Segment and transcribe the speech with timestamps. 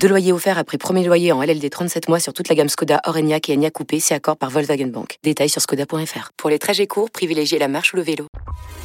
[0.00, 3.00] Deux loyers offerts après premier loyer en LLD 37 mois sur toute la gamme Skoda,
[3.04, 5.18] Orenia et Enya Coupé, c'est accord par Volkswagen Bank.
[5.22, 6.30] Détails sur skoda.fr.
[6.36, 8.26] Pour les trajets courts, privilégiez la marche ou le vélo.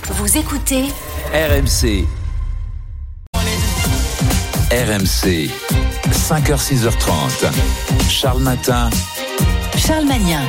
[0.04, 0.86] Vous écoutez
[1.34, 2.06] RMC.
[4.72, 5.50] RMC.
[6.12, 8.10] 5h, 6h30.
[8.10, 8.90] Charles Matin.
[9.78, 10.42] Charles Magnin.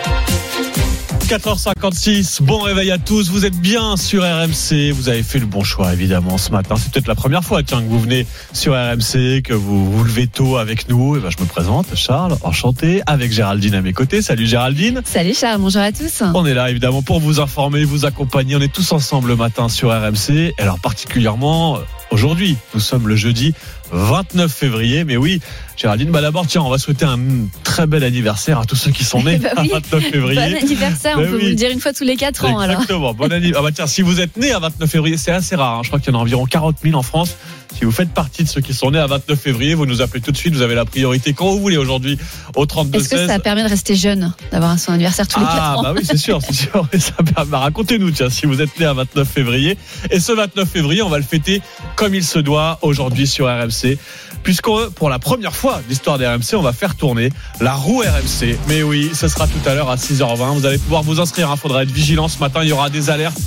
[1.32, 5.64] 4h56, bon réveil à tous, vous êtes bien sur RMC, vous avez fait le bon
[5.64, 9.40] choix évidemment ce matin, c'est peut-être la première fois tiens, que vous venez sur RMC,
[9.40, 13.32] que vous vous levez tôt avec nous, et ben, je me présente, Charles, enchanté, avec
[13.32, 15.00] Géraldine à mes côtés, salut Géraldine.
[15.06, 16.22] Salut Charles, bonjour à tous.
[16.34, 19.70] On est là évidemment pour vous informer, vous accompagner, on est tous ensemble le matin
[19.70, 21.78] sur RMC, et alors particulièrement
[22.10, 23.54] aujourd'hui, nous sommes le jeudi
[23.92, 25.04] 29 février.
[25.04, 25.40] Mais oui,
[25.76, 27.18] Géraldine, bah d'abord, tiens, on va souhaiter un
[27.64, 29.70] très bel anniversaire à tous ceux qui sont nés bah oui.
[29.72, 30.34] 29 février.
[30.40, 31.42] Bon anniversaire, Bah on peut oui.
[31.42, 32.58] vous le dire une fois tous les 4 ans.
[32.58, 32.74] Alors.
[32.82, 33.14] Exactement.
[33.14, 33.60] Bon anniversaire.
[33.60, 35.78] Ah bah tiens, si vous êtes né à 29 février, c'est assez rare.
[35.78, 35.80] hein.
[35.82, 37.34] Je crois qu'il y en a environ 40 000 en France.
[37.76, 40.20] Si vous faites partie de ceux qui sont nés à 29 février, vous nous appelez
[40.20, 40.54] tout de suite.
[40.54, 42.18] Vous avez la priorité quand vous voulez aujourd'hui
[42.54, 43.26] au 32 Est-ce que 16.
[43.28, 45.82] ça permet de rester jeune, d'avoir son anniversaire tous les 4 Ah ans?
[45.82, 46.86] bah oui c'est sûr, c'est sûr.
[46.92, 49.78] Et ça permet- bah, racontez-nous tiens si vous êtes né à 29 février.
[50.10, 51.62] Et ce 29 février, on va le fêter
[51.96, 53.96] comme il se doit aujourd'hui sur RMC,
[54.42, 58.00] puisqu'on pour la première fois de l'histoire des RMC, on va faire tourner la roue
[58.00, 58.56] RMC.
[58.68, 60.54] Mais oui, ce sera tout à l'heure à 6h20.
[60.54, 61.50] Vous allez pouvoir vous inscrire.
[61.52, 62.60] Il faudra être vigilant ce matin.
[62.62, 63.38] Il y aura des alertes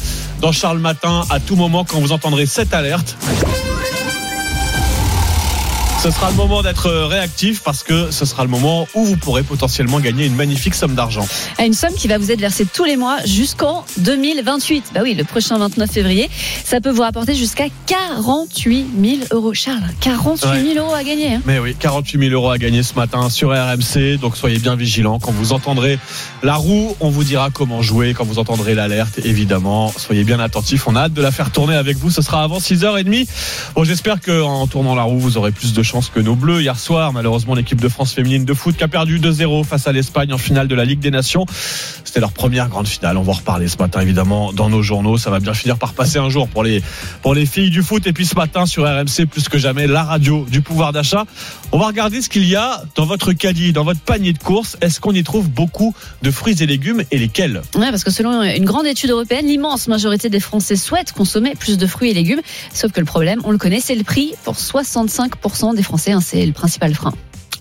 [0.41, 3.17] dans Charles Matin à tout moment quand vous entendrez cette alerte.
[6.05, 9.41] Ce sera le moment d'être réactif parce que ce sera le moment où vous pourrez
[9.41, 11.27] potentiellement gagner une magnifique somme d'argent.
[11.57, 14.91] À une somme qui va vous être versée tous les mois jusqu'en 2028.
[14.93, 16.29] Bah oui, le prochain 29 février,
[16.63, 19.55] ça peut vous rapporter jusqu'à 48 000 euros.
[19.55, 21.33] Charles, 48 000 euros à gagner.
[21.33, 21.41] hein.
[21.47, 24.19] Mais oui, 48 000 euros à gagner ce matin sur RMC.
[24.21, 25.17] Donc soyez bien vigilants.
[25.17, 25.97] Quand vous entendrez
[26.43, 28.13] la roue, on vous dira comment jouer.
[28.13, 30.87] Quand vous entendrez l'alerte, évidemment, soyez bien attentifs.
[30.87, 32.11] On a hâte de la faire tourner avec vous.
[32.11, 33.27] Ce sera avant 6h30.
[33.73, 36.61] Bon, j'espère qu'en tournant la roue, vous aurez plus de chance que nos bleus.
[36.61, 39.93] Hier soir, malheureusement, l'équipe de France féminine de foot qui a perdu 2-0 face à
[39.93, 41.45] l'Espagne en finale de la Ligue des Nations.
[42.03, 43.17] C'était leur première grande finale.
[43.17, 45.17] On va en reparler ce matin, évidemment, dans nos journaux.
[45.17, 46.83] Ça va bien finir par passer un jour pour les,
[47.21, 48.05] pour les filles du foot.
[48.07, 51.25] Et puis ce matin, sur RMC, plus que jamais, la radio du pouvoir d'achat.
[51.75, 54.77] On va regarder ce qu'il y a dans votre caddie, dans votre panier de courses.
[54.79, 57.61] Est-ce qu'on y trouve beaucoup de fruits et légumes et lesquels?
[57.75, 61.77] Ouais, parce que selon une grande étude européenne, l'immense majorité des Français souhaitent consommer plus
[61.77, 62.39] de fruits et légumes.
[62.73, 66.13] Sauf que le problème, on le connaît, c'est le prix pour 65% des Français.
[66.13, 67.11] hein, c'est le principal frein.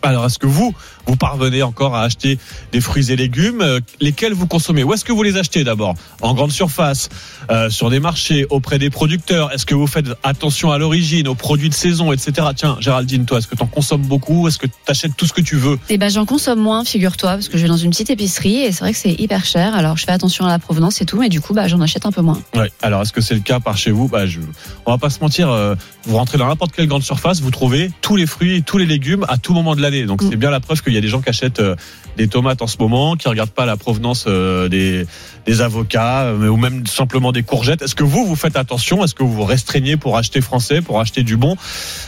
[0.03, 0.75] Alors, est-ce que vous,
[1.07, 2.39] vous parvenez encore à acheter
[2.73, 5.95] des fruits et légumes euh, Lesquels vous consommez Où est-ce que vous les achetez d'abord?
[6.23, 7.09] En grande surface,
[7.51, 9.53] euh, sur des marchés, auprès des producteurs?
[9.53, 12.49] Est-ce que vous faites attention à l'origine, aux produits de saison, etc.
[12.57, 14.49] Tiens, Géraldine, toi, est-ce que tu en consommes beaucoup?
[14.49, 15.79] Est-ce que tu achètes tout ce que tu veux?
[15.89, 18.73] Eh ben, j'en consomme moins, figure-toi, parce que je vais dans une petite épicerie et
[18.73, 19.75] c'est vrai que c'est hyper cher.
[19.75, 22.07] Alors, je fais attention à la provenance et tout, mais du coup, bah, j'en achète
[22.07, 22.41] un peu moins.
[22.55, 22.71] Ouais.
[22.83, 24.09] Alors, est-ce que c'est le cas par chez vous?
[24.09, 24.41] Bah, je...
[24.87, 27.91] On va pas se mentir, euh, vous rentrez dans n'importe quelle grande surface, vous trouvez
[28.01, 30.05] tous les fruits et tous les légumes à tout moment de l'année.
[30.05, 30.29] Donc, Mm.
[30.31, 31.77] c'est bien la preuve qu'il y a des gens qui achètent euh,
[32.17, 35.07] des tomates en ce moment, qui regardent pas la provenance euh, des,
[35.47, 37.83] des avocats euh, ou même simplement des courgettes.
[37.83, 39.05] Est-ce que vous, vous faites attention?
[39.05, 41.57] Est-ce que vous vous restreignez pour acheter français, pour acheter du bon?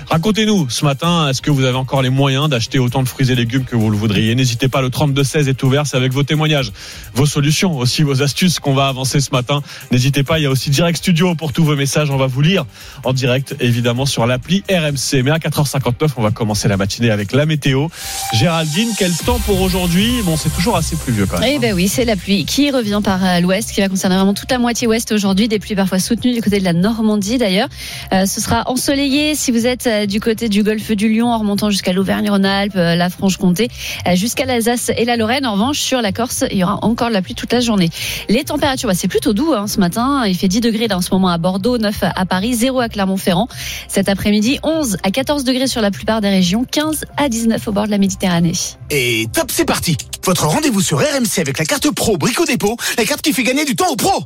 [0.09, 3.35] Racontez-nous ce matin, est-ce que vous avez encore les moyens d'acheter autant de fruits et
[3.35, 4.35] légumes que vous le voudriez?
[4.35, 6.73] N'hésitez pas, le 32-16 est ouvert, c'est avec vos témoignages,
[7.15, 9.63] vos solutions, aussi vos astuces qu'on va avancer ce matin.
[9.91, 12.41] N'hésitez pas, il y a aussi Direct Studio pour tous vos messages, on va vous
[12.41, 12.65] lire
[13.05, 15.23] en direct, évidemment, sur l'appli RMC.
[15.25, 17.89] Mais à 4h59, on va commencer la matinée avec la météo.
[18.35, 20.21] Géraldine, quel temps pour aujourd'hui?
[20.23, 21.51] Bon, c'est toujours assez pluvieux quand même.
[21.51, 24.35] Eh ben oui, c'est la pluie qui revient par euh, l'ouest, qui va concerner vraiment
[24.35, 25.49] toute la moitié ouest aujourd'hui.
[25.49, 27.69] Des pluies parfois soutenues du côté de la Normandie d'ailleurs.
[28.13, 31.39] Euh, ce sera ensoleillé si vous êtes euh, du côté du golfe du Lion en
[31.39, 33.69] remontant jusqu'à l'Auvergne-Rhône-Alpes, la Franche-Comté,
[34.15, 35.47] jusqu'à l'Alsace et la Lorraine.
[35.47, 37.89] En revanche, sur la Corse, il y aura encore de la pluie toute la journée.
[38.29, 40.25] Les températures, bah, c'est plutôt doux hein, ce matin.
[40.27, 42.89] Il fait 10 degrés là, en ce moment à Bordeaux, 9 à Paris, 0 à
[42.89, 43.49] Clermont-Ferrand.
[43.89, 47.73] Cet après-midi, 11 à 14 degrés sur la plupart des régions, 15 à 19 au
[47.73, 48.53] bord de la Méditerranée.
[48.91, 49.97] Et top, c'est parti.
[50.25, 53.65] Votre rendez-vous sur RMC avec la carte pro Brico Dépôt, la carte qui fait gagner
[53.65, 54.25] du temps aux pros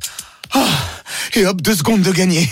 [0.52, 0.66] Ah,
[1.34, 2.48] Et hop, deux secondes de gagner.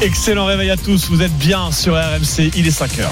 [0.00, 3.08] Excellent réveil à tous, vous êtes bien sur RMC, il est 5h.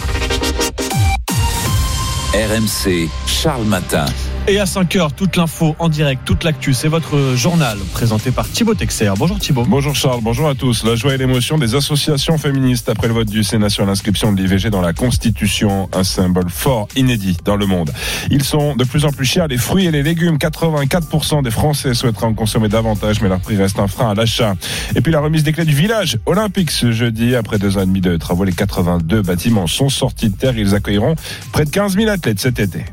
[2.33, 4.07] RMC, Charles Matin.
[4.49, 8.75] Et à 5h, toute l'info en direct, toute l'actu, c'est votre journal présenté par Thibaut
[8.75, 9.11] Texer.
[9.19, 9.65] Bonjour Thibaut.
[9.67, 10.85] Bonjour Charles, bonjour à tous.
[10.85, 14.41] La joie et l'émotion des associations féministes après le vote du Sénat sur l'inscription de
[14.41, 17.91] l'IVG dans la Constitution, un symbole fort, inédit dans le monde.
[18.31, 20.37] Ils sont de plus en plus chers, les fruits et les légumes.
[20.37, 24.55] 84% des Français souhaiteraient en consommer davantage, mais leur prix reste un frein à l'achat.
[24.95, 27.35] Et puis la remise des clés du village olympique ce jeudi.
[27.35, 30.57] Après deux ans et demi de travaux, les 82 bâtiments sont sortis de terre.
[30.57, 31.17] Ils accueilleront
[31.51, 32.85] près de 15 000 athlètes cet été.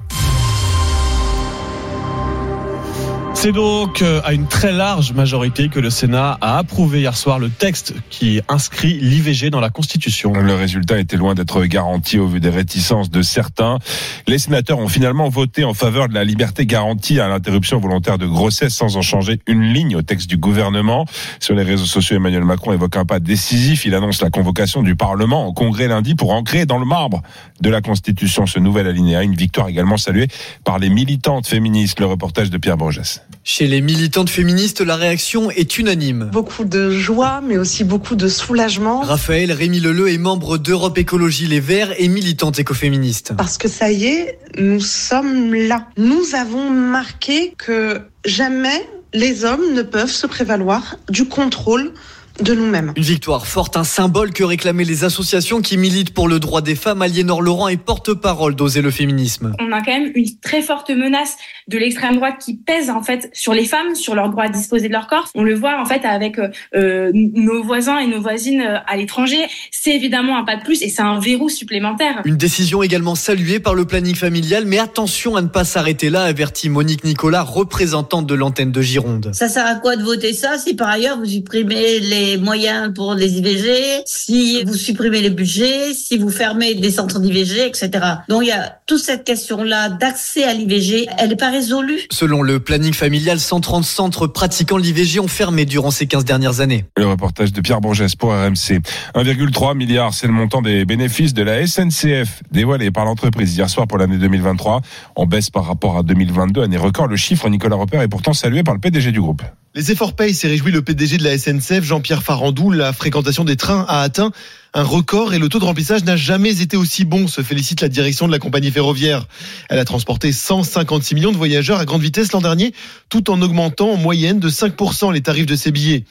[3.44, 7.40] C'est donc euh, à une très large majorité que le Sénat a approuvé hier soir
[7.40, 10.32] le texte qui inscrit l'IVG dans la Constitution.
[10.32, 13.80] Le résultat était loin d'être garanti au vu des réticences de certains.
[14.28, 18.28] Les sénateurs ont finalement voté en faveur de la liberté garantie à l'interruption volontaire de
[18.28, 21.06] grossesse sans en changer une ligne au texte du gouvernement.
[21.42, 23.86] Sur les réseaux sociaux, Emmanuel Macron évoque un pas décisif.
[23.86, 27.22] Il annonce la convocation du Parlement au Congrès lundi pour ancrer dans le marbre
[27.60, 29.22] de la Constitution ce nouvel alinéa.
[29.22, 30.30] Une victoire également saluée
[30.64, 32.00] par les militantes féministes.
[32.00, 33.02] Le reportage de Pierre Borges.
[33.44, 36.30] Chez les militantes féministes, la réaction est unanime.
[36.32, 39.02] Beaucoup de joie, mais aussi beaucoup de soulagement.
[39.02, 43.34] Raphaël Rémy Leleu est membre d'Europe Écologie Les Verts et militante écoféministe.
[43.36, 45.88] Parce que ça y est, nous sommes là.
[45.98, 51.94] Nous avons marqué que jamais les hommes ne peuvent se prévaloir du contrôle
[52.42, 52.94] de nous-mêmes.
[52.96, 56.76] Une victoire forte, un symbole que réclamaient les associations qui militent pour le droit des
[56.76, 57.02] femmes.
[57.02, 59.54] Aliénor Laurent est porte-parole d'Oser le féminisme.
[59.60, 61.36] On a quand même une très forte menace
[61.68, 64.88] de l'extrême droite qui pèse en fait sur les femmes, sur leur droit à disposer
[64.88, 65.30] de leur corps.
[65.36, 66.40] On le voit en fait avec
[66.76, 69.46] euh, nos voisins et nos voisines euh, à l'étranger.
[69.72, 72.22] C'est évidemment un pas de plus et c'est un verrou supplémentaire.
[72.26, 76.24] Une décision également saluée par le planning familial, mais attention à ne pas s'arrêter là,
[76.24, 79.32] avertit Monique Nicolas, représentante de l'antenne de Gironde.
[79.34, 83.14] Ça sert à quoi de voter ça si par ailleurs vous supprimez les moyens pour
[83.14, 87.90] les IVG, si vous supprimez les budgets, si vous fermez des centres d'IVG, etc.
[88.30, 92.02] Donc il y a toute cette question-là d'accès à l'IVG, elle n'est pas résolue.
[92.12, 96.86] Selon le planning familial, 130 centres pratiquant l'IVG ont fermé durant ces 15 dernières années.
[96.98, 98.82] Le reportage de Pierre Bourges pour RMC.
[99.16, 103.88] 1,3 milliard, c'est le montant des bénéfices de la SNCF dévoilé par l'entreprise hier soir
[103.88, 104.82] pour l'année 2023.
[105.16, 107.08] En baisse par rapport à 2022, année record.
[107.08, 109.42] Le chiffre, Nicolas Repère, est pourtant salué par le PDG du groupe.
[109.76, 112.70] Les efforts payent, s'est réjoui le PDG de la SNCF, Jean-Pierre Farandou.
[112.70, 114.32] La fréquentation des trains a atteint
[114.76, 117.90] un record et le taux de remplissage n'a jamais été aussi bon, se félicite la
[117.90, 119.28] direction de la compagnie ferroviaire.
[119.70, 122.74] Elle a transporté 156 millions de voyageurs à grande vitesse l'an dernier,
[123.10, 126.06] tout en augmentant en moyenne de 5% les tarifs de ses billets.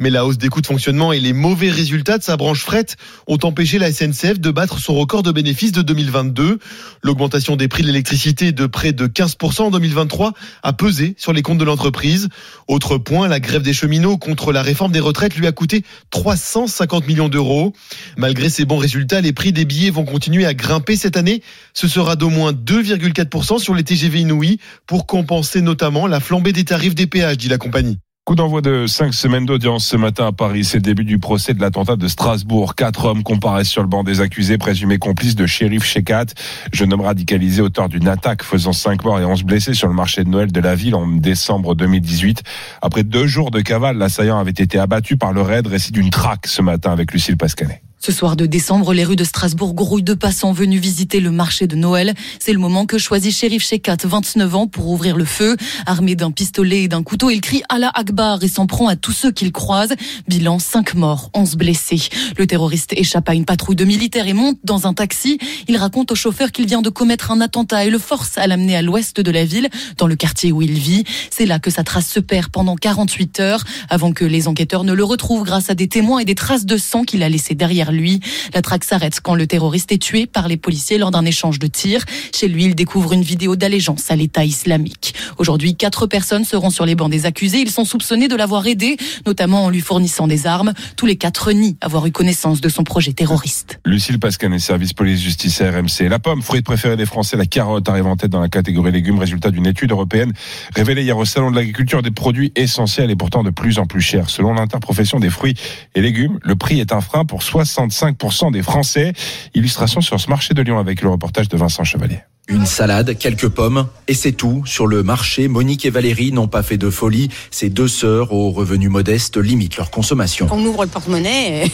[0.00, 2.86] Mais la hausse des coûts de fonctionnement et les mauvais résultats de sa branche fret
[3.26, 6.58] ont empêché la SNCF de battre son record de bénéfices de 2022.
[7.02, 10.32] L'augmentation des prix de l'électricité de près de 15% en 2023
[10.62, 12.28] a pesé sur les comptes de l'entreprise.
[12.66, 17.06] Autre point, la grève des cheminots contre la réforme des retraites lui a coûté 350
[17.06, 17.74] millions d'euros.
[18.16, 21.42] Malgré ces bons résultats, les prix des billets vont continuer à grimper cette année.
[21.74, 26.64] Ce sera d'au moins 2,4% sur les TGV inouïs pour compenser notamment la flambée des
[26.64, 27.98] tarifs des péages, dit la compagnie.
[28.26, 30.64] Coup d'envoi de cinq semaines d'audience ce matin à Paris.
[30.64, 32.74] C'est le début du procès de l'attentat de Strasbourg.
[32.74, 36.26] Quatre hommes comparaissent sur le banc des accusés, présumés complices de shérif Shekat,
[36.72, 40.24] jeune homme radicalisé, auteur d'une attaque faisant cinq morts et onze blessés sur le marché
[40.24, 42.42] de Noël de la ville en décembre 2018.
[42.82, 46.48] Après deux jours de cavale, l'assaillant avait été abattu par le raid, récit d'une traque
[46.48, 47.85] ce matin avec Lucille Pascanet.
[47.98, 51.66] Ce soir de décembre, les rues de Strasbourg grouillent de passants venus visiter le marché
[51.66, 52.14] de Noël.
[52.38, 55.56] C'est le moment que choisit Shérif Shekat, 29 ans, pour ouvrir le feu.
[55.86, 59.12] Armé d'un pistolet et d'un couteau, il crie Allah Akbar et s'en prend à tous
[59.12, 59.94] ceux qu'il croise.
[60.28, 62.00] Bilan 5 morts, 11 blessés.
[62.36, 65.38] Le terroriste échappe à une patrouille de militaires et monte dans un taxi.
[65.66, 68.76] Il raconte au chauffeur qu'il vient de commettre un attentat et le force à l'amener
[68.76, 71.04] à l'ouest de la ville, dans le quartier où il vit.
[71.30, 74.92] C'est là que sa trace se perd pendant 48 heures, avant que les enquêteurs ne
[74.92, 77.85] le retrouvent grâce à des témoins et des traces de sang qu'il a laissées derrière
[77.92, 78.20] lui.
[78.54, 81.66] La traque s'arrête quand le terroriste est tué par les policiers lors d'un échange de
[81.66, 82.04] tirs.
[82.34, 85.14] Chez lui, il découvre une vidéo d'allégeance à l'État islamique.
[85.38, 87.60] Aujourd'hui, quatre personnes seront sur les bancs des accusés.
[87.60, 90.72] Ils sont soupçonnés de l'avoir aidé, notamment en lui fournissant des armes.
[90.96, 93.80] Tous les quatre nient avoir eu connaissance de son projet terroriste.
[93.84, 96.08] Lucille Pascanet, service police-justice RMC.
[96.08, 99.18] La pomme, fruit préféré des Français, la carotte arrive en tête dans la catégorie légumes,
[99.18, 100.32] résultat d'une étude européenne
[100.74, 104.00] révélée hier au Salon de l'agriculture des produits essentiels et pourtant de plus en plus
[104.00, 104.30] chers.
[104.30, 105.54] Selon l'interprofession des fruits
[105.94, 107.42] et légumes, le prix est un frein pour
[107.76, 109.12] 65% des Français.
[109.54, 112.20] Illustration sur ce marché de Lyon avec le reportage de Vincent Chevalier.
[112.48, 114.62] Une salade, quelques pommes, et c'est tout.
[114.66, 117.28] Sur le marché, Monique et Valérie n'ont pas fait de folie.
[117.50, 120.46] Ces deux sœurs aux revenus modestes limitent leur consommation.
[120.52, 121.64] On ouvre le porte-monnaie.
[121.66, 121.70] et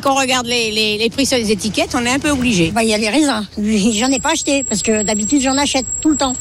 [0.00, 2.70] qu'on regarde les, les, les prix sur les étiquettes, on est un peu obligé.
[2.70, 3.46] Bah, il y a les raisins.
[3.92, 6.34] J'en ai pas acheté parce que d'habitude j'en achète tout le temps.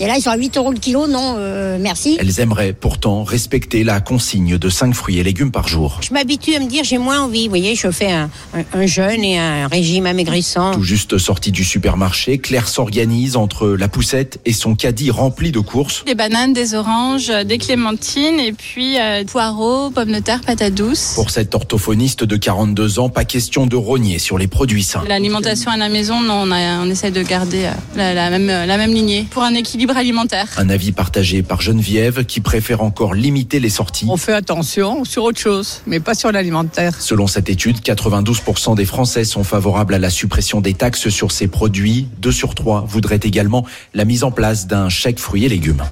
[0.00, 1.06] Et là, ils sont à 8 euros le kilo.
[1.06, 2.16] Non, euh, merci.
[2.20, 6.00] Elles aimeraient pourtant respecter la consigne de 5 fruits et légumes par jour.
[6.02, 7.44] Je m'habitue à me dire j'ai moins envie.
[7.44, 10.72] Vous voyez, je fais un, un, un jeûne et un régime amaigrissant.
[10.72, 15.60] Tout juste sortie du supermarché, Claire s'organise entre la poussette et son caddie rempli de
[15.60, 16.04] courses.
[16.06, 21.12] Des bananes, des oranges, des clémentines et puis euh, poireaux, pommes de terre, patates douces.
[21.14, 25.04] Pour cette orthophoniste de 42 ans, pas question de rogner sur les produits sains.
[25.06, 28.46] L'alimentation à la maison, non, on, a, on essaie de garder euh, la, la, même,
[28.46, 30.48] la même lignée pour un équilibre alimentaire.
[30.56, 34.06] Un avis partagé par Geneviève qui préfère encore limiter les sorties.
[34.08, 37.00] On fait attention sur autre chose, mais pas sur l'alimentaire.
[37.00, 41.48] Selon cette étude, 92% des Français sont favorables à la suppression des taxes sur ces
[41.48, 42.08] produits.
[42.18, 45.82] Deux sur trois voudraient également la mise en place d'un chèque fruits et légumes.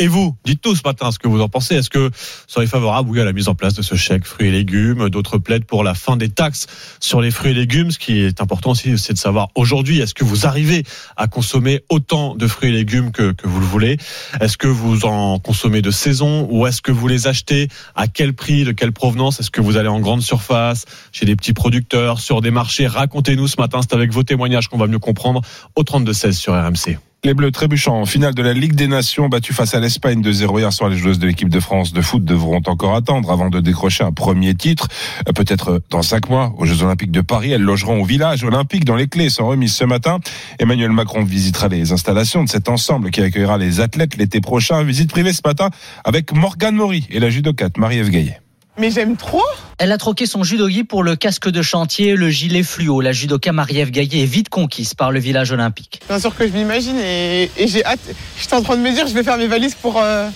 [0.00, 1.74] Et vous, dites-nous ce matin ce que vous en pensez.
[1.74, 2.10] Est-ce que vous
[2.46, 5.38] seriez favorable oui, à la mise en place de ce chèque fruits et légumes D'autres
[5.38, 6.68] plaident pour la fin des taxes
[7.00, 7.90] sur les fruits et légumes?
[7.90, 10.84] Ce qui est important aussi, c'est de savoir aujourd'hui, est-ce que vous arrivez
[11.16, 13.96] à consommer autant de fruits et légumes que, que vous le voulez?
[14.40, 17.66] Est-ce que vous en consommez de saison ou est-ce que vous les achetez?
[17.96, 18.62] À quel prix?
[18.62, 19.40] De quelle provenance?
[19.40, 22.86] Est-ce que vous allez en grande surface, chez des petits producteurs, sur des marchés?
[22.86, 25.40] Racontez-nous ce matin, c'est avec vos témoignages qu'on va mieux comprendre
[25.74, 27.07] au 32-16 sur RMC.
[27.24, 30.30] Les Bleus trébuchants en finale de la Ligue des Nations battus face à l'Espagne de
[30.30, 30.88] 0 hier soir.
[30.88, 34.12] Les joueuses de l'équipe de France de foot devront encore attendre avant de décrocher un
[34.12, 34.86] premier titre.
[35.34, 37.50] Peut-être dans cinq mois aux Jeux Olympiques de Paris.
[37.50, 40.20] Elles logeront au village olympique dans les clés sont remises ce matin.
[40.60, 44.84] Emmanuel Macron visitera les installations de cet ensemble qui accueillera les athlètes l'été prochain.
[44.84, 45.70] Visite privée ce matin
[46.04, 48.38] avec Morgane Maury et la judocate Marie-Ève Gaillet.
[48.78, 49.42] Mais j'aime trop
[49.78, 53.00] Elle a troqué son judogi pour le casque de chantier, le gilet fluo.
[53.00, 56.00] La judoka Marie-Ève Gaillet est vite conquise par le village olympique.
[56.08, 57.98] Bien sûr que je m'imagine et, et j'ai hâte.
[58.40, 60.28] J'étais en train de me dire je vais faire mes valises pour, euh,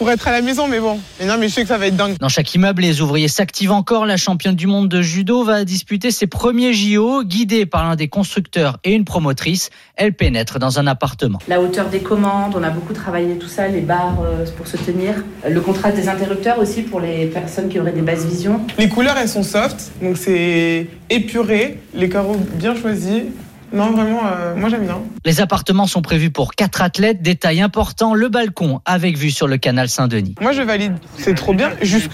[0.00, 0.98] pour être à la maison, mais bon.
[1.20, 2.16] Mais non, mais je sais que ça va être dingue.
[2.18, 4.06] Dans chaque immeuble, les ouvriers s'activent encore.
[4.06, 7.22] La championne du monde de judo va disputer ses premiers JO.
[7.22, 11.38] Guidée par l'un des constructeurs et une promotrice, elle pénètre dans un appartement.
[11.48, 14.78] La hauteur des commandes, on a beaucoup travaillé tout ça, les barres euh, pour se
[14.78, 15.16] tenir.
[15.46, 18.62] Le contraste des interrupteurs aussi pour les personnes qui auraient des basses visions.
[18.78, 23.24] Les couleurs, elles sont soft, donc c'est épuré, les carreaux bien choisis.
[23.72, 24.98] Non, vraiment, euh, moi j'aime bien.
[25.24, 27.22] Les appartements sont prévus pour quatre athlètes.
[27.22, 30.34] Détail important, le balcon avec vue sur le canal Saint-Denis.
[30.40, 31.70] Moi je valide, c'est trop bien.
[31.82, 32.10] Juste...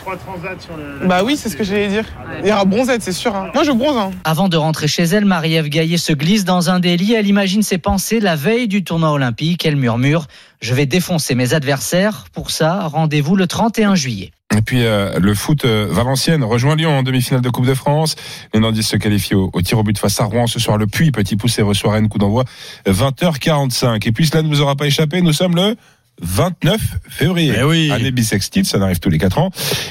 [1.05, 2.05] Bah oui, c'est ce que j'allais dire.
[2.43, 3.35] Il y aura bronzette, c'est sûr.
[3.35, 3.51] Hein.
[3.55, 3.97] Moi je bronze.
[3.97, 4.11] Hein.
[4.25, 7.15] Avant de rentrer chez elle, Marie-Ève Gaillet se glisse dans un délit.
[7.15, 9.65] Elle imagine ses pensées la veille du tournoi olympique.
[9.65, 10.27] Elle murmure
[10.61, 12.27] Je vais défoncer mes adversaires.
[12.33, 14.33] Pour ça, rendez-vous le 31 juillet.
[14.57, 18.15] Et puis euh, le foot euh, Valenciennes rejoint Lyon en demi-finale de Coupe de France.
[18.55, 20.79] Les Nandis se qualifient au, au, tir au but face à Rouen ce soir.
[20.79, 22.45] Le Puy, petit poussé reçoit Rennes, coup d'envoi
[22.87, 24.07] 20h45.
[24.07, 25.75] Et puis cela ne nous aura pas échappé, nous sommes le
[26.23, 27.55] 29 février.
[27.59, 27.91] Eh oui.
[27.91, 29.51] Année bissextile, ça n'arrive tous les 4 ans.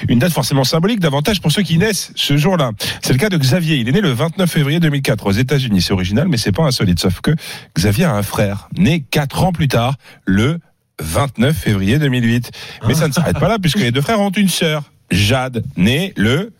[0.09, 2.71] Une date forcément symbolique, davantage pour ceux qui naissent ce jour-là.
[3.01, 3.77] C'est le cas de Xavier.
[3.77, 5.81] Il est né le 29 février 2004 aux États-Unis.
[5.81, 6.99] C'est original, mais c'est pas insolite.
[6.99, 7.31] Sauf que
[7.77, 9.95] Xavier a un frère, né 4 ans plus tard,
[10.25, 10.59] le
[10.99, 12.51] 29 février 2008.
[12.87, 16.13] Mais ça ne s'arrête pas là, puisque les deux frères ont une sœur, Jade, née
[16.15, 16.51] le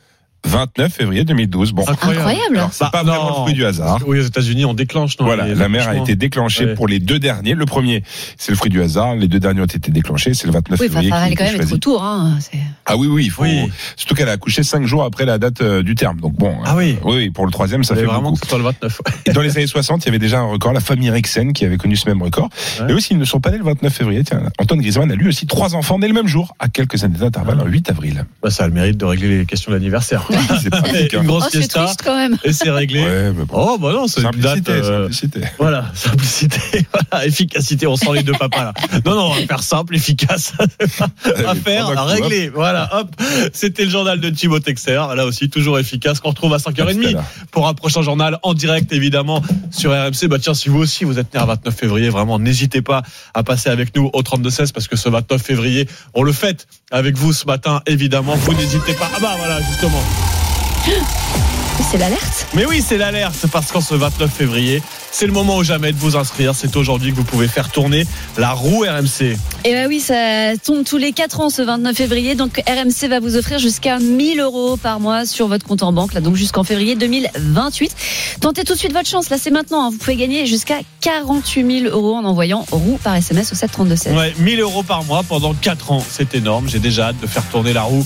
[0.45, 1.73] 29 février 2012.
[1.73, 2.57] Bon, incroyable.
[2.57, 3.29] Alors, c'est pas Bah, vraiment non.
[3.29, 3.99] le fruit du hasard.
[4.07, 5.17] Oui, aux États-Unis, on déclenche.
[5.19, 6.73] Non, Voilà, les la mère a été déclenchée Ouais.
[6.75, 7.53] pour les deux derniers.
[7.55, 8.03] Le premier,
[8.37, 9.15] c'est le fruit du hasard.
[9.15, 10.33] Les deux derniers ont été déclenchés.
[10.33, 11.11] C'est le 29 Oui, enfin, février.
[11.11, 12.03] ça qui quand même être autour.
[12.03, 12.37] Hein.
[12.85, 13.43] Ah oui, oui, il faut.
[13.43, 13.69] Oui.
[13.95, 16.19] Surtout qu'elle a accouché cinq jours après la date euh, du terme.
[16.19, 16.55] Donc bon.
[16.65, 16.97] Ah oui.
[17.03, 18.45] Oui, oui, pour le troisième, ça fait vraiment beaucoup.
[18.45, 19.01] que le 29.
[19.25, 21.65] Et dans les années 60, il y avait déjà un record, la famille Rexen qui
[21.65, 22.49] avait connu ce même record.
[22.79, 22.85] Ouais.
[22.87, 24.23] Mais aussi, ils ne sont pas nés le 29 février.
[24.23, 27.17] Tiens, Antoine Griezmann a lui aussi trois enfants nés le même jour, à quelques années
[27.17, 28.25] d'intervalle, le 8 avril.
[28.43, 30.27] Bah, ça a le mérite de régler les questions d'anniversaire.
[30.61, 31.13] C'est pratique.
[31.13, 31.21] hein.
[31.21, 31.83] Une grosse Oh, c'est fiesta.
[31.83, 32.37] triste quand même.
[32.43, 33.03] Et c'est réglé.
[33.03, 33.45] Ouais, bon.
[33.51, 34.65] Oh, bah non, c'est une date.
[34.65, 35.41] Simplicité, euh, simplicité.
[35.59, 38.73] Voilà, simplicité, voilà, efficacité, on sent les deux papas là.
[39.05, 40.53] Non, non, on va faire simple, efficace,
[41.47, 42.49] à faire, à régler.
[42.49, 43.09] Voilà, hop.
[43.53, 47.17] C'était le journal de Thibaut Texer, là aussi toujours efficace, qu'on retrouve à 5h30
[47.51, 50.27] pour un prochain journal en direct évidemment sur RMC.
[50.27, 53.43] Bah tiens, si vous aussi vous êtes né un 29 février, vraiment n'hésitez pas à
[53.43, 57.33] passer avec nous au 32-16 parce que ce 29 février, on le fête avec vous
[57.33, 58.35] ce matin évidemment.
[58.35, 59.09] Vous n'hésitez pas.
[59.13, 60.01] Ah bah voilà, justement.
[61.91, 62.47] C'est l'alerte.
[62.53, 65.97] Mais oui, c'est l'alerte parce qu'en ce 29 février, c'est le moment ou jamais de
[65.97, 66.53] vous inscrire.
[66.55, 68.05] C'est aujourd'hui que vous pouvez faire tourner
[68.37, 69.37] la roue RMC.
[69.65, 72.35] Et bah oui, ça tombe tous les 4 ans ce 29 février.
[72.35, 76.13] Donc RMC va vous offrir jusqu'à 1000 euros par mois sur votre compte en banque,
[76.13, 77.95] là donc jusqu'en février 2028.
[78.41, 79.85] Tentez tout de suite votre chance, là c'est maintenant.
[79.85, 79.89] hein.
[79.91, 84.13] Vous pouvez gagner jusqu'à 48 000 euros en envoyant roue par SMS au 732 16.
[84.17, 86.67] Ouais, 1000 euros par mois pendant 4 ans, c'est énorme.
[86.67, 88.05] J'ai déjà hâte de faire tourner la roue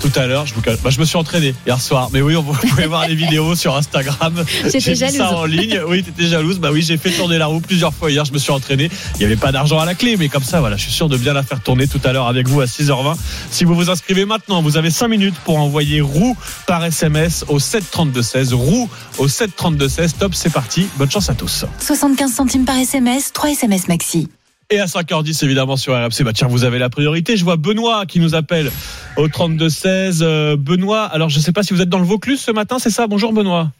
[0.00, 2.08] Tout à l'heure, je vous cache- bah, je me suis entraîné hier soir.
[2.12, 4.44] Mais oui, on- vous pouvez voir les vidéos sur Instagram.
[4.64, 5.20] J'étais mis ça jalouse.
[5.20, 5.80] en ligne.
[5.86, 6.58] Oui, t'étais jalouse.
[6.58, 8.24] Bah oui, j'ai fait tourner la roue plusieurs fois hier.
[8.24, 8.90] Je me suis entraîné.
[9.14, 11.08] Il n'y avait pas d'argent à la clé, mais comme ça, voilà, je suis sûr
[11.08, 13.16] de bien la faire tourner tout à l'heure avec vous à 6h20.
[13.50, 17.58] Si vous vous inscrivez maintenant, vous avez 5 minutes pour envoyer roue par SMS au
[17.58, 18.54] 732-16.
[18.54, 18.88] Roue
[19.18, 20.12] au 732-16.
[20.18, 20.86] Top, c'est parti.
[20.96, 21.64] Bonne chance à tous.
[21.78, 24.28] 75 centimes par SMS, 3 SMS maxi.
[24.72, 27.36] Et à 5h10, évidemment, sur RMC, bah tiens, vous avez la priorité.
[27.36, 28.70] Je vois Benoît qui nous appelle
[29.16, 30.20] au 32-16.
[30.22, 32.78] Euh, Benoît, alors je ne sais pas si vous êtes dans le Vaucluse ce matin,
[32.78, 33.08] c'est ça?
[33.08, 33.72] Bonjour Benoît.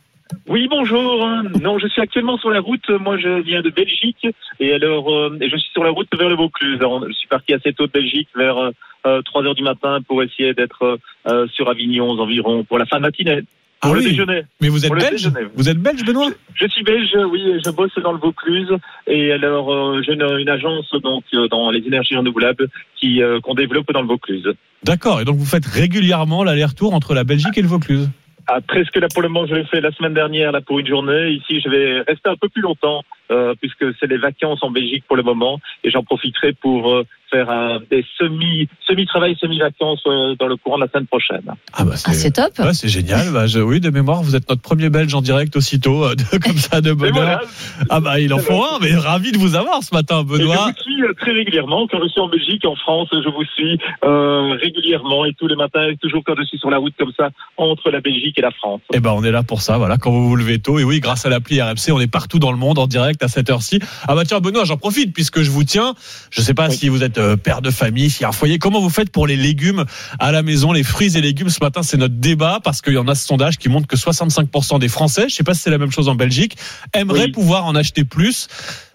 [0.49, 1.29] Oui, bonjour.
[1.61, 2.89] Non, je suis actuellement sur la route.
[2.91, 4.27] Moi, je viens de Belgique
[4.59, 6.79] et alors, euh, je suis sur la route vers le Vaucluse.
[6.81, 8.73] Alors, je suis parti assez tôt de Belgique vers
[9.07, 12.87] euh, 3 heures du matin pour essayer d'être euh, sur Avignon aux environs pour la
[12.87, 13.43] fin matinée.
[13.81, 14.11] Pour Ah le oui.
[14.11, 14.43] déjeuner.
[14.61, 15.31] Mais vous êtes belge.
[15.55, 16.29] Vous êtes belge, Benoît?
[16.55, 18.69] Je suis belge, oui, je bosse dans le Vaucluse
[19.07, 23.41] et alors euh, j'ai une, une agence donc euh, dans les énergies renouvelables qui euh,
[23.41, 24.53] qu'on développe dans le Vaucluse.
[24.85, 28.11] D'accord, et donc vous faites régulièrement l'aller-retour entre la Belgique et le Vaucluse?
[28.47, 30.87] Ah, presque là pour le moment, je l'ai fait la semaine dernière là pour une
[30.87, 31.31] journée.
[31.31, 35.05] Ici, je vais rester un peu plus longtemps euh, puisque c'est les vacances en Belgique
[35.07, 39.59] pour le moment et j'en profiterai pour euh, faire un, des semi semi travail semi
[39.59, 40.03] vacances
[40.39, 41.43] dans le courant de la semaine prochaine.
[41.75, 42.59] Ah bah c'est top.
[42.59, 43.31] Ouais, c'est génial.
[43.33, 46.39] Bah, je- oui, de mémoire, vous êtes notre premier belge en direct aussitôt, euh, de-
[46.43, 47.13] comme ça, de bonheur.
[47.15, 47.41] voilà.
[47.89, 50.39] Ah bah il en faut un, mais ravi de vous avoir ce matin, Et je
[50.39, 50.67] Benoît.
[50.77, 51.87] vous suis euh, très régulièrement.
[51.91, 55.57] Quand je suis en Belgique, en France, je vous suis euh, régulièrement et tous les
[55.57, 58.43] matins, et toujours quand je suis sur la route comme ça, entre la Belgique et
[58.43, 58.81] la France.
[58.93, 60.79] Eh ben on est là pour ça, voilà, quand vous vous levez tôt.
[60.79, 63.29] Et oui, grâce à l'appli RMC, on est partout dans le monde en direct à
[63.29, 63.79] cette heure-ci.
[64.09, 65.95] Ah bah tiens, Benoît, j'en profite puisque je vous tiens.
[66.31, 68.59] Je sais pas si vous êtes père de famille, s'il y a un foyer.
[68.59, 69.85] Comment vous faites pour les légumes
[70.19, 72.99] à la maison, les fruits et légumes Ce matin, c'est notre débat parce qu'il y
[72.99, 75.71] en a ce sondage qui montre que 65% des Français, je sais pas si c'est
[75.71, 76.57] la même chose en Belgique,
[76.93, 77.33] aimeraient Oui.
[77.33, 78.49] pouvoir en acheter plus,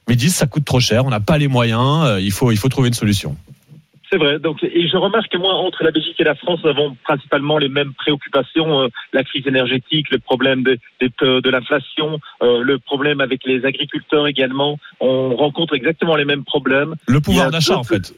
[0.07, 2.57] mais disent ça coûte trop cher, on n'a pas les moyens, euh, il faut il
[2.57, 3.35] faut trouver une solution.
[4.11, 4.39] C'est vrai.
[4.39, 7.57] Donc, et je remarque que moi, entre la Belgique et la France, nous avons principalement
[7.57, 12.61] les mêmes préoccupations euh, la crise énergétique, le problème de, des- euh, de l'inflation, euh,
[12.61, 14.77] le problème avec les agriculteurs également.
[14.99, 16.95] On rencontre exactement les mêmes problèmes.
[17.07, 18.13] Le pouvoir d'achat en fait.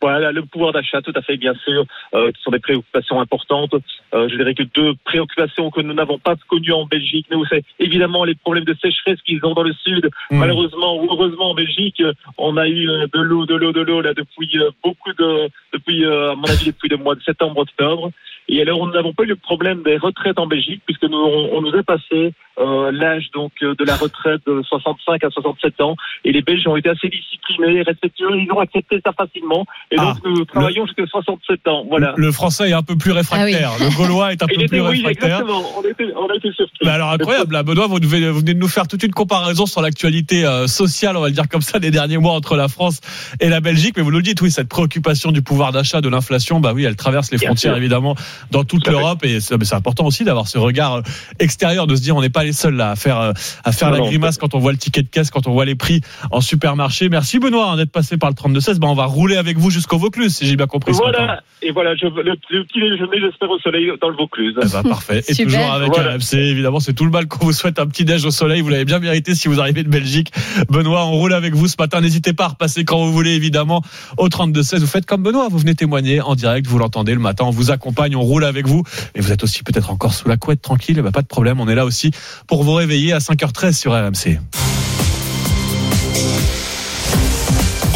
[0.00, 3.74] Voilà, le pouvoir d'achat, tout à fait, bien sûr, euh, qui sont des préoccupations importantes.
[4.14, 7.64] Euh, je dirais que deux préoccupations que nous n'avons pas connues en Belgique, nous, c'est
[7.80, 10.08] évidemment les problèmes de sécheresse qu'ils ont dans le sud.
[10.30, 10.38] Mm.
[10.38, 12.02] Malheureusement ou heureusement en Belgique,
[12.36, 15.48] on a eu euh, de l'eau, de l'eau, de l'eau là depuis euh, beaucoup de,
[15.72, 18.10] depuis euh, à mon avis depuis le mois de septembre, octobre.
[18.48, 21.58] Et alors, nous n'avons pas eu le problème des retraites en Belgique, puisque nous, on,
[21.58, 25.80] on nous a passé euh, l'âge donc euh, de la retraite de 65 à 67
[25.80, 29.96] ans, et les Belges ont été assez disciplinés, respectueux, ils ont accepté ça facilement, et
[29.98, 31.84] Ah, donc nous travaillons jusqu'à 67 ans.
[31.88, 32.14] Voilà.
[32.16, 34.80] Le français est un peu plus réfractaire, le gaulois est un Il peu était, plus
[34.80, 35.40] oui, réfractaire.
[35.40, 35.62] exactement.
[35.78, 36.78] On était, on a été surpris.
[36.82, 39.66] Mais alors incroyable, là, Benoît, vous, devez- vous venez de nous faire toute une comparaison
[39.66, 42.68] sur l'actualité euh, sociale, on va le dire comme ça, des derniers mois entre la
[42.68, 43.00] France
[43.40, 43.94] et la Belgique.
[43.96, 46.84] Mais vous nous le dites, oui, cette préoccupation du pouvoir d'achat, de l'inflation, bah oui,
[46.84, 47.78] elle traverse les Bien frontières sûr.
[47.78, 48.14] évidemment
[48.50, 49.24] dans toute l'Europe.
[49.24, 51.02] Et c'est important aussi d'avoir ce regard euh,
[51.38, 53.32] extérieur, de se dire, on n'est pas les seuls là à faire euh,
[53.64, 55.52] à faire Non, la non, grimace quand on voit le ticket de caisse, quand on
[55.52, 57.08] voit les prix en supermarché.
[57.08, 58.78] Merci Benoît hein, d'être passé par le 32-16.
[58.78, 60.92] Bah, on va rouler avec vous jusqu'au Vaucluse, si j'ai bien compris.
[60.92, 61.42] Voilà.
[61.62, 64.54] Et voilà, je, le, le petit déjeuner, j'espère au soleil dans le Vaucluse.
[64.62, 65.22] Eh ben, parfait.
[65.28, 65.52] Et Super.
[65.52, 66.14] toujours avec Voilà.
[66.14, 68.60] RMC, évidemment, c'est tout le mal qu'on vous souhaite un petit déj au soleil.
[68.60, 70.32] Vous l'avez bien mérité si vous arrivez de Belgique.
[70.68, 72.00] Benoît, on roule avec vous ce matin.
[72.00, 73.82] N'hésitez pas à repasser quand vous voulez, évidemment,
[74.16, 74.78] au 32-16.
[74.80, 77.70] Vous faites comme Benoît, vous venez témoigner en direct, vous l'entendez le matin, on vous
[77.70, 78.82] accompagne, on roule avec vous.
[79.14, 81.60] Et vous êtes aussi peut-être encore sous la couette, tranquille, eh ben, pas de problème.
[81.60, 82.12] On est là aussi
[82.46, 84.38] pour vous réveiller à 5h13 sur RMC.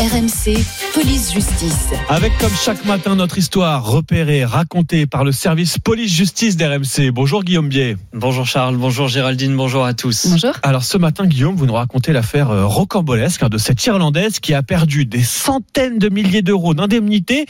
[0.03, 0.59] RMC,
[0.95, 1.91] police justice.
[2.09, 7.13] Avec comme chaque matin notre histoire repérée, racontée par le service police-justice d'RMC.
[7.13, 7.97] Bonjour Guillaume Bier.
[8.13, 10.27] Bonjour Charles, bonjour Géraldine, bonjour à tous.
[10.29, 10.55] Bonjour.
[10.65, 14.55] Alors ce matin, Guillaume, vous nous racontez l'affaire euh, rocambolesque hein, de cette Irlandaise qui
[14.55, 17.47] a perdu des centaines de milliers d'euros d'indemnité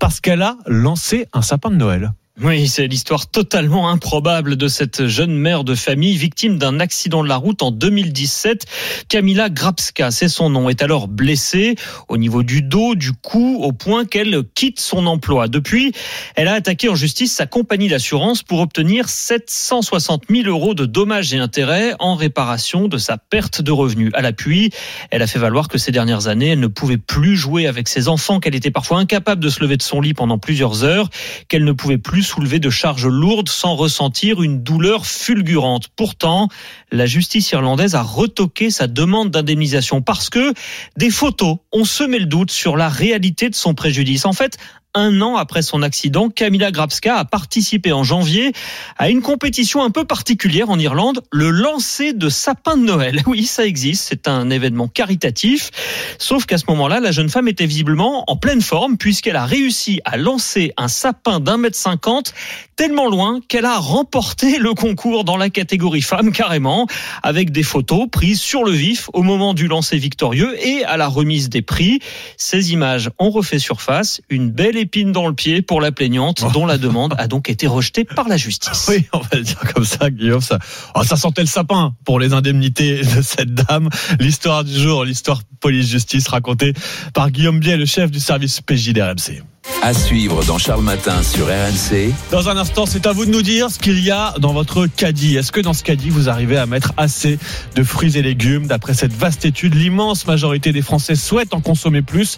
[0.00, 2.12] parce qu'elle a lancé un sapin de Noël.
[2.40, 7.28] Oui, c'est l'histoire totalement improbable de cette jeune mère de famille victime d'un accident de
[7.28, 8.64] la route en 2017.
[9.10, 11.74] Camila Grabska, c'est son nom, est alors blessée
[12.08, 15.46] au niveau du dos, du cou, au point qu'elle quitte son emploi.
[15.46, 15.92] Depuis,
[16.34, 21.34] elle a attaqué en justice sa compagnie d'assurance pour obtenir 760 000 euros de dommages
[21.34, 24.10] et intérêts en réparation de sa perte de revenus.
[24.14, 24.70] À l'appui,
[25.10, 28.08] elle a fait valoir que ces dernières années, elle ne pouvait plus jouer avec ses
[28.08, 31.10] enfants, qu'elle était parfois incapable de se lever de son lit pendant plusieurs heures,
[31.48, 35.88] qu'elle ne pouvait plus soulever de charges lourdes sans ressentir une douleur fulgurante.
[35.96, 36.48] Pourtant,
[36.90, 40.52] la justice irlandaise a retoqué sa demande d'indemnisation parce que
[40.96, 44.24] des photos ont semé le doute sur la réalité de son préjudice.
[44.24, 44.58] En fait,
[44.94, 48.52] un an après son accident, Kamila Grabska a participé en janvier
[48.98, 53.22] à une compétition un peu particulière en Irlande, le lancer de sapin de Noël.
[53.32, 55.70] Oui, ça existe, c'est un événement caritatif.
[56.18, 60.00] Sauf qu'à ce moment-là, la jeune femme était visiblement en pleine forme puisqu'elle a réussi
[60.04, 62.34] à lancer un sapin d'un mètre cinquante
[62.76, 66.86] tellement loin qu'elle a remporté le concours dans la catégorie femme carrément,
[67.22, 71.06] avec des photos prises sur le vif au moment du lancer victorieux et à la
[71.06, 72.00] remise des prix.
[72.36, 76.66] Ces images ont refait surface, une belle épine dans le pied pour la plaignante, dont
[76.66, 78.86] la demande a donc été rejetée par la justice.
[78.92, 80.40] Oui, on va le dire comme ça, Guillaume.
[80.40, 80.58] Ça,
[80.94, 83.88] oh, ça sentait le sapin pour les indemnités de cette dame.
[84.18, 86.74] L'histoire du jour, l'histoire police-justice racontée
[87.14, 89.42] par Guillaume Biel, le chef du service PJ d'RMC.
[89.80, 92.12] À suivre dans Charles Matin sur RMC.
[92.32, 94.86] Dans un instant, c'est à vous de nous dire ce qu'il y a dans votre
[94.86, 95.36] caddie.
[95.36, 97.38] Est-ce que dans ce caddie, vous arrivez à mettre assez
[97.76, 98.66] de fruits et légumes?
[98.66, 102.36] D'après cette vaste étude, l'immense majorité des Français souhaitent en consommer plus.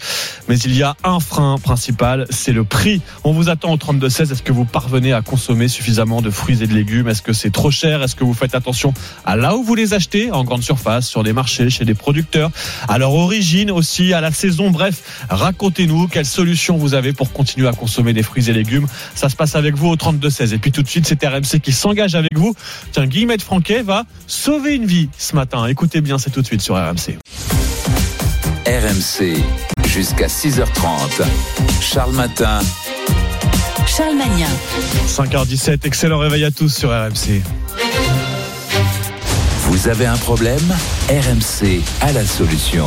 [0.48, 3.00] Mais il y a un frein principal, c'est le prix.
[3.24, 4.32] On vous attend au 32-16.
[4.32, 7.08] Est-ce que vous parvenez à consommer suffisamment de fruits et de légumes?
[7.08, 8.02] Est-ce que c'est trop cher?
[8.02, 8.92] Est-ce que vous faites attention
[9.24, 10.30] à là où vous les achetez?
[10.30, 12.50] En grande surface, sur des marchés, chez des producteurs
[12.86, 17.68] À leur origine aussi, à la saison Bref, racontez-nous quelles solutions vous avez pour continuer
[17.68, 18.86] à consommer des fruits et légumes.
[19.14, 20.54] Ça se passe avec vous au 32-16.
[20.54, 22.54] Et puis tout de suite, c'est RMC qui s'engage avec vous.
[22.92, 25.66] Tiens, Guillemette Franquet va sauver une vie ce matin.
[25.66, 27.18] Écoutez bien, c'est tout de suite sur RMC.
[28.66, 29.36] RMC,
[29.86, 31.22] jusqu'à 6h30.
[31.80, 32.60] Charles Matin.
[33.86, 34.48] Charles Magnin.
[35.06, 37.42] 5h17, excellent réveil à tous sur RMC.
[39.68, 40.74] Vous avez un problème?
[41.08, 42.86] RMC a la solution.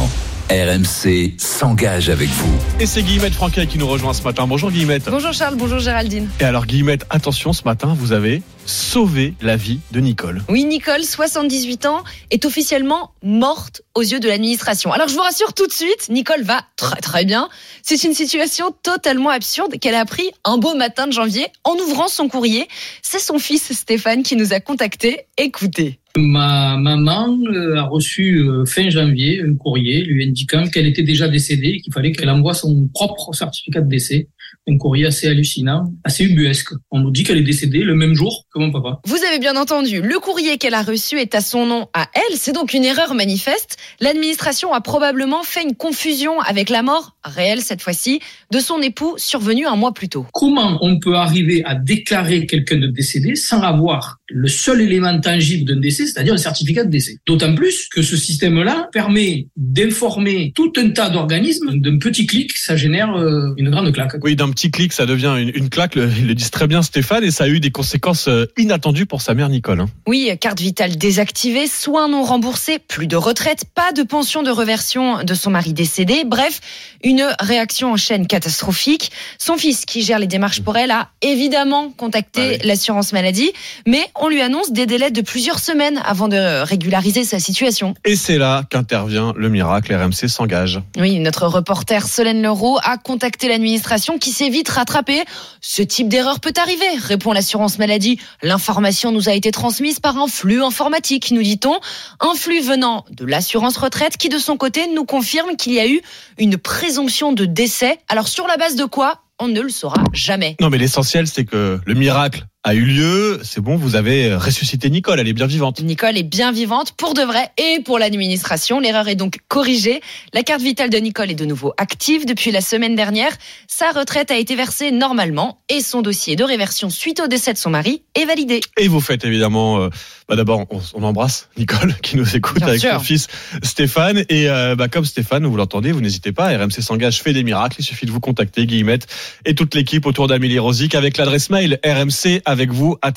[0.50, 2.58] RMC s'engage avec vous.
[2.80, 4.48] Et c'est Guillemette Franquet qui nous rejoint ce matin.
[4.48, 5.10] Bonjour Guillemette.
[5.10, 6.30] Bonjour Charles, bonjour Géraldine.
[6.40, 10.42] Et alors Guillemette, attention, ce matin, vous avez sauvé la vie de Nicole.
[10.48, 14.94] Oui, Nicole, 78 ans, est officiellement morte aux yeux de l'administration.
[14.94, 17.50] Alors je vous rassure tout de suite, Nicole va très très bien.
[17.82, 22.08] C'est une situation totalement absurde qu'elle a appris un beau matin de janvier en ouvrant
[22.08, 22.70] son courrier.
[23.02, 25.26] C'est son fils Stéphane qui nous a contactés.
[25.38, 26.00] Écoutez.
[26.18, 31.28] Ma maman euh, a reçu euh, fin janvier un courrier lui indiquant qu'elle était déjà
[31.28, 34.28] décédée et qu'il fallait qu'elle envoie son propre certificat de décès.
[34.70, 36.74] Un courrier assez hallucinant, assez ubuesque.
[36.92, 39.00] On nous dit qu'elle est décédée le même jour que mon papa.
[39.06, 42.36] Vous avez bien entendu, le courrier qu'elle a reçu est à son nom à elle,
[42.36, 43.78] c'est donc une erreur manifeste.
[44.02, 48.20] L'administration a probablement fait une confusion avec la mort, réelle cette fois-ci,
[48.52, 50.26] de son époux survenu un mois plus tôt.
[50.34, 55.64] Comment on peut arriver à déclarer quelqu'un de décédé sans avoir le seul élément tangible
[55.64, 57.20] d'un décès, c'est-à-dire un certificat de décès?
[57.26, 61.80] D'autant plus que ce système-là permet d'informer tout un tas d'organismes.
[61.80, 64.18] D'un petit clic, ça génère euh, une grande claque.
[64.22, 65.94] Oui, d'un petit clic, ça devient une, une claque.
[65.94, 69.06] Le, ils le disent très bien Stéphane, et ça a eu des conséquences euh, inattendues
[69.06, 69.82] pour sa mère Nicole.
[69.82, 69.90] hein.
[70.08, 75.24] Oui, carte vitale désactivée, soins non remboursés, plus de retraite, pas de pension de reversion
[75.24, 76.24] de son mari décédé.
[76.26, 76.60] Bref,
[77.04, 79.12] une réaction en chaîne catastrophique.
[79.38, 83.52] Son fils, qui gère les démarches pour elle, a évidemment contacté l'assurance maladie,
[83.86, 87.94] mais on lui annonce des délais de plusieurs semaines avant de régulariser sa situation.
[88.06, 89.94] Et c'est là qu'intervient le miracle.
[89.94, 90.82] RMC s'engage.
[90.98, 95.24] Oui, notre reporter Solène Leroux a contacté l'administration qui s'est vite rattrapée.
[95.62, 98.20] Ce type d'erreur peut arriver, répond l'assurance maladie.
[98.42, 101.80] L'information nous a été transmise par un flux informatique, nous dit-on.
[102.20, 105.88] Un flux venant de l'assurance retraite qui, de son côté, nous confirme qu'il y a
[105.88, 106.02] eu
[106.38, 108.00] une présomption de décès.
[108.08, 110.56] Alors, sur la base de quoi On ne le saura jamais.
[110.60, 113.40] Non, mais l'essentiel, c'est que le miracle a eu lieu.
[113.44, 115.22] C'est bon, vous avez ressuscité Nicole.
[115.22, 115.80] Elle est bien vivante.
[115.82, 118.82] Nicole est bien vivante pour de vrai et pour l'administration.
[118.82, 120.02] L'erreur est donc corrigée.
[120.34, 123.32] La carte vitale de Nicole est de nouveau active depuis la semaine dernière.
[123.70, 127.58] Sa retraite a été versée normalement et son dossier de réversion suite au décès de
[127.58, 128.60] son mari est validé.
[128.78, 129.90] Et vous faites évidemment, euh,
[130.28, 132.96] bah d'abord, on, on embrasse Nicole qui nous écoute Bien avec sûr.
[132.96, 133.28] son fils
[133.64, 134.26] Stéphane.
[134.28, 136.50] Et euh, bah, comme Stéphane, vous l'entendez, vous n'hésitez pas.
[136.58, 137.78] RMC s'engage, fait des miracles.
[137.80, 139.08] Il suffit de vous contacter, Guillemette,
[139.46, 143.12] et toute l'équipe autour d'Amélie Rosic avec l'adresse mail rmc avec vous à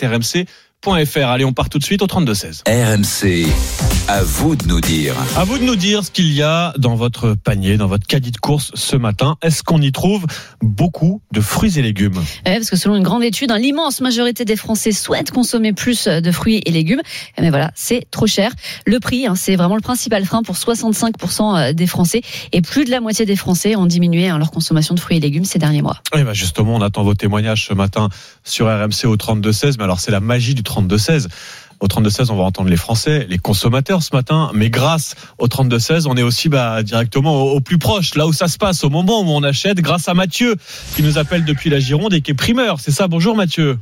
[0.87, 1.29] rmc.fr.
[1.29, 2.62] Allez, on part tout de suite au 32-16.
[2.66, 3.47] RMC,
[4.09, 5.14] à vous de nous dire.
[5.37, 8.31] À vous de nous dire ce qu'il y a dans votre panier, dans votre caddie
[8.31, 9.37] de course ce matin.
[9.43, 10.25] Est-ce qu'on y trouve
[10.62, 14.57] beaucoup de fruits et légumes parce que selon une grande étude, hein, l'immense majorité des
[14.57, 17.01] Français souhaitent consommer plus de fruits et légumes.
[17.38, 18.53] Mais voilà, c'est trop cher.
[18.87, 22.23] Le prix, hein, c'est vraiment le principal frein pour 65% des Français.
[22.53, 25.21] Et plus de la moitié des Français ont diminué hein, leur consommation de fruits et
[25.21, 26.03] légumes ces derniers mois.
[26.14, 28.09] Eh ben justement, on attend vos témoignages ce matin
[28.45, 29.77] sur RMC au 32-16.
[29.79, 31.28] Mais alors, c'est la magie du 32-16.
[31.80, 34.50] Au 32-16, on va entendre les Français, les consommateurs ce matin.
[34.52, 38.33] Mais grâce au 32-16, on est aussi bah, directement au, au plus proche, là où
[38.33, 40.56] ça se passe, au moment où on achète, grâce à Mathieu,
[40.94, 42.80] qui nous appelle depuis la Gironde et qui est primeur.
[42.80, 43.78] C'est ça, bonjour Mathieu.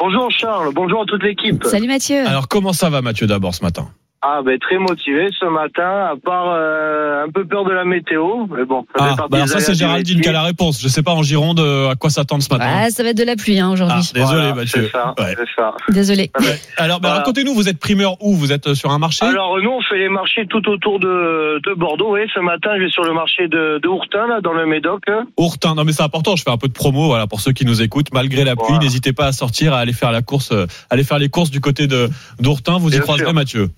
[0.00, 1.64] Bonjour Charles, bonjour à toute l'équipe.
[1.64, 2.24] Salut Mathieu.
[2.24, 3.88] Alors, comment ça va Mathieu d'abord ce matin?
[4.20, 8.46] Ah, ben très motivé ce matin, à part euh, un peu peur de la météo.
[8.50, 10.82] Mais bon, ça Ah, bah alors ça c'est Géraldine qui a la réponse.
[10.82, 12.66] Je sais pas en Gironde euh, à quoi s'attendre ce matin.
[12.82, 13.98] Ouais, ça va être de la pluie hein, aujourd'hui.
[14.00, 14.82] Ah, désolé Voilà, Mathieu.
[14.86, 15.36] C'est ça, Ouais.
[15.38, 15.72] c'est ça.
[15.90, 16.32] Désolé.
[16.76, 17.18] Alors bah, Voilà.
[17.20, 18.34] racontez-nous, vous êtes primeur où?
[18.34, 19.24] Vous êtes euh, sur un marché?
[19.24, 22.14] Alors nous, on fait les marchés tout autour de, de Bordeaux.
[22.14, 25.04] Oui, ce matin, je vais sur le marché de, de Hourtin, là, dans le Médoc.
[25.36, 27.64] Ourtin, non mais c'est important, je fais un peu de promo voilà, pour ceux qui
[27.64, 28.12] nous écoutent.
[28.12, 28.82] Malgré la pluie, Voilà.
[28.82, 31.60] n'hésitez pas à sortir, à aller faire la course, euh, aller faire les courses du
[31.60, 32.08] côté de
[32.40, 33.34] d'Ourtin, vous y Bien croiserez sûr.
[33.34, 33.68] Mathieu.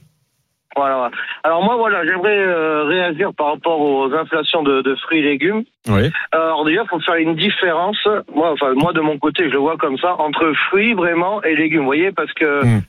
[0.76, 1.10] Voilà.
[1.42, 5.64] Alors moi, voilà, j'aimerais euh, réagir par rapport aux inflations de, de fruits et légumes.
[5.88, 6.10] Oui.
[6.32, 7.98] Alors déjà, faut faire une différence.
[8.34, 11.56] Moi, enfin, moi de mon côté, je le vois comme ça entre fruits vraiment et
[11.56, 11.80] légumes.
[11.80, 12.82] Vous voyez, parce que Mm.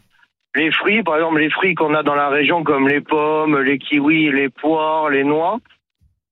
[0.55, 3.77] les fruits, par exemple, les fruits qu'on a dans la région, comme les pommes, les
[3.79, 5.57] kiwis, les poires, les noix.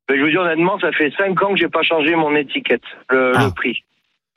[0.10, 2.82] Mais je vous dis honnêtement, ça fait cinq ans que j'ai pas changé mon étiquette,
[3.10, 3.46] le, Ah.
[3.46, 3.84] le prix.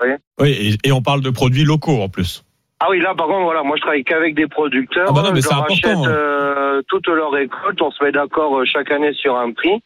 [0.01, 0.16] Vous voyez?
[0.40, 2.44] Oui, et, et on parle de produits locaux en plus.
[2.85, 5.07] Ah oui, là par contre, voilà, moi je travaille qu'avec des producteurs.
[5.09, 6.05] Ah bah non, mais je c'est leur important, achète hein.
[6.09, 9.81] euh, toutes leurs récoltes, on se met d'accord euh, chaque année sur un prix.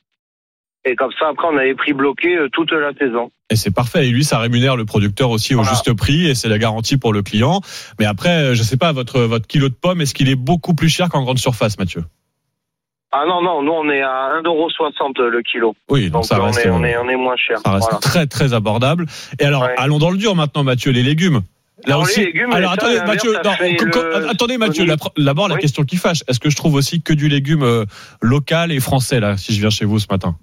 [0.89, 3.31] Et comme ça, après, on a les prix bloqués euh, toute la saison.
[3.51, 4.07] Et c'est parfait.
[4.07, 7.13] Et lui, ça rémunère le producteur aussi au juste prix et c'est la garantie pour
[7.13, 7.61] le client.
[7.99, 10.75] Mais après, euh, je sais pas, votre votre kilo de pommes, est-ce qu'il est beaucoup
[10.75, 12.03] plus cher qu'en grande surface, Mathieu?
[13.13, 15.75] Ah non, non, nous on est à 1,60€ le kilo.
[15.91, 17.59] Oui, donc, Donc ça on, reste, est, on, est, on est moins cher.
[17.65, 17.99] ça reste Voilà.
[18.01, 19.07] très très abordable.
[19.39, 21.43] Et alors, allons dans le dur maintenant, Mathieu, les légumes.
[21.85, 22.25] Là aussi.
[22.25, 24.87] légumes, alors attendez, Mathieu, non, le- attendez, Mathieu.
[25.19, 25.61] D'abord, la Oui.
[25.61, 26.21] question qui fâche.
[26.27, 27.85] Est-ce que je trouve aussi que du légume euh,
[28.23, 30.37] local et français là, si je viens chez vous ce matin,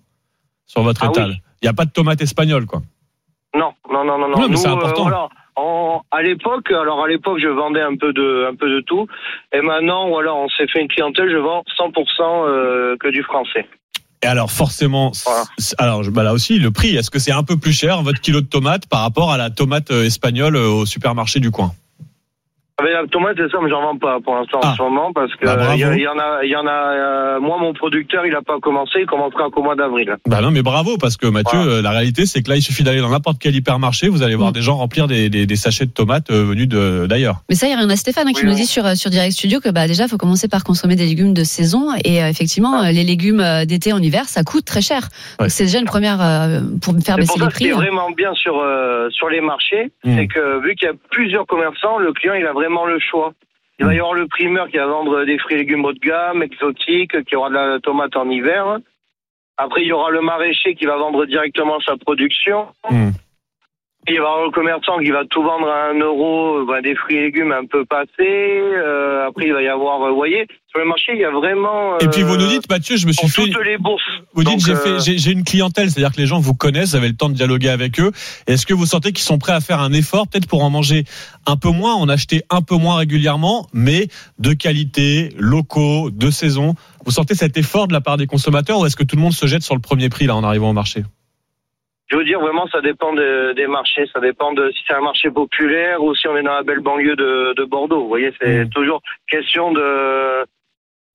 [0.68, 1.30] sur votre Ah étal?
[1.30, 1.36] oui.
[1.62, 2.82] Il n'y a pas de tomates espagnoles, quoi.
[3.56, 4.48] Non, non, non, non, non.
[4.48, 5.04] Mais c'est euh, important.
[5.04, 8.82] voilà, en- à l'époque, alors à l'époque, je vendais un peu de, un peu de
[8.82, 9.08] tout.
[9.54, 13.68] Et maintenant, voilà, on s'est fait une clientèle, je vends 100% euh, que du français.
[14.24, 15.12] Et alors forcément,
[15.78, 16.96] alors bah là aussi le prix.
[16.96, 19.50] Est-ce que c'est un peu plus cher votre kilo de tomates par rapport à la
[19.50, 21.74] tomate euh, espagnole euh, au supermarché du coin?
[22.92, 25.46] La tomate, c'est ça, mais j'en vends pas pour l'instant en ce moment parce que
[25.46, 26.72] Bah, il y, a- il y en a, il y en a.
[26.72, 30.16] euh, moi, mon producteur, il a pas commencé, il commencera qu'au mois d'avril.
[30.28, 32.84] Bah non, mais bravo parce que Mathieu, euh, la réalité c'est que là il suffit
[32.84, 34.54] d'aller dans n'importe quel hypermarché, vous allez voir Mm.
[34.54, 37.38] des gens remplir des, des, des sachets de tomates euh, venus d'ailleurs.
[37.50, 39.10] Mais ça, il y a rien à Stéphane hein, qui nous dit sur, euh, sur
[39.10, 41.90] Direct Studio que bah, déjà, il faut commencer par consommer des légumes de saison.
[42.04, 45.08] Et euh, effectivement, euh, les légumes euh, d'été en hiver, ça coûte très cher.
[45.48, 47.78] C'est déjà une première euh, pour faire baisser pour ça les ce qui est prix.
[47.80, 47.84] hein.
[47.84, 50.16] vraiment bien sur euh, sur les marchés, Mm.
[50.18, 53.34] c'est que vu qu'il y a plusieurs commerçants, le client il a vraiment le choix.
[53.80, 53.88] Il Mm.
[53.88, 56.44] va y avoir le primeur qui va vendre des fruits et légumes haut de gamme,
[56.44, 58.78] exotiques, qui aura de la tomate en hiver.
[59.58, 62.68] Après, il y aura le maraîcher qui va vendre directement sa production.
[62.90, 63.10] Mm.
[64.08, 66.82] Il va y avoir le commerçant qui va tout vendre à un euro, euh, ben,
[66.82, 68.10] des fruits et légumes un peu passés.
[68.20, 71.30] Euh, après, il va y avoir, euh, vous voyez, sur le marché, il y a
[71.30, 72.00] vraiment.
[72.00, 74.02] Et puis vous euh, nous dites Mathieu, je me suis fait toutes les bourses.
[74.34, 76.96] Vous dites j'ai euh, fait j'ai une clientèle, c'est-à-dire que les gens vous connaissent, vous
[76.96, 78.12] avez le temps de dialoguer avec eux.
[78.48, 81.06] Est-ce que vous sentez qu'ils sont prêts à faire un effort peut-être pour en manger
[81.46, 84.08] un peu moins, en acheter un peu moins régulièrement, mais
[84.40, 86.74] de qualité, locaux, de saison?
[87.06, 89.34] Vous sentez cet effort de la part des consommateurs ou est-ce que tout le monde
[89.34, 91.04] se jette sur le premier prix là en arrivant au marché?
[92.14, 94.06] Je veux dire, vraiment, ça dépend de- des marchés.
[94.14, 96.80] Ça dépend de si c'est un marché populaire ou si on est dans la belle
[96.80, 98.02] banlieue de, de Bordeaux.
[98.04, 98.34] Vous voyez, Mmh.
[98.40, 100.46] c'est toujours question de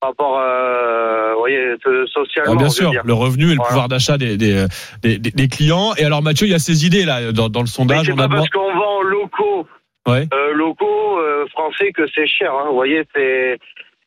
[0.00, 1.74] par rapport, euh, vous voyez,
[2.12, 2.52] socialement.
[2.54, 3.02] Ah, Bien sûr, dire.
[3.04, 3.68] le revenu et le Voilà.
[3.68, 4.66] pouvoir d'achat des, des,
[5.02, 5.92] des, des- des clients.
[5.98, 8.10] Et alors Mathieu, il y a ces idées là dans, dans le Mais sondage.
[8.10, 9.66] on a pas parce qu'on vend locaux,
[10.08, 10.24] Ouais.
[10.34, 12.52] euh, locaux euh, français que c'est cher.
[12.54, 12.66] Hein.
[12.68, 13.58] Vous voyez, c'est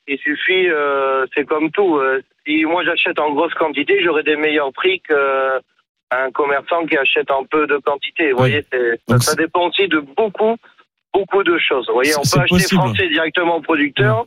[0.07, 1.99] il suffit, euh, c'est comme tout.
[2.45, 5.59] si moi j'achète en grosse quantité, j'aurai des meilleurs prix que
[6.11, 8.31] un commerçant qui achète en peu de quantité.
[8.31, 8.65] Vous voyez,
[9.07, 10.55] ça, ça dépend aussi de beaucoup,
[11.13, 11.87] beaucoup de choses.
[11.87, 12.81] Vous voyez, on peut acheter possible.
[12.81, 14.25] français directement au producteur.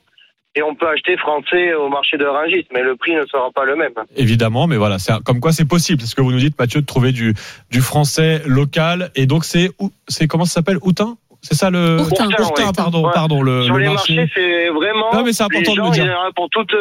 [0.57, 3.65] Et on peut acheter français au marché de Rungis, mais le prix ne sera pas
[3.65, 3.93] le même.
[4.15, 6.01] Évidemment, mais voilà, comme quoi c'est possible.
[6.01, 7.35] C'est ce que vous nous dites, Mathieu, de trouver du,
[7.73, 9.11] du français local.
[9.17, 9.71] Et donc c'est
[10.07, 12.35] c'est comment ça s'appelle Outin C'est ça le Ourtin, ouais.
[12.75, 13.11] pardon, Ouais.
[13.15, 14.17] pardon le, Sur le les marché.
[14.17, 15.13] marchés, c'est vraiment.
[15.13, 16.05] Non, mais c'est important de le dire.
[16.05, 16.75] Il y en a pour toutes,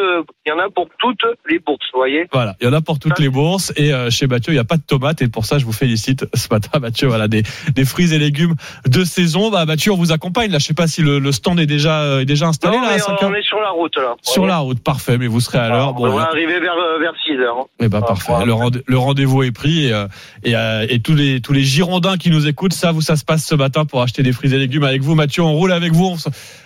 [0.46, 2.26] il y en a pour toutes les bourses, vous voyez.
[2.32, 4.60] Voilà, il y en a pour toutes les bourses et euh, chez Mathieu il n'y
[4.60, 7.42] a pas de tomates et pour ça je vous félicite ce matin Mathieu voilà des,
[7.74, 8.54] des fruits et légumes
[8.86, 11.60] de saison bah Mathieu on vous accompagne là je sais pas si le, le stand
[11.60, 13.70] est déjà euh, est déjà installé Non, là à mais 5 on est sur la
[13.70, 14.14] route là.
[14.22, 16.98] sur la route parfait mais vous serez à l'heure on bon va arriver vers euh,
[16.98, 17.66] vers 6 heures.
[17.80, 18.32] eh ben, parfait.
[18.46, 20.04] Le, rende- le rendez-vous est pris et,
[20.44, 20.54] et,
[20.88, 23.54] et tous les tous les Girondins qui nous écoutent savent où ça se passe ce
[23.54, 25.14] matin pour acheter des fruits et légumes avec vous.
[25.14, 26.06] Mathieu, on roule avec vous.
[26.06, 26.16] On,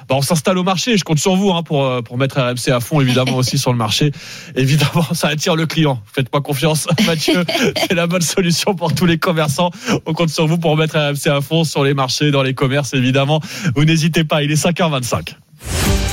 [0.08, 0.96] bah, on s'installe au marché.
[0.96, 3.72] Je compte sur vous hein, pour euh, pour mettre RMC à fond évidemment aussi sur
[3.72, 4.12] le marché.
[4.54, 6.02] Évidemment, ça attire le client.
[6.12, 7.44] Faites pas confiance, Mathieu.
[7.76, 9.70] C'est la bonne solution pour tous les commerçants.
[10.06, 12.94] On compte sur vous pour mettre RMC à fond sur les marchés, dans les commerces
[12.94, 13.40] évidemment.
[13.74, 14.42] Vous n'hésitez pas.
[14.42, 15.34] Il est 5h25.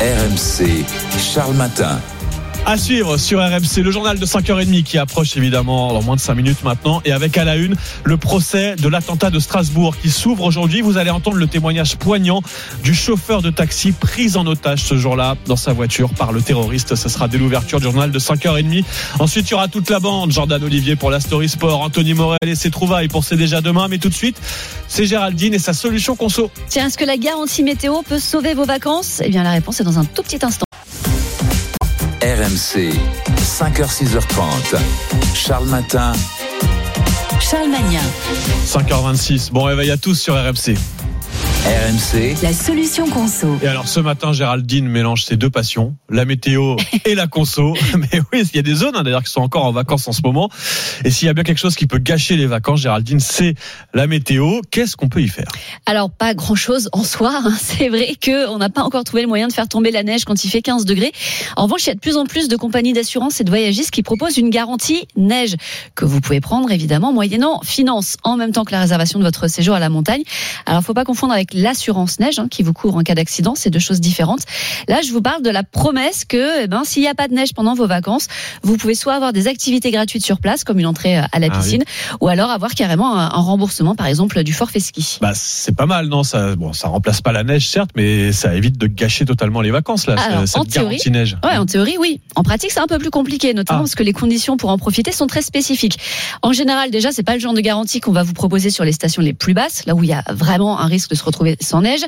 [0.01, 0.85] RMC,
[1.17, 2.01] Charles Matin.
[2.67, 6.33] À suivre sur RMC, le journal de 5h30 qui approche évidemment dans moins de 5
[6.33, 6.99] minutes maintenant.
[7.05, 10.81] Et avec à la une, le procès de l'attentat de Strasbourg qui s'ouvre aujourd'hui.
[10.81, 12.41] Vous allez entendre le témoignage poignant
[12.83, 16.95] du chauffeur de taxi pris en otage ce jour-là dans sa voiture par le terroriste.
[16.95, 18.83] Ce sera dès l'ouverture du journal de 5h30.
[19.19, 20.31] Ensuite, il y aura toute la bande.
[20.31, 23.87] Jordan Olivier pour la Story Sport, Anthony Morel et ses trouvailles pour C'est déjà demain.
[23.89, 24.41] Mais tout de suite,
[24.87, 26.49] c'est Géraldine et sa solution conso.
[26.67, 29.21] Tiens, est-ce que la garantie météo peut sauver vos vacances?
[29.23, 30.64] Eh bien, la réponse est dans un tout petit instant.
[32.25, 32.89] RMC,
[33.37, 34.79] 5h, 6h30.
[35.35, 36.13] Charles Matin.
[37.39, 38.01] Charles Magnin.
[38.65, 39.51] 5h26.
[39.51, 40.75] Bon réveil à tous sur RMC.
[41.65, 42.35] RMC.
[42.43, 43.57] La solution conso.
[43.63, 47.73] Et alors ce matin, Géraldine mélange ses deux passions, la météo et la conso.
[47.97, 50.11] Mais oui, il y a des zones hein, d'ailleurs qui sont encore en vacances en
[50.11, 50.49] ce moment.
[51.03, 53.55] Et s'il y a bien quelque chose qui peut gâcher les vacances, Géraldine, c'est
[53.95, 54.61] la météo.
[54.69, 55.47] Qu'est-ce qu'on peut y faire?
[55.87, 57.31] Alors, pas grand-chose en soi.
[57.43, 57.53] hein.
[57.59, 60.43] C'est vrai qu'on n'a pas encore trouvé le moyen de faire tomber la neige quand
[60.43, 61.13] il fait 15 degrés.
[61.55, 63.91] En revanche, il y a de plus en plus de compagnies d'assurance et de voyagistes
[63.91, 65.55] qui proposent une garantie neige
[65.95, 69.47] que vous pouvez prendre évidemment moyennant finance en même temps que la réservation de votre
[69.47, 70.21] séjour à la montagne.
[70.67, 73.53] Alors, faut pas confondre avec l'assurance neige hein, qui vous couvre en cas d'accident.
[73.55, 74.41] C'est deux choses différentes.
[74.87, 77.33] Là, je vous parle de la promesse que, eh ben, s'il n'y a pas de
[77.33, 78.27] neige pendant vos vacances,
[78.63, 81.49] vous pouvez soit avoir des activités gratuites sur place, comme une entrée à la Ah
[81.53, 81.57] oui.
[81.57, 81.83] piscine,
[82.21, 85.17] ou alors avoir carrément un, un remboursement, par exemple, du forfait ski.
[85.21, 88.55] Bah c'est pas mal, non Ça, bon, ça remplace pas la neige certes, mais ça
[88.55, 90.15] évite de gâcher totalement les vacances là.
[90.19, 91.37] Alors, cette en théorie, neige.
[91.43, 92.19] Ouais, en théorie, oui.
[92.35, 93.83] En pratique, c'est un peu plus compliqué, notamment Ah.
[93.83, 95.97] parce que les conditions pour en profiter sont très spécifiques.
[96.41, 98.91] En général, déjà, c'est pas le genre de garantie qu'on va vous proposer sur les
[98.91, 101.57] stations les plus basses, là où il y a vraiment un risque de se retrouver
[101.61, 102.01] sans neige.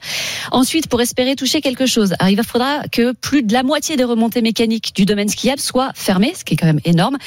[0.52, 4.04] Ensuite, pour espérer toucher quelque chose, alors, il faudra que plus de la moitié des
[4.04, 7.18] remontées mécaniques du domaine skiable soient fermées, ce qui est quand même énorme.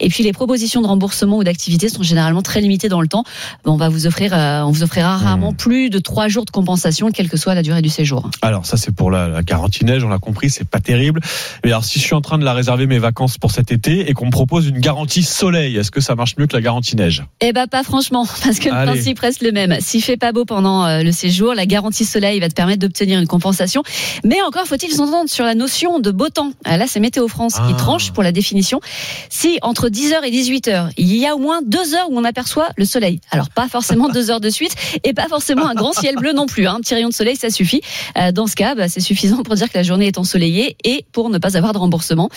[0.00, 3.24] Et puis, les propositions de remboursement ou d'activité sont généralement très limitées dans le temps.
[3.64, 7.10] On va vous offrir, euh, on vous offrira rarement plus de trois jours de compensation,
[7.10, 8.30] quelle que soit la durée du séjour.
[8.42, 11.20] Alors ça c'est pour la, la garantie neige, on l'a compris, c'est pas terrible.
[11.64, 14.08] Mais alors si je suis en train de la réserver mes vacances pour cet été
[14.08, 16.96] et qu'on me propose une garantie soleil, est-ce que ça marche mieux que la garantie
[16.96, 17.24] neige?
[17.40, 18.92] Eh ben pas franchement, parce que le Allez.
[18.92, 19.76] principe reste le même.
[19.80, 23.18] S'il fait pas beau pendant euh, le séjour, la garantie soleil va te permettre d'obtenir
[23.18, 23.82] une compensation.
[24.24, 26.52] Mais encore faut-il s'entendre sur la notion de beau temps.
[26.64, 27.74] Ah, Là, c'est Météo France qui Ah.
[27.76, 28.80] tranche pour la définition.
[29.30, 32.68] Si entre 10h et 18h, il y a au moins deux heures où on aperçoit
[32.76, 33.20] le soleil.
[33.30, 34.72] Alors pas forcément deux heures de suite
[35.04, 36.66] et pas forcément un grand ciel bleu non plus.
[36.66, 36.74] hein.
[36.76, 37.80] Un petit rayon de soleil, ça suffit.
[38.16, 41.04] Euh, dans ce cas, bah, c'est suffisant pour dire que la journée est ensoleillée et
[41.12, 42.28] pour ne pas avoir de remboursement.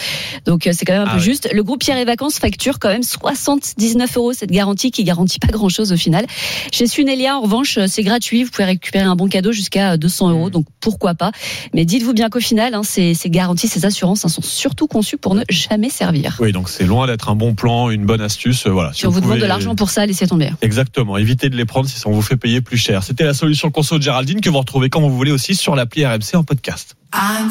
[0.46, 1.24] Donc euh, c'est quand même un Ah peu oui.
[1.24, 1.50] juste.
[1.54, 5.48] Le groupe Pierre et Vacances facture quand même 79 euros cette garantie qui garantit pas
[5.52, 6.26] grand chose au final.
[6.72, 8.44] Chez Sunelia, en revanche, euh, c'est gratuit.
[8.44, 10.50] Vous pouvez récupérer un bon cadeau jusqu'à 200 euros.
[10.50, 11.32] Donc pourquoi pas.
[11.74, 15.18] Mais dites-vous bien qu'au final, hein, ces, ces garanties, ces assurances hein, sont surtout conçues
[15.18, 16.38] pour ne jamais servir.
[16.40, 18.66] Oui, donc c'est loin d'être un bon plan, une bonne astuce.
[18.66, 18.92] euh, Voilà.
[18.94, 20.50] Si on vous demande pouvez- de l'argent pour ça, laissez tomber.
[20.62, 21.18] Exactement.
[21.18, 23.04] Évitez de les prendre si ça vous fait payer plus cher.
[23.04, 26.06] C'était la solution conso de Géraldine que vous retrouvez quand vous voulez aussi sur l'appli
[26.06, 26.96] RMC en podcast.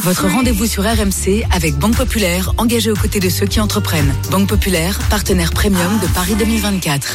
[0.03, 4.15] Votre rendez-vous sur RMC avec Banque Populaire, engagée aux côtés de ceux qui entreprennent.
[4.31, 7.15] Banque Populaire, partenaire premium de Paris 2024.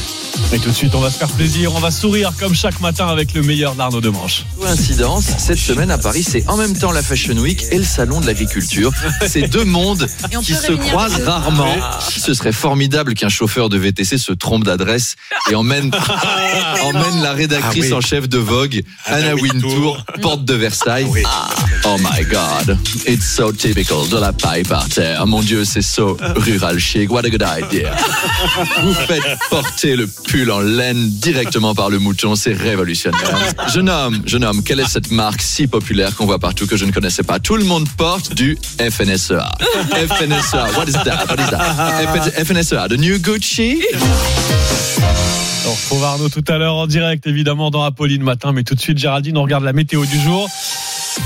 [0.53, 3.07] Et tout de suite, on va se faire plaisir, on va sourire comme chaque matin
[3.07, 4.45] avec le meilleur d'Arnaud Demanche.
[4.59, 8.21] Coïncidence, cette semaine à Paris, c'est en même temps la Fashion Week et le Salon
[8.21, 8.91] de l'Agriculture.
[9.27, 10.07] C'est deux mondes
[10.43, 11.73] qui se croisent rarement.
[12.15, 15.15] Ce serait formidable qu'un chauffeur de VTC se trompe d'adresse
[15.49, 15.89] et emmène,
[16.83, 17.93] emmène la rédactrice Ah oui.
[17.93, 20.05] en chef de Vogue, Anna Anna Wintour, Wintour.
[20.21, 21.07] porte de Versailles.
[21.85, 22.34] Oh my God,
[23.07, 25.25] it's so typical de la paille par terre.
[25.25, 27.11] Mon Dieu, c'est so rural chic.
[27.11, 27.95] What a good idea.
[28.83, 33.37] Vous faites porter le pull en laine directement par le mouton, c'est révolutionnaire.
[33.73, 36.85] Jeune homme, jeune homme, quelle est cette marque si populaire qu'on voit partout que je
[36.85, 37.39] ne connaissais pas?
[37.39, 39.51] Tout le monde porte du FNSEA.
[39.91, 41.25] FNSEA, what is that?
[41.27, 42.43] What is that?
[42.43, 43.81] FNSEA, the new Gucci?
[45.67, 48.51] On retrouve Arnaud tout à l'heure en direct, évidemment, dans Apolline matin.
[48.51, 50.47] Mais tout de suite, Géraldine, on regarde la météo du jour.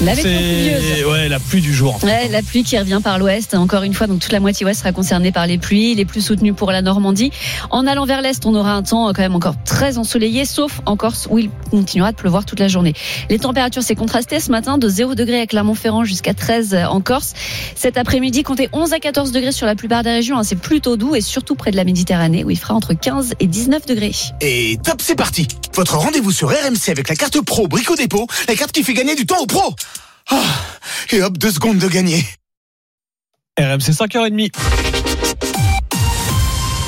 [0.02, 2.00] La ouais, la pluie du jour.
[2.04, 3.54] Ouais, la pluie qui revient par l'ouest.
[3.54, 6.22] Encore une fois, donc toute la moitié ouest sera concernée par les pluies, les plus
[6.22, 7.32] soutenues pour la Normandie.
[7.70, 10.80] En allant vers l'est, on aura un temps euh, quand même encore très ensoleillé, sauf
[10.86, 12.94] en Corse où il continuera de pleuvoir toute la journée.
[13.30, 17.34] Les températures, c'est contrasté ce matin de 0 degré à Clermont-Ferrand jusqu'à 13 en Corse.
[17.76, 20.38] Cet après-midi, comptez 11 à 14 degrés sur la plupart des régions.
[20.38, 20.44] hein.
[20.44, 23.48] C'est plutôt doux et surtout près de la Méditerranée où il fera entre 15 et
[23.48, 24.14] 19 degrés.
[24.40, 28.56] Et top, c'est parti Votre rendez-vous sur RMC avec la carte pro Brico Dépôt, la
[28.56, 29.76] carte qui fait gagner du temps aux pros
[30.30, 30.44] Ah,
[31.12, 32.26] Et hop, deux secondes de gagner
[33.60, 34.52] RMC 5h30.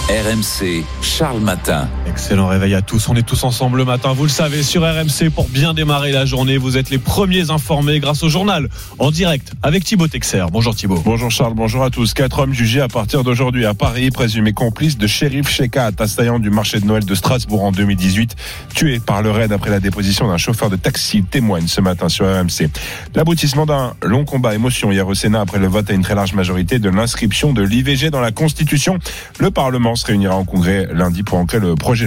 [0.09, 1.89] RMC, Charles Matin.
[2.11, 3.07] Excellent réveil à tous.
[3.07, 4.11] On est tous ensemble le matin.
[4.11, 8.01] Vous le savez, sur RMC, pour bien démarrer la journée, vous êtes les premiers informés
[8.01, 8.67] grâce au journal
[8.99, 10.43] en direct avec Thibaut Texer.
[10.51, 11.01] Bonjour Thibaut.
[11.05, 12.13] Bonjour Charles, bonjour à tous.
[12.13, 16.49] Quatre hommes jugés à partir d'aujourd'hui à Paris, présumés complices de shérif Shekat, assaillant du
[16.49, 18.35] marché de Noël de Strasbourg en 2018,
[18.75, 22.25] tué par le raid après la déposition d'un chauffeur de taxi, témoigne ce matin sur
[22.25, 22.69] RMC.
[23.15, 26.33] L'aboutissement d'un long combat émotion hier au Sénat après le vote à une très large
[26.33, 28.99] majorité de l'inscription de l'IVG dans la Constitution.
[29.39, 32.00] Le Parlement se réunira en congrès lundi pour ancrer le projet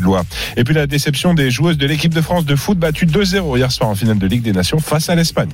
[0.57, 3.73] Et puis la déception des joueuses de l'équipe de France de foot battue 2-0 hier
[3.73, 5.51] soir en finale de Ligue des Nations face à l'Espagne.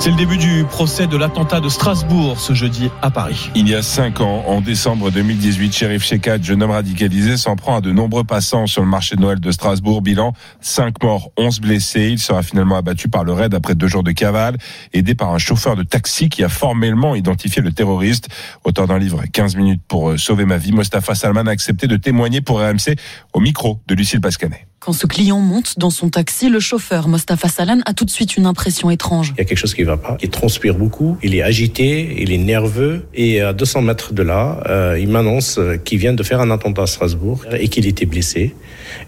[0.00, 3.50] C'est le début du procès de l'attentat de Strasbourg ce jeudi à Paris.
[3.54, 7.76] Il y a cinq ans, en décembre 2018, Shérif Shekat, jeune homme radicalisé, s'en prend
[7.76, 10.00] à de nombreux passants sur le marché de Noël de Strasbourg.
[10.00, 10.32] Bilan,
[10.62, 12.08] cinq morts, 11 blessés.
[12.12, 14.56] Il sera finalement abattu par le raid après deux jours de cavale,
[14.94, 18.30] aidé par un chauffeur de taxi qui a formellement identifié le terroriste.
[18.64, 21.98] Auteur d'un livre, 15 minutes pour euh, sauver ma vie, Mostafa Salman a accepté de
[21.98, 22.96] témoigner pour RMC
[23.34, 24.69] au micro de Lucille Pascanet.
[24.80, 28.38] Quand ce client monte dans son taxi, le chauffeur Mostafa Salan a tout de suite
[28.38, 29.34] une impression étrange.
[29.36, 30.16] Il y a quelque chose qui ne va pas.
[30.22, 33.04] Il transpire beaucoup, il est agité, il est nerveux.
[33.12, 36.84] Et à 200 mètres de là, euh, il m'annonce qu'il vient de faire un attentat
[36.84, 38.54] à Strasbourg et qu'il était blessé.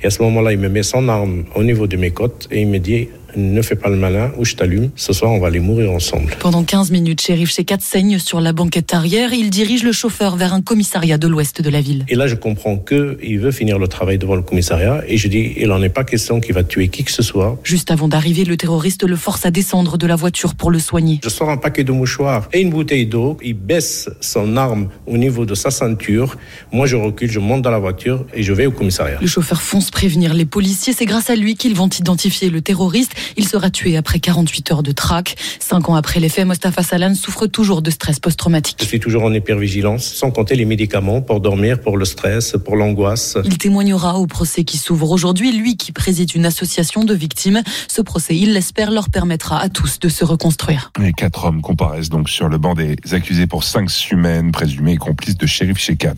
[0.02, 2.60] Et à ce moment-là, il me met son arme au niveau de mes côtes et
[2.60, 4.90] il me dit ne fais pas le malin ou je t'allume.
[4.96, 6.34] Ce soir, on va aller mourir ensemble.
[6.38, 9.32] Pendant 15 minutes, shérif Shekat saigne sur la banquette arrière.
[9.32, 12.04] Il dirige le chauffeur vers un commissariat de l'ouest de la ville.
[12.08, 15.02] Et là, je comprends qu'il veut finir le travail devant le commissariat.
[15.06, 17.58] Et je dis, il n'en est pas question qu'il va tuer qui que ce soit.
[17.64, 21.20] Juste avant d'arriver, le terroriste le force à descendre de la voiture pour le soigner.
[21.22, 23.36] Je sors un paquet de mouchoirs et une bouteille d'eau.
[23.42, 26.36] Il baisse son arme au niveau de sa ceinture.
[26.72, 29.18] Moi, je recule, je monte dans la voiture et je vais au commissariat.
[29.20, 30.92] Le chauffeur fonce prévenir les policiers.
[30.92, 33.12] C'est grâce à lui qu'ils vont identifier le terroriste.
[33.36, 35.36] Il sera tué après 48 heures de traque.
[35.58, 38.78] Cinq ans après les faits, Mostafa Salan souffre toujours de stress post-traumatique.
[38.80, 42.76] Je suis toujours en hypervigilance, sans compter les médicaments pour dormir, pour le stress, pour
[42.76, 43.36] l'angoisse.
[43.44, 47.62] Il témoignera au procès qui s'ouvre aujourd'hui, lui qui préside une association de victimes.
[47.88, 50.90] Ce procès, il l'espère, leur permettra à tous de se reconstruire.
[50.98, 55.36] Les quatre hommes comparaissent donc sur le banc des accusés pour cinq semaines, présumés complices
[55.36, 56.14] de shérif Shekat.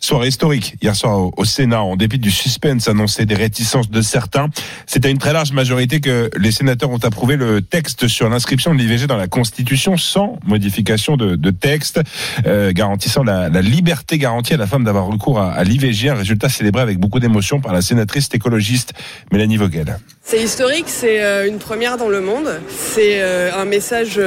[0.00, 4.00] Soirée historique, hier soir au, au Sénat, en dépit du suspense annoncé des réticences de
[4.00, 4.48] certains,
[4.86, 8.74] c'est à une très large majorité que les sénateurs ont approuvé le texte sur l'inscription
[8.74, 12.00] de l'IVG dans la Constitution sans modification de, texte,
[12.46, 16.14] euh, garantissant la, la, liberté garantie à la femme d'avoir recours à, à l'IVG, un
[16.14, 18.92] résultat célébré avec beaucoup d'émotion par la sénatrice écologiste
[19.30, 19.98] Mélanie Vogel.
[20.24, 24.20] C'est historique, c'est euh, une première dans le monde, c'est euh, un message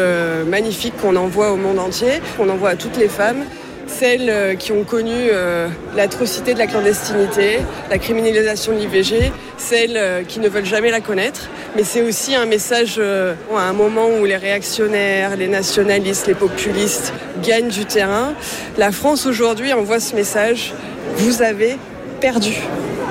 [0.48, 3.44] magnifique qu'on envoie au monde entier, qu'on envoie à toutes les femmes
[3.88, 7.60] celles qui ont connu euh, l'atrocité de la clandestinité,
[7.90, 11.50] la criminalisation de l'IVG, celles qui ne veulent jamais la connaître.
[11.76, 16.34] Mais c'est aussi un message euh, à un moment où les réactionnaires, les nationalistes, les
[16.34, 17.14] populistes
[17.44, 18.34] gagnent du terrain.
[18.78, 20.74] La France aujourd'hui envoie ce message,
[21.18, 21.78] vous avez
[22.22, 22.56] perdu,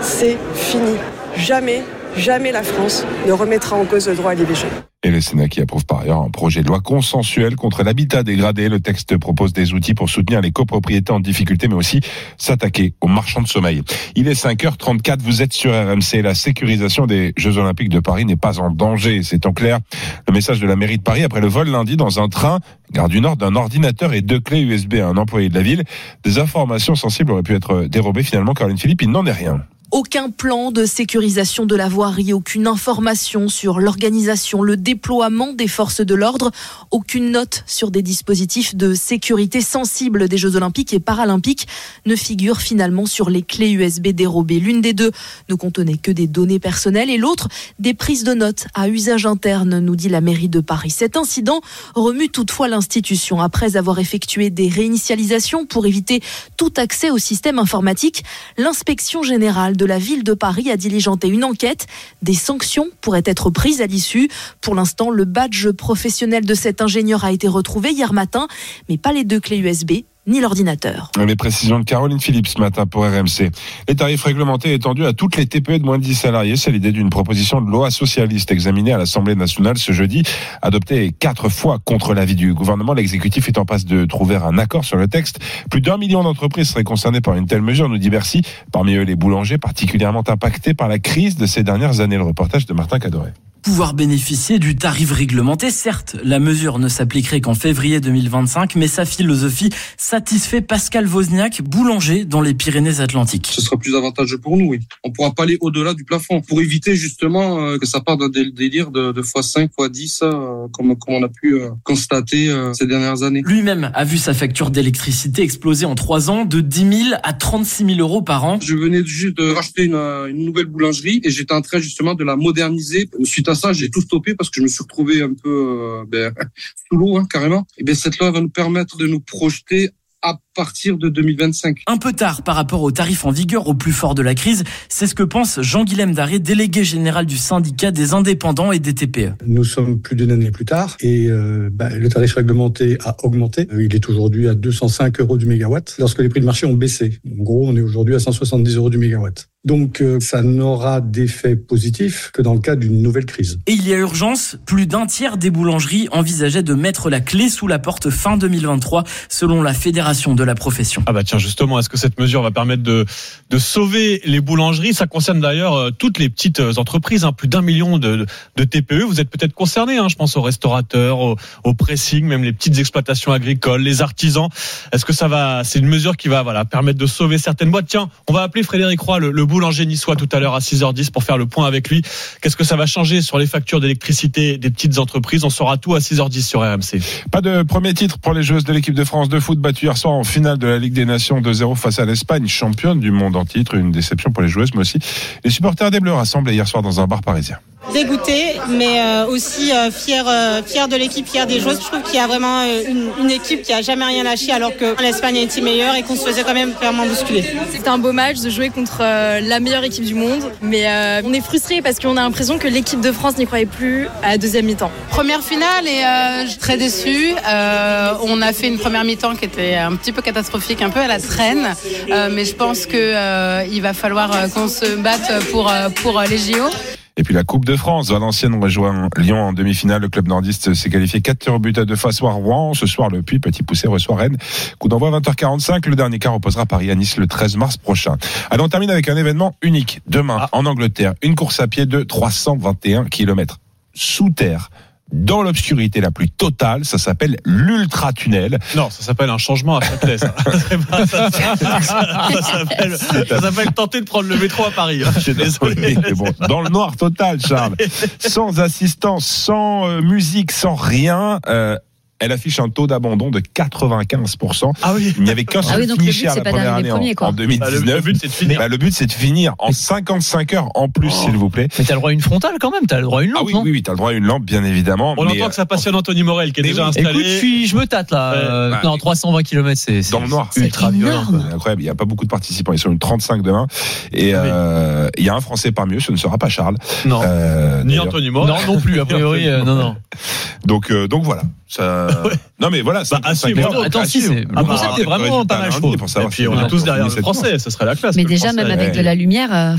[0.01, 0.97] c'est fini.
[1.37, 1.83] Jamais,
[2.17, 4.67] jamais la France ne remettra en cause le droit à l'IVG.
[5.03, 8.71] Et le Sénat qui approuve par ailleurs un projet de loi consensuel contre l'habitat dégradé.
[8.71, 12.01] Le texte propose des outils pour soutenir les copropriétés en difficulté, mais aussi
[12.39, 13.83] s'attaquer aux marchands de sommeil.
[14.15, 16.23] Il est 5h34, vous êtes sur RMC.
[16.23, 19.23] La sécurisation des Jeux Olympiques de Paris n'est pas en danger.
[19.23, 19.79] C'est en clair
[20.27, 22.61] le message de la mairie de Paris après le vol lundi dans un train,
[22.91, 25.85] gare du Nord, d'un ordinateur et deux clés USB à un employé de la ville.
[26.25, 28.55] Des informations sensibles auraient pu être dérobées finalement.
[28.55, 29.61] Caroline Philippe, il n'en est rien
[29.95, 36.01] aucun plan de sécurisation de la voirie, aucune information sur l'organisation, le déploiement des forces
[36.01, 36.51] de l'ordre,
[36.91, 41.69] aucune note sur des dispositifs de sécurité sensibles des Jeux olympiques et paralympiques
[42.07, 44.59] ne figure finalement sur les clés USB dérobées.
[44.59, 45.13] L'une des deux
[45.49, 47.47] ne contenait que des données personnelles et l'autre
[47.79, 50.91] des prises de notes à usage interne, nous dit la mairie de Paris.
[50.91, 51.61] Cet incident
[51.95, 56.21] remue toutefois l'institution après avoir effectué des réinitialisations pour éviter
[56.57, 58.25] tout accès au système informatique.
[58.59, 61.87] L'inspection générale de la ville de Paris a diligenté une enquête.
[62.23, 64.29] Des sanctions pourraient être prises à l'issue.
[64.61, 68.49] Pour l'instant, le badge professionnel de cet ingénieur a été retrouvé hier matin,
[68.89, 71.11] mais pas les deux clés USB ni l'ordinateur.
[71.25, 73.51] Les précisions de Caroline Philippe ce matin pour RMC.
[73.89, 76.93] Les tarifs réglementés étendus à toutes les TPE de moins de 10 salariés, c'est l'idée
[76.93, 80.23] d'une proposition de loi socialiste examinée à l'Assemblée nationale ce jeudi,
[80.63, 82.95] adoptée quatre fois contre l'avis du gouvernement.
[82.95, 85.41] L'exécutif est en passe de trouver un accord sur le texte.
[85.71, 88.43] Plus d'un million d'entreprises seraient concernées par une telle mesure, nous dit Bercy.
[88.73, 92.17] Parmi eux, les boulangers particulièrement impactés par la crise de ces dernières années.
[92.17, 93.33] Le reportage de Martin Cadoret.
[93.65, 95.71] pouvoir bénéficier du tarif réglementé.
[95.71, 99.71] Certes, la mesure ne s'appliquerait qu'en février 2025, mais sa philosophie
[100.15, 103.49] satisfait Pascal Wozniak, boulanger dans les Pyrénées-Atlantiques.
[103.53, 104.79] Ce sera plus avantageux pour nous, oui.
[105.03, 108.29] On pourra pas aller au-delà du plafond pour éviter justement euh, que ça parte d'un
[108.29, 112.73] dé- délire de, de x5, x10, euh, comme, comme on a pu euh, constater euh,
[112.75, 113.43] ces dernières années.
[113.45, 117.85] Lui-même a vu sa facture d'électricité exploser en trois ans de 10 000 à 36
[117.85, 118.61] 000 euros par an.
[118.63, 122.15] Je venais juste de racheter une, euh, une nouvelle boulangerie et j'étais en train justement
[122.15, 123.09] de la moderniser.
[123.25, 126.05] Suite à ça, j'ai tout stoppé parce que je me suis retrouvé un peu euh,
[126.07, 126.33] ben,
[126.89, 127.67] sous l'eau hein, carrément.
[127.79, 129.91] Et bien cette loi va nous permettre de nous projeter
[130.25, 131.83] à partir de 2025.
[131.87, 134.65] Un peu tard par rapport aux tarifs en vigueur au plus fort de la crise,
[134.89, 139.35] c'est ce que pense Jean-Guilhem Daré, délégué général du syndicat des indépendants et des TPE.
[139.47, 143.67] Nous sommes plus d'une année plus tard et euh, bah, le tarif réglementé a augmenté.
[143.73, 146.75] Euh, Il est aujourd'hui à 205 euros du mégawatt, lorsque les prix de marché ont
[146.75, 147.19] baissé.
[147.27, 149.49] En gros, on est aujourd'hui à 170 euros du mégawatt.
[149.65, 153.59] Donc, euh, ça n'aura d'effet positif que dans le cas d'une nouvelle crise.
[153.67, 157.49] Et il y a urgence, plus d'un tiers des boulangeries envisageaient de mettre la clé
[157.49, 161.03] sous la porte fin 2023, selon la fédération de la profession.
[161.07, 163.05] Ah bah tiens justement, est-ce que cette mesure va permettre de,
[163.51, 164.95] de sauver les boulangeries?
[164.95, 168.27] Ça concerne d'ailleurs euh, toutes les petites euh, entreprises, hein, plus d'un million de,
[168.57, 169.03] de TPE.
[169.03, 172.79] Vous êtes peut-être concernés, hein, je pense aux restaurateurs, au, au pressing, même les petites
[172.79, 174.49] exploitations agricoles, les artisans.
[174.93, 177.87] Est-ce que ça va C'est une mesure qui va voilà permettre de sauver certaines boîtes?
[177.89, 181.11] Tiens, on va appeler Frédéric Roy, le, le boulanger niçois, tout à l'heure à 6h10
[181.11, 182.03] pour faire le point avec lui.
[182.41, 185.45] Qu'est-ce que ça va changer sur les factures d'électricité des petites entreprises?
[185.45, 187.01] On saura tout à 6h10 sur RMC.
[187.31, 189.97] Pas de premier titre pour les joueuses de l'équipe de France de foot battue hier
[189.97, 193.37] soir en finale de la Ligue des Nations 2-0 face à l'Espagne, championne du monde
[193.37, 193.77] en titre.
[193.77, 194.99] Une déception pour les joueuses, mais aussi
[195.45, 197.59] les supporters des Bleus rassemblés hier soir dans un bar parisien.
[197.93, 201.81] Dégoûté, mais euh, aussi euh, fier, euh, fier de l'équipe, fier des joueuses.
[201.81, 204.53] Je trouve qu'il y a vraiment euh, une, une équipe qui a jamais rien lâché,
[204.53, 207.45] alors que l'Espagne a été meilleure et qu'on se faisait quand même clairement bousculer.
[207.73, 211.23] C'était un beau match de jouer contre euh, la meilleure équipe du monde, mais euh,
[211.25, 214.31] on est frustré parce qu'on a l'impression que l'équipe de France n'y croyait plus à
[214.31, 214.91] la deuxième mi-temps.
[215.11, 217.35] Première finale et euh, je suis très déçue.
[217.49, 221.01] Euh, on a fait une première mi-temps qui était un petit peu catastrophique, un peu
[221.01, 221.75] à la traîne,
[222.11, 225.89] Euh, mais je pense que euh, il va falloir euh, qu'on se batte pour euh,
[226.03, 226.69] pour les JO.
[227.17, 230.03] Et puis la Coupe de France, Valenciennes rejoint Lyon en demi-finale.
[230.03, 232.75] Le club nordiste s'est qualifié 4 buts à 2 face à Rouen.
[232.75, 234.37] Ce soir, le Puy Petit Poussé reçoit Rennes.
[234.81, 235.89] Coup d'envoi 20h45.
[235.89, 238.17] Le dernier quart opposera Paris à Nice le 13 mars prochain.
[238.51, 240.01] Allez, on termine avec un événement unique.
[240.09, 243.61] Demain, en Angleterre, une course à pied de 321 km
[243.95, 244.71] sous terre.
[245.13, 248.59] Dans l'obscurité la plus totale, ça s'appelle l'ultra-tunnel.
[248.75, 250.19] Non, ça s'appelle un changement à Châtelet.
[250.19, 255.03] Ça, pas- ça, ça- ça s'appelle tenter de prendre le métro à Paris.
[255.05, 255.11] hein.
[255.15, 257.77] Je suis désolé, mais bon, dans le noir total, Charles.
[258.19, 261.39] Sans assistance, sans euh, musique, sans rien.
[261.49, 261.77] euh,
[262.25, 264.73] elle affiche un taux d'abandon de 95%.
[264.83, 265.15] Ah oui.
[265.19, 266.97] Il n'y avait qu'un Ah seul oui, donc le finisher la pas première année en,
[266.97, 267.29] premier, quoi.
[267.29, 267.71] en 2019.
[267.85, 268.59] Bah, le- le but, c'est de finir.
[268.59, 271.69] Bah, le but, c'est de finir en 55 heures en plus, s'il vous plaît.
[271.79, 273.43] Mais t'as le droit à une frontale quand même, t'as le droit à une lampe,
[273.43, 275.15] Ah oui, non oui, oui, t'as le droit à une lampe, bien évidemment.
[275.19, 276.89] On mais, entend que ça passionne Anthony Morel qui est déjà oui.
[276.89, 277.09] installé.
[277.11, 278.33] Écoute, je, suis, je me tâte là.
[278.33, 278.39] Ouais.
[278.43, 280.51] Euh, Bah, non, 320 km, c'est dans le noir.
[280.57, 281.25] ultra violent.
[281.53, 281.83] incroyable.
[281.83, 282.73] Il n'y a pas beaucoup de participants.
[282.73, 283.67] Ils sont une 35 demain.
[284.13, 284.49] Et Ah oui.
[284.53, 286.01] euh, il y a un Français parmi eux.
[286.01, 286.77] Ce ne sera pas Charles.
[287.05, 287.21] Non.
[287.25, 287.99] Euh, Ni.
[287.99, 288.55] Anthony Morel.
[288.67, 289.97] Non, non plus, a priori, euh, non, non.
[290.67, 291.43] Donc, euh, donc voilà.
[291.77, 292.07] Ça...
[292.61, 293.01] Non, mais voilà.
[293.11, 293.75] Bah, à 55 suivre.
[293.77, 293.83] heures.
[293.85, 294.35] Attends, À si, suivre.
[294.35, 295.97] c'est- le On concept est vraiment pas mal pour Et
[296.29, 298.15] puis si on est a tous derrière fini le cette français, ce serait la classe.
[298.17, 299.77] Mais déjà, même avec de la lumière, euh,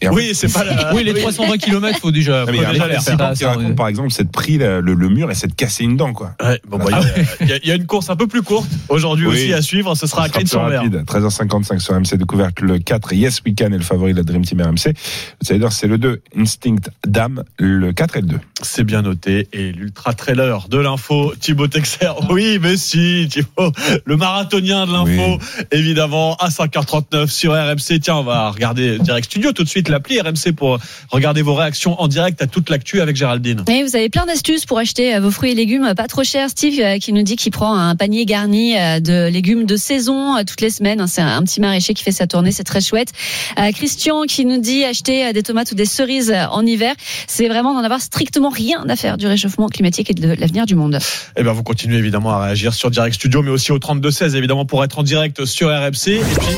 [0.00, 0.94] Et Oui, c'est pas la.
[0.94, 2.44] Oui, les 320 km, faut déjà.
[2.44, 2.96] Non, mais il y a un faut déjà les
[3.34, 5.96] qui Ça, raconte, par exemple, s'être pris le, le- le mur et s'être cassé une
[5.96, 6.34] dent, quoi.
[6.42, 6.86] Ouais, bon, bah,
[7.40, 9.34] il y a- il y, une course un peu plus courte aujourd'hui Oui.
[9.34, 9.94] aussi à suivre.
[9.96, 11.04] Ce sera à sera rapide.
[11.06, 14.60] 13h55 sur MC découverte le 4 Yes Weekend est le favori de la Dream Team
[14.60, 14.94] RMC.
[15.40, 18.40] C'est-à-dire c'est le 2 Instinct Dame, le 4 et le 2.
[18.62, 19.48] C'est bien noté.
[19.52, 22.08] Et l'ultra trailer de l'info, Thibaut Texer.
[22.30, 23.72] Oui, mais si, Thibaut.
[24.04, 25.38] Le marathonien de l'info,
[25.72, 28.00] évidemment, à 5h39 sur RMC.
[28.00, 30.78] Tiens, on va regarder Direct Studio tout de suite, l'appli RMC pour
[31.10, 33.64] regarder vos réactions en direct à toute l'actu avec Géraldine.
[33.68, 36.24] Et vous avez plein d'astuces pour acheter euh, vos fruits et légumes euh, pas trop
[36.24, 36.50] chers.
[36.50, 40.60] Steve euh, qui nous dit qu'il prend un panier garni de légumes de saison toutes
[40.60, 41.06] les semaines.
[41.06, 43.12] C'est un petit maraîcher qui fait sa tournée, c'est très chouette.
[43.74, 46.94] Christian qui nous dit acheter des tomates ou des cerises en hiver.
[47.26, 50.74] C'est vraiment d'en avoir strictement rien à faire du réchauffement climatique et de l'avenir du
[50.74, 50.98] monde.
[51.36, 54.64] Eh bien, vous continuez évidemment à réagir sur Direct Studio, mais aussi au 32-16, évidemment,
[54.64, 56.08] pour être en direct sur RMC.
[56.08, 56.54] Et puis.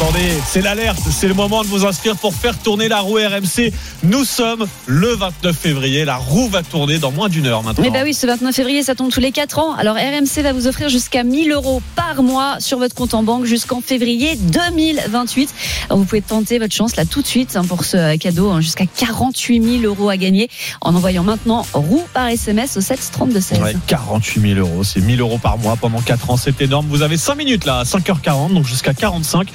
[0.00, 3.72] L'entendez, c'est l'alerte, c'est le moment de vous inscrire pour faire tourner la roue RMC.
[4.04, 7.82] Nous sommes le 29 février, la roue va tourner dans moins d'une heure maintenant.
[7.82, 9.74] Mais bah oui, ce 29 février, ça tombe tous les 4 ans.
[9.74, 13.44] Alors RMC va vous offrir jusqu'à 1000 euros par mois sur votre compte en banque
[13.44, 15.52] jusqu'en février 2028.
[15.86, 18.60] Alors, vous pouvez tenter votre chance là tout de suite hein, pour ce cadeau, hein,
[18.60, 20.48] jusqu'à 48 000 euros à gagner
[20.80, 23.60] en envoyant maintenant roue par SMS au 7 32 16.
[23.62, 26.86] Ouais, 48 000 euros, c'est 1000 euros par mois pendant 4 ans, c'est énorme.
[26.88, 29.48] Vous avez 5 minutes là, à 5h40, donc jusqu'à 45.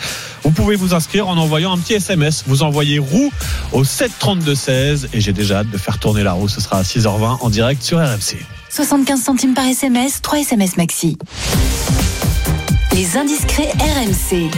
[0.44, 2.44] Vous pouvez vous inscrire en envoyant un petit SMS.
[2.48, 3.32] Vous envoyez roue
[3.72, 6.48] au 732 16 et j'ai déjà hâte de faire tourner la roue.
[6.48, 8.38] Ce sera à 6h20 en direct sur RMC.
[8.70, 11.18] 75 centimes par SMS, 3 SMS maxi.
[12.94, 14.50] Les indiscrets RMC.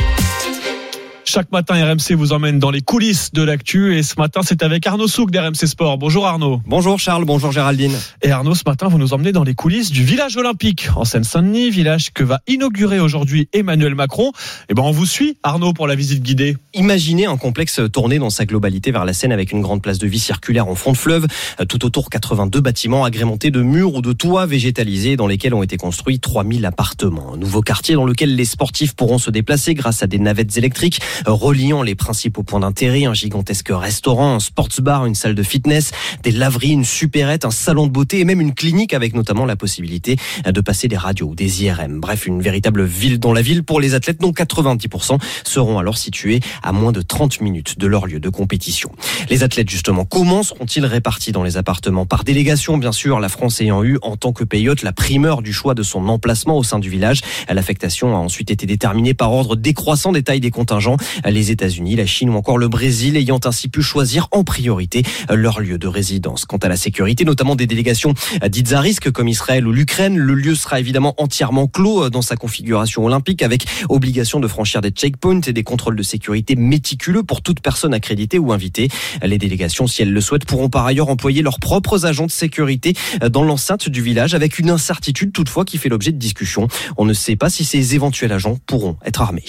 [1.28, 4.86] Chaque matin, RMC vous emmène dans les coulisses de l'actu et ce matin, c'est avec
[4.86, 5.97] Arnaud Souk d'RMC Sport.
[5.97, 6.61] Bonjour Arnaud.
[6.67, 7.97] Bonjour Charles, bonjour Géraldine.
[8.21, 11.71] Et Arnaud, ce matin, vous nous emmenez dans les coulisses du village olympique en Seine-Saint-Denis,
[11.71, 14.34] village que va inaugurer aujourd'hui Emmanuel Macron.
[14.69, 16.57] Et ben, on vous suit, Arnaud, pour la visite guidée.
[16.76, 20.05] Imaginez un complexe tourné dans sa globalité vers la Seine avec une grande place de
[20.05, 21.26] vie circulaire en fond de fleuve.
[21.67, 25.78] Tout autour, 82 bâtiments agrémentés de murs ou de toits végétalisés dans lesquels ont été
[25.78, 27.34] construits 3000 appartements.
[27.34, 31.01] Un nouveau quartier dans lequel les sportifs pourront se déplacer grâce à des navettes électriques
[31.26, 35.91] reliant les principaux points d'intérêt, un gigantesque restaurant, un sports bar, une salle de fitness,
[36.24, 39.55] des laveries, une supérette, un salon de beauté et même une clinique avec notamment la
[39.55, 41.99] possibilité de passer des radios ou des IRM.
[41.99, 46.39] Bref, une véritable ville dans la ville pour les athlètes dont 90% seront alors situés
[46.63, 48.91] à moins de 30 minutes de leur lieu de compétition.
[49.30, 52.05] Les athlètes justement, comment seront-ils répartis dans les appartements?
[52.05, 55.41] Par délégation, bien sûr, la France ayant eu en tant que pays hôte la primeur
[55.41, 57.22] du choix de son emplacement au sein du village.
[57.49, 60.97] L'affectation a ensuite été déterminée par ordre décroissant des tailles des contingents.
[61.26, 65.60] Les États-Unis, la Chine ou encore le Brésil ayant ainsi pu choisir en priorité leur
[65.60, 66.45] lieu de résidence.
[66.45, 68.14] Quant à la sécurité, notamment des délégations
[68.49, 72.36] dites à risque comme Israël ou l'Ukraine, le lieu sera évidemment entièrement clos dans sa
[72.36, 77.41] configuration olympique avec obligation de franchir des checkpoints et des contrôles de sécurité méticuleux pour
[77.41, 78.89] toute personne accréditée ou invitée.
[79.24, 82.93] Les délégations, si elles le souhaitent, pourront par ailleurs employer leurs propres agents de sécurité
[83.30, 86.68] dans l'enceinte du village avec une incertitude toutefois qui fait l'objet de discussions.
[86.97, 89.43] On ne sait pas si ces éventuels agents pourront être armés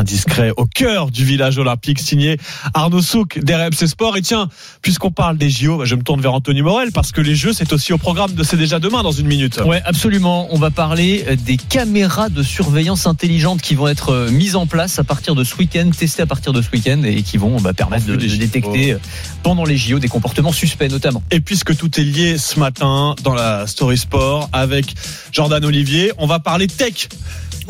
[0.00, 2.38] indiscret au cœur du village olympique signé
[2.74, 4.16] Arnaud Souk d'RMC Sport.
[4.16, 4.48] Et tiens,
[4.82, 7.72] puisqu'on parle des JO, je me tourne vers Anthony Morel parce que les Jeux, c'est
[7.72, 9.60] aussi au programme de C'est déjà demain dans une minute.
[9.64, 10.48] Ouais, absolument.
[10.50, 14.66] On va parler euh, des caméras de surveillance intelligente qui vont être euh, mises en
[14.66, 17.60] place à partir de ce week-end, testées à partir de ce week-end et qui vont
[17.60, 18.98] bah, permettre de, de détecter euh,
[19.42, 21.22] pendant les JO des comportements suspects notamment.
[21.30, 24.94] Et puisque tout est lié ce matin dans la Story Sport avec
[25.30, 27.08] Jordan Olivier, on va parler tech.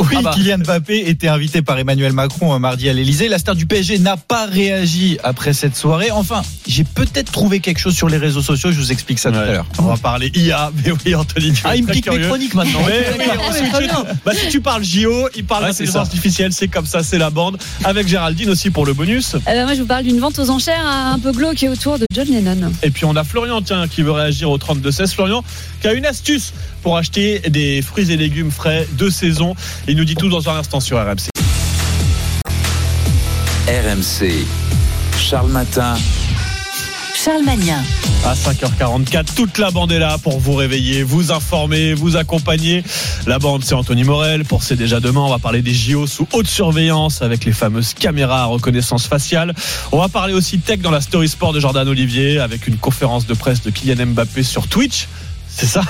[0.01, 0.33] Oui, ah bah.
[0.35, 3.29] Kylian Mbappé était invité par Emmanuel Macron mardi à l'Elysée.
[3.29, 6.11] La star du PSG n'a pas réagi après cette soirée.
[6.11, 8.73] Enfin, j'ai peut-être trouvé quelque chose sur les réseaux sociaux.
[8.73, 9.67] Je vous explique ça tout à l'heure.
[9.79, 10.73] On va parler IA.
[10.85, 11.53] Mais oui, Anthony.
[11.65, 12.81] Ah, il me pique mes chroniques maintenant.
[12.87, 13.89] Mais, oui,
[14.25, 16.53] bah, si tu parles JO, il parle ouais, d'intelligence artificielle.
[16.53, 17.59] C'est comme ça, c'est la bande.
[17.85, 19.37] Avec Géraldine aussi pour le bonus.
[19.37, 22.07] Eh ben, moi, je vous parle d'une vente aux enchères un peu glauque autour de
[22.15, 22.73] John Lennon.
[22.83, 25.15] Et puis, on a Florian, tiens, qui veut réagir au 32-16.
[25.15, 25.45] Florian,
[25.83, 29.55] qui a une astuce pour acheter des fruits et légumes frais de saison.
[29.91, 31.31] Il nous dit tout dans un instant sur RMC.
[33.67, 34.47] RMC,
[35.19, 35.97] Charles Matin.
[37.13, 37.83] Charles Magnin.
[38.25, 42.85] À 5h44, toute la bande est là pour vous réveiller, vous informer, vous accompagner.
[43.27, 44.45] La bande, c'est Anthony Morel.
[44.45, 47.93] Pour C'est déjà demain, on va parler des JO sous haute surveillance avec les fameuses
[47.93, 49.55] caméras à reconnaissance faciale.
[49.91, 53.27] On va parler aussi tech dans la story sport de Jordan Olivier avec une conférence
[53.27, 55.09] de presse de Kylian Mbappé sur Twitch.
[55.51, 55.83] C'est ça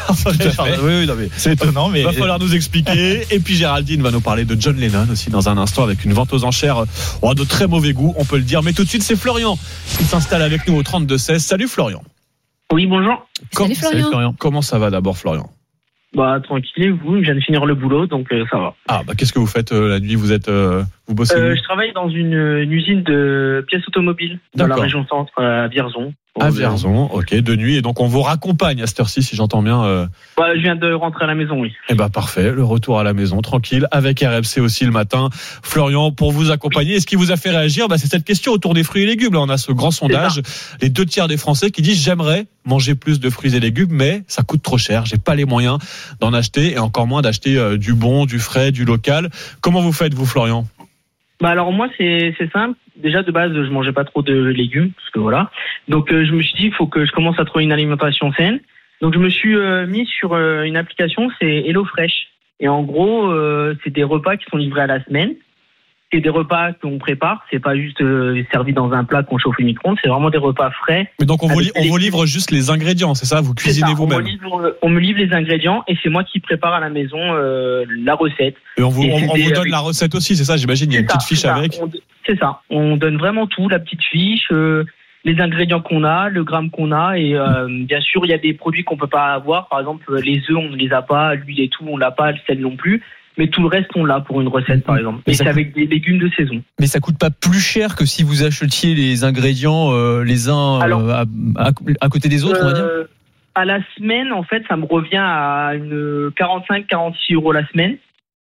[0.82, 2.00] Oui, oui, c'est étonnant, mais.
[2.00, 3.22] Il va falloir nous expliquer.
[3.30, 6.12] Et puis Géraldine va nous parler de John Lennon aussi dans un instant avec une
[6.12, 6.84] vente aux enchères
[7.22, 8.62] oh, de très mauvais goût, on peut le dire.
[8.62, 9.58] Mais tout de suite, c'est Florian
[9.98, 11.38] qui s'installe avec nous au 32-16.
[11.38, 12.02] Salut Florian.
[12.72, 13.26] Oui, bonjour.
[13.52, 13.90] Salut, Florian.
[13.90, 14.34] Salut Florian.
[14.38, 15.50] Comment ça va d'abord, Florian?
[16.12, 18.74] Bah tranquille, vous, je viens de finir le boulot, donc euh, ça va.
[18.88, 20.16] Ah bah qu'est-ce que vous faites euh, la nuit?
[20.16, 24.40] Vous êtes, euh, vous bossez euh, Je travaille dans une, une, usine de pièces automobiles
[24.56, 26.12] dans la région centre à Vierzon.
[26.38, 27.76] À Vierzon, ok, de nuit.
[27.76, 29.82] Et donc on vous raccompagne à cette heure-ci, si j'entends bien.
[29.84, 30.06] Euh...
[30.36, 31.72] Bah, je viens de rentrer à la maison, oui.
[31.88, 35.28] Eh bah parfait, le retour à la maison, tranquille, avec RMC aussi le matin.
[35.62, 38.52] Florian, pour vous accompagner, et ce qui vous a fait réagir, bah, c'est cette question
[38.52, 39.34] autour des fruits et légumes.
[39.34, 40.40] Là, on a ce grand sondage,
[40.80, 44.22] les deux tiers des Français qui disent j'aimerais manger plus de fruits et légumes, mais
[44.28, 45.78] ça coûte trop cher, j'ai pas les moyens
[46.20, 49.30] d'en acheter et encore moins d'acheter euh, du bon, du frais, du local.
[49.60, 50.66] Comment vous faites, vous, Florian?
[51.40, 52.76] Bah alors moi c'est simple.
[53.02, 55.50] Déjà de base je mangeais pas trop de légumes parce que voilà.
[55.88, 58.32] Donc euh, je me suis dit il faut que je commence à trouver une alimentation
[58.32, 58.60] saine.
[59.00, 62.28] Donc je me suis euh, mis sur euh, une application c'est HelloFresh
[62.60, 63.32] et en gros
[63.82, 65.34] c'est des repas qui sont livrés à la semaine.
[66.12, 68.02] C'est des repas qu'on prépare, c'est pas juste
[68.52, 71.10] servi dans un plat qu'on chauffe au micro-ondes, c'est vraiment des repas frais.
[71.20, 73.40] Mais donc on vous, on vous livre juste les ingrédients, c'est ça?
[73.40, 74.26] Vous cuisinez vous-même?
[74.50, 77.18] on, on, me livre les ingrédients et c'est moi qui prépare à la maison
[78.04, 78.56] la recette.
[78.76, 80.96] Et on vous, on, on vous donne la recette aussi, c'est ça J'imagine, il y
[80.98, 81.80] a une petite fiche avec.
[82.26, 82.60] C'est ça.
[82.70, 84.84] On donne vraiment tout, la petite fiche, euh,
[85.24, 88.38] les ingrédients qu'on a, le gramme qu'on a, et euh, bien sûr, il y a
[88.38, 89.68] des produits qu'on peut pas avoir.
[89.68, 92.32] Par exemple, les œufs, on ne les a pas, l'huile et tout, on l'a pas,
[92.32, 93.02] le sel non plus.
[93.38, 95.22] Mais tout le reste, on l'a pour une recette, par exemple.
[95.26, 96.62] Mais et ça c'est coûte- avec des légumes de saison.
[96.80, 100.80] Mais ça coûte pas plus cher que si vous achetiez les ingrédients euh, les uns
[100.82, 101.24] euh, à,
[101.56, 101.70] à-
[102.00, 103.04] à côté des autres, on va dire Euh,
[103.54, 107.96] à la semaine, en fait, ça me revient à une 45-46 euros la semaine.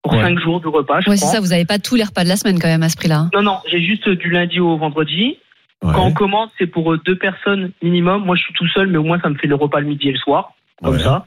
[0.03, 0.21] pour Ouais.
[0.21, 1.01] 5 jours de repas.
[1.01, 2.83] Je Ouais, c'est ça, vous n'avez pas tous les repas de la semaine quand même
[2.83, 3.27] à ce prix-là.
[3.33, 5.37] Non, non, j'ai juste du lundi au vendredi.
[5.81, 8.23] Quand on commence, c'est pour deux personnes minimum.
[8.23, 10.09] Moi, je suis tout seul, mais au moins, ça me fait le repas le midi
[10.09, 10.99] et le soir, comme Ouais.
[11.01, 11.25] ça.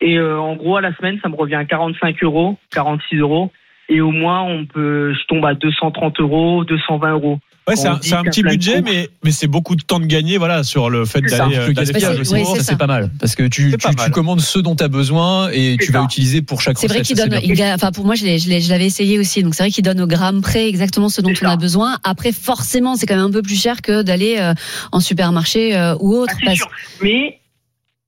[0.00, 3.50] Et euh, en gros, à la semaine, ça me revient à 45 euros, 46 euros.
[3.88, 7.38] Et au moins, on peut, je tombe à 230 euros, 220 euros.
[7.68, 10.88] Ouais, c'est un, petit budget, mais, mais c'est beaucoup de temps de gagner voilà, sur
[10.88, 11.38] le fait ça.
[11.38, 12.62] d'aller euh, le d'aller c'est ça, ça.
[12.62, 15.76] c'est pas mal parce que tu, tu, tu commandes ce dont tu as besoin et
[15.76, 16.04] tu C'est vas ça.
[16.04, 18.24] utiliser pour chaque C'est vrai recette, qu'il ça, c'est donne, il enfin pour moi je
[18.70, 21.46] l'avais essayé aussi, donc c'est vrai qu'il donne au gramme près exactement ce dont on
[21.46, 21.56] a ça.
[21.56, 21.96] besoin.
[22.04, 24.54] Après forcément c'est quand même un peu plus cher que d'aller euh,
[24.92, 26.34] en supermarché euh, ou autre.
[26.34, 26.70] Ah, c'est parce- sûr.
[27.02, 27.40] Mais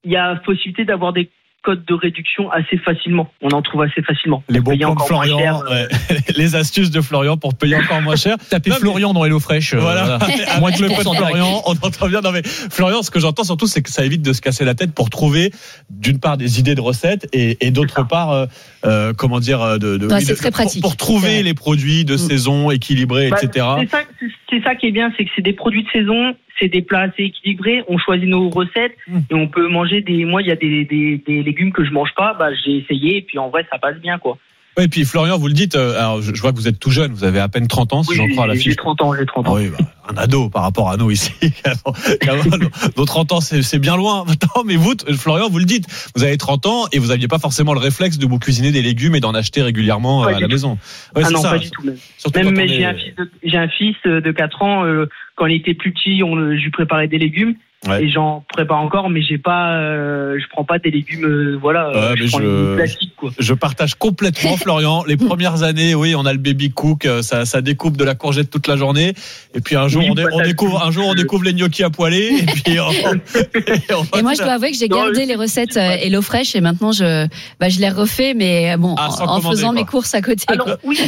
[0.04, 1.28] il y a possibilité d'avoir des
[1.68, 3.30] codes de réduction assez facilement.
[3.42, 4.42] On en trouve assez facilement.
[4.48, 6.16] Les bons plans de Florian, cher, euh, ouais.
[6.36, 8.36] les astuces de Florian pour payer encore moins cher.
[8.50, 9.74] Tapez Non, mais- Florian dans HelloFresh.
[9.74, 10.18] euh, Voilà.
[10.18, 10.58] voilà.
[10.60, 11.18] Moins que le code 10% direct.
[11.36, 12.20] Florian, on entend bien.
[12.22, 14.74] Non mais Florian, ce que j'entends surtout, c'est que ça évite de se casser la
[14.74, 15.52] tête pour trouver,
[15.90, 18.46] d'une part, des idées de recettes et, et d'autre part, euh,
[18.86, 20.82] euh, comment dire, de, de, Ouais, oui, c'est de- très pour- pratique.
[20.82, 22.18] pour, trouver les produits de Mm.
[22.18, 23.66] saison équilibrés, Bah, etc.
[23.80, 26.82] C'est ça, ça qui est bien, c'est que c'est des produits de saison, c'est des
[26.82, 27.82] plats assez équilibrés.
[27.88, 29.18] On choisit nos recettes Mm.
[29.30, 30.24] et on peut manger des.
[30.24, 32.34] Moi, il y a des, des, des légumes que je mange pas.
[32.34, 34.38] Bah, j'ai essayé et puis en vrai, ça passe bien, quoi.
[34.78, 36.78] Ouais, et puis Florian, vous le dites, euh, alors je, je vois que vous êtes
[36.78, 38.60] tout jeune, vous avez à peine 30 ans, si Oui, j'en crois à la j'ai
[38.60, 38.76] fiche.
[38.76, 39.54] 30 ans, j'ai 30 Ah ans.
[39.56, 41.32] oui, bah, un ado par rapport à nous ici.
[42.26, 44.24] Nos- Nos 30 ans, c'est bien loin.
[44.56, 47.38] Non, mais vous, Florian, vous le dites, vous avez 30 ans et vous n'aviez pas
[47.38, 50.40] forcément le réflexe de vous cuisiner des légumes et d'en acheter régulièrement Pas euh, à
[50.40, 50.52] la tout.
[50.52, 50.78] maison.
[51.16, 51.50] Ouais, ah non, ça.
[51.50, 51.82] pas du tout.
[51.84, 51.96] Même,
[52.44, 54.84] Même, mais j'ai est- un fils de, j'ai un fils euh, de 4 ans.
[54.86, 57.54] euh, quand il était plus petit, on, je lui préparais des légumes.
[57.86, 58.02] Ouais.
[58.04, 61.90] Et j'en prépare encore, mais j'ai pas, euh, je prends pas des légumes, euh, voilà,
[61.90, 63.30] euh, Ouais, je prends je- les légumes classiques, quoi.
[63.38, 65.04] Je partage complètement, Florian.
[65.06, 68.16] Les premières années, oui, on a le baby cook, euh, ça, ça découpe de la
[68.16, 69.12] courgette toute la journée.
[69.54, 71.90] Et puis un jour, Oui, on, on découvre, un jour, on découvre les gnocchis à
[71.90, 72.30] poêler.
[72.42, 75.36] Et puis, on- et on- Et moi, je dois avouer que j'ai Non, gardé les
[75.36, 77.28] recettes euh, HelloFresh et maintenant je,
[77.60, 79.80] bah, je les refais, mais bon, Ah, en, en commander, faisant quoi.
[79.80, 80.44] mes courses à côté.
[80.48, 80.76] Alors quoi.
[80.82, 80.98] oui,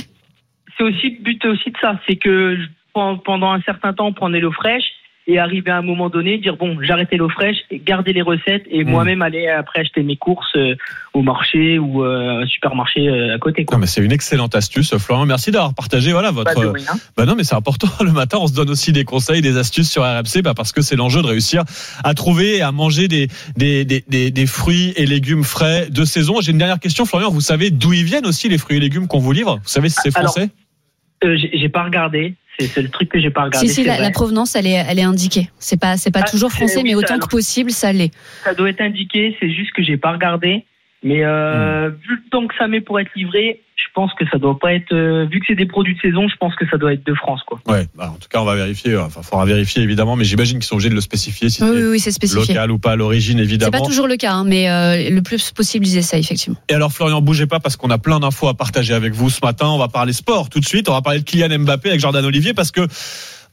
[0.79, 2.57] c'est aussi le but aussi de ça, c'est que
[2.95, 4.85] pendant un certain temps, prendre l'eau fraîche
[5.31, 8.85] et arriver à un moment donné, dire bon, j'arrête l'eau fraîche, garder les recettes et
[8.85, 8.91] Mm.
[8.91, 10.75] moi-même aller après acheter mes courses euh,
[11.15, 13.65] au marché ou euh, un supermarché euh, à côté.
[13.65, 13.77] Quoi.
[13.77, 15.27] Non, mais c'est une excellente astuce, Florian.
[15.27, 16.53] Merci d'avoir partagé, voilà, votre.
[16.53, 16.93] Pas de rien.
[17.17, 17.89] Bah non, mais c'est important.
[18.05, 20.83] Le matin, on se donne aussi des conseils, des astuces sur RMC, bah parce que
[20.83, 21.63] c'est l'enjeu de réussir
[22.03, 26.05] à trouver et à manger des, des, des, des, des fruits et légumes frais de
[26.05, 26.41] saison.
[26.41, 27.31] J'ai une dernière question, Florian.
[27.31, 29.61] Vous savez d'où ils viennent aussi les fruits et légumes qu'on vous livre?
[29.63, 30.51] Vous savez si c'est Alors, français?
[31.23, 32.35] Euh, j'ai pas regardé,
[32.67, 33.69] c'est le truc que j'ai pas regardé.
[33.69, 35.51] Si, si, la, provenance, elle est, elle est indiquée.
[35.59, 38.13] C'est pas, c'est pas Ah, toujours français, oui, mais autant que possible, ça l'est.
[38.45, 40.65] Ça doit être indiqué, c'est juste que j'ai pas regardé.
[41.03, 41.95] Mais euh, Hmm.
[42.07, 44.75] vu le temps que ça met pour être livré, je pense que ça doit pas
[44.75, 44.93] être.
[44.93, 47.15] euh, vu que c'est des produits de saison, je pense que ça doit être de
[47.15, 47.59] France, quoi.
[47.67, 48.97] Ouais, bah, en tout cas, on va vérifier.
[48.99, 51.77] Enfin, faudra vérifier évidemment, mais j'imagine qu'ils sont obligés de le spécifier si Oui, c'est
[51.77, 52.53] oui, oui, c'est spécifié.
[52.55, 53.71] local ou pas à l'origine, C'est évidemment.
[53.73, 56.59] pas toujours le cas, hein, mais euh, le plus possible, ils essayent, effectivement.
[56.69, 59.41] Et alors Florian, bougez pas parce qu'on a plein d'infos à partager avec vous ce
[59.43, 59.69] matin.
[59.71, 60.91] On va parler sport tout de suite.
[60.91, 62.83] On va parler de Kylian Mbappé avec Jordan Olivier parce que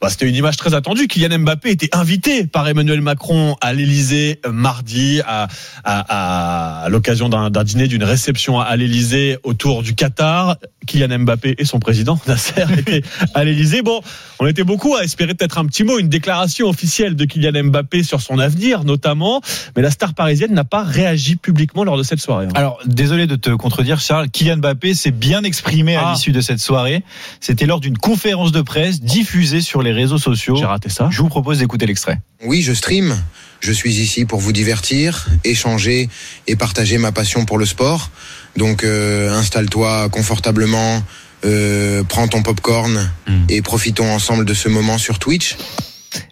[0.00, 1.08] bah, c'était une image très attendue.
[1.08, 5.48] Kylian Mbappé était invité par Emmanuel Macron à l'Elysée mardi à,
[5.84, 10.56] à, l'occasion d'un dîner, d'une réception à l'Elysée autour du Qatar.
[10.88, 13.02] Kylian Mbappé et son président Nasser étaient
[13.34, 13.82] à l'Elysée.
[13.82, 14.00] Bon,
[14.40, 18.02] on était beaucoup à espérer peut-être un petit mot, une déclaration officielle de Kylian Mbappé
[18.02, 19.40] sur son avenir notamment.
[19.76, 22.46] Mais la star parisienne n'a pas réagi publiquement lors de cette soirée.
[22.46, 22.52] hein.
[22.54, 24.30] Alors, désolé de te contredire, Charles.
[24.30, 26.12] Kylian Mbappé s'est bien exprimé à Ah.
[26.14, 27.04] l'issue de cette soirée.
[27.40, 30.56] C'était lors d'une conférence de presse diffusée sur les réseaux sociaux.
[30.56, 31.08] J'ai raté ça.
[31.12, 32.18] Je vous propose d'écouter l'extrait.
[32.44, 33.14] Oui, je stream.
[33.60, 36.08] Je suis ici pour vous divertir, échanger
[36.46, 38.10] et partager ma passion pour le sport.
[38.58, 41.02] Donc euh, installe-toi confortablement,
[41.44, 43.08] euh, prends ton popcorn
[43.48, 45.56] et profitons ensemble de ce moment sur Twitch.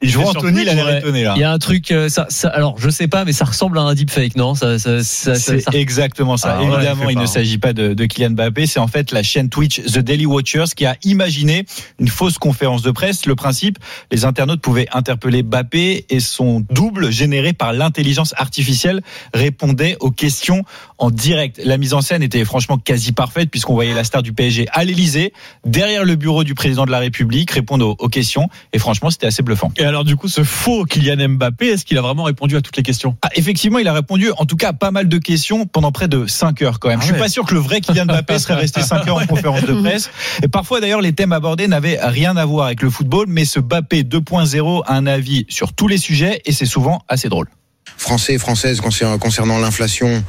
[0.02, 1.34] Je vois Anthony, il a l'air étonné là.
[1.36, 3.78] Il y a un truc, euh, ça, ça- alors je sais pas, mais ça ressemble
[3.78, 4.54] à un deepfake, non?
[4.54, 6.58] Ça, ça, C'est exactement ça.
[6.58, 7.30] Ah Évidemment, il pas, ne hein.
[7.30, 8.66] s'agit pas de, de Kylian Mbappé.
[8.66, 11.64] C'est en fait la chaîne Twitch The Daily Watchers qui a imaginé
[11.98, 13.26] une fausse conférence de presse.
[13.26, 13.78] Le principe,
[14.10, 19.02] les internautes pouvaient interpeller Mbappé et son double généré par l'intelligence artificielle
[19.34, 20.62] répondait aux questions
[20.98, 21.60] en direct.
[21.64, 24.84] La mise en scène était franchement quasi parfaite puisqu'on voyait la star du PSG à
[24.84, 25.32] l'Elysée,
[25.64, 28.48] derrière le bureau du président de la République, répondre aux, aux questions.
[28.72, 29.65] Et franchement, c'était assez bluffant.
[29.76, 32.76] Et alors du coup, ce faux Kylian Mbappé, est-ce qu'il a vraiment répondu à toutes
[32.76, 33.16] les questions?
[33.22, 36.08] Ah, effectivement, il a répondu, en tout cas, à pas mal de questions pendant près
[36.08, 36.98] de 5 heures quand même.
[36.98, 37.20] Ah Je suis ouais.
[37.20, 40.10] pas sûr que le vrai Kylian Mbappé serait resté 5 heures en conférence de presse.
[40.42, 43.60] Et parfois, d'ailleurs, les thèmes abordés n'avaient rien à voir avec le football, mais ce
[43.60, 47.48] Mbappé 2.0 a un avis sur tous les sujets et c'est souvent assez drôle.
[47.96, 50.22] Français et françaises concer- concernant l'inflation,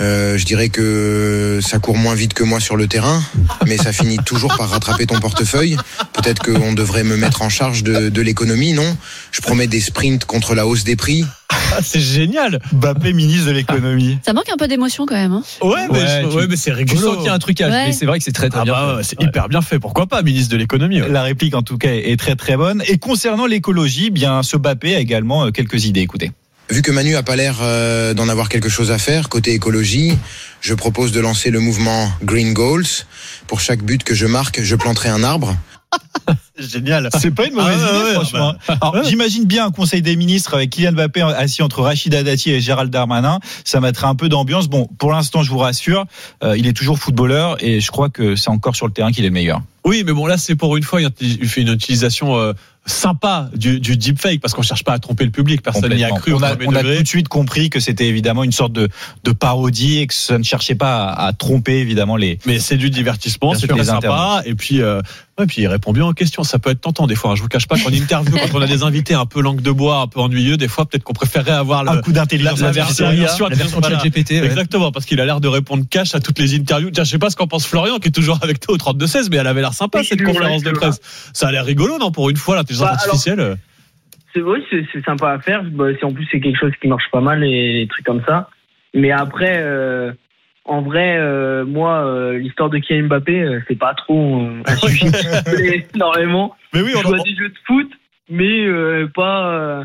[0.00, 3.22] euh, je dirais que ça court moins vite que moi sur le terrain,
[3.66, 5.76] mais ça finit toujours par rattraper ton portefeuille.
[6.14, 8.96] Peut-être qu'on devrait me mettre en charge de, de l'économie, non?
[9.32, 11.24] Je promets des sprints contre la hausse des prix.
[11.82, 12.58] c'est génial.
[12.72, 14.18] Mbappé, ministre de l'économie.
[14.24, 15.32] Ça manque un peu d'émotion quand même.
[15.32, 15.42] Hein.
[15.62, 17.00] Ouais, mais, Ouais, je- tu- ouais, mais c'est rigolo.
[17.00, 17.86] sens qu'il y a un trucage, Ouais.
[17.88, 18.72] mais c'est vrai que c'est très très Ah bien.
[18.72, 18.96] bah, fait.
[18.96, 19.78] ouais, c'est hyper bien fait.
[19.78, 21.08] Pourquoi pas, ministre de l'économie ouais.
[21.08, 22.82] La réplique, en tout cas, est très très bonne.
[22.88, 26.00] Et concernant l'écologie, bien, ce Mbappé a également euh, quelques idées.
[26.00, 26.32] Écoutez.
[26.70, 30.16] Vu que Manu a pas l'air euh, d'en avoir quelque chose à faire côté écologie,
[30.60, 32.84] je propose de lancer le mouvement Green Goals.
[33.48, 35.56] Pour chaque but que je marque, je planterai un arbre.
[36.58, 37.08] Génial.
[37.18, 38.54] C'est pas une mauvaise Ah idée, ouais, franchement.
[38.68, 39.00] bah, Alors, ouais.
[39.08, 42.92] j'imagine bien un conseil des ministres avec Kylian Mbappé assis entre Rachida Dati et Gérald
[42.92, 43.40] Darmanin.
[43.64, 44.68] Ça mettrait un peu d'ambiance.
[44.68, 46.04] Bon, pour l'instant, je vous rassure,
[46.44, 49.24] euh, il est toujours footballeur et je crois que c'est encore sur le terrain qu'il
[49.24, 49.62] est le meilleur.
[49.84, 52.52] Oui, mais bon, là, c'est pour une fois, il fait une utilisation euh,
[52.86, 55.62] sympa du, du deepfake parce qu'on cherche pas à tromper le public.
[55.62, 56.32] Personne n'y a cru.
[56.32, 58.88] On a, on tout de suite compris que c'était évidemment une sorte de,
[59.24, 62.38] de parodie et que ça ne cherchait pas à, à tromper évidemment les.
[62.46, 64.42] Mais c'est du divertissement, c'est très sympa.
[64.46, 65.00] Et puis, euh,
[65.40, 66.44] ouais, puis il répond bien aux questions.
[66.44, 67.32] Ça peut être tentant des fois.
[67.32, 67.34] hein.
[67.34, 69.70] Je vous cache pas qu'en interview, quand on a des invités un peu langue de
[69.70, 72.66] bois, un peu ennuyeux, des fois peut-être qu'on préférerait avoir le, Un coup d'intelligence la,
[72.66, 74.02] la version, la version, La version voilà.
[74.02, 74.46] Ouais.
[74.46, 76.90] Exactement, parce qu'il a l'air de répondre cash à toutes les interviews.
[76.90, 79.28] Tiens, je sais pas ce qu'en pense Florian, qui est toujours avec toi au 32-16,
[79.30, 81.00] mais elle avait l'air sympa Oui, cette conférence de presse.
[81.32, 83.40] Ça a l'air rigolo, non Pour une fois, l'intelligence Bah, artificielle.
[83.40, 83.54] euh.
[84.32, 85.62] C'est vrai, c'est sympa à faire.
[85.64, 88.48] Bah, en plus c'est quelque chose qui marche pas mal et les trucs comme ça.
[88.94, 90.12] Mais après, euh,
[90.70, 95.88] en vrai, euh, moi, euh, l'histoire de Kylian Mbappé, euh, c'est pas trop un sujet
[95.92, 96.54] énormément.
[96.72, 97.90] Mais oui, on à des jeux de foot,
[98.28, 98.66] mais
[99.12, 99.82] pas.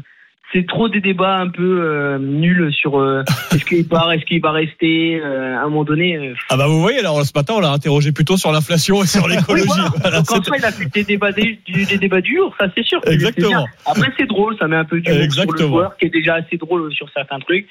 [0.54, 3.04] c'est trop des débats un peu nuls sur
[3.52, 5.20] est-ce qu'il part, est-ce qu'il va rester.
[5.24, 6.36] à un moment donné.
[6.52, 9.28] Ah bah vous voyez, alors ce matin, on l'a interrogé plutôt sur l'inflation et sur
[9.28, 9.66] l'écologie.
[9.76, 10.22] Oui, voilà.
[10.58, 13.02] Il a fait des débats du, des débats du jour, ça c'est sûr.
[13.08, 13.66] Exactement.
[13.88, 16.58] Après, c'est drôle, ça met un peu d'humour sur le joueur qui est déjà assez
[16.58, 17.68] drôle sur certains trucs.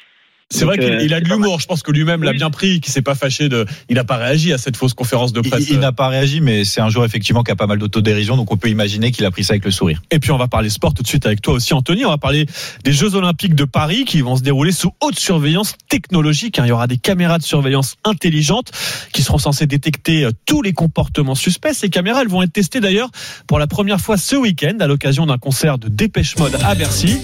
[0.51, 1.61] C'est vrai qu'il euh, a de l'humour.
[1.61, 3.67] Je pense que lui-même l'a bien pris, qu'il s'est pas fâché de.
[3.89, 5.69] Il n'a pas réagi à cette fausse conférence de presse.
[5.71, 8.53] il n'a pas réagi, mais c'est un joueur effectivement qui a pas mal d'autodérision, donc
[8.53, 10.03] on peut imaginer qu'il a pris ça avec le sourire.
[10.11, 12.05] Et puis on va parler sport tout de suite avec toi aussi, Anthony.
[12.05, 12.47] On va parler
[12.85, 16.59] des Jeux Olympiques de Paris qui vont se dérouler sous haute surveillance technologique.
[16.59, 16.65] hein.
[16.67, 18.71] Il y aura des caméras de surveillance intelligentes
[19.13, 21.73] qui seront censées détecter euh, tous les comportements suspects.
[21.75, 23.11] Ces caméras, elles vont être testées d'ailleurs
[23.47, 27.19] pour la première fois ce week-end à l'occasion d'un concert de Dépêche Mode à Bercy.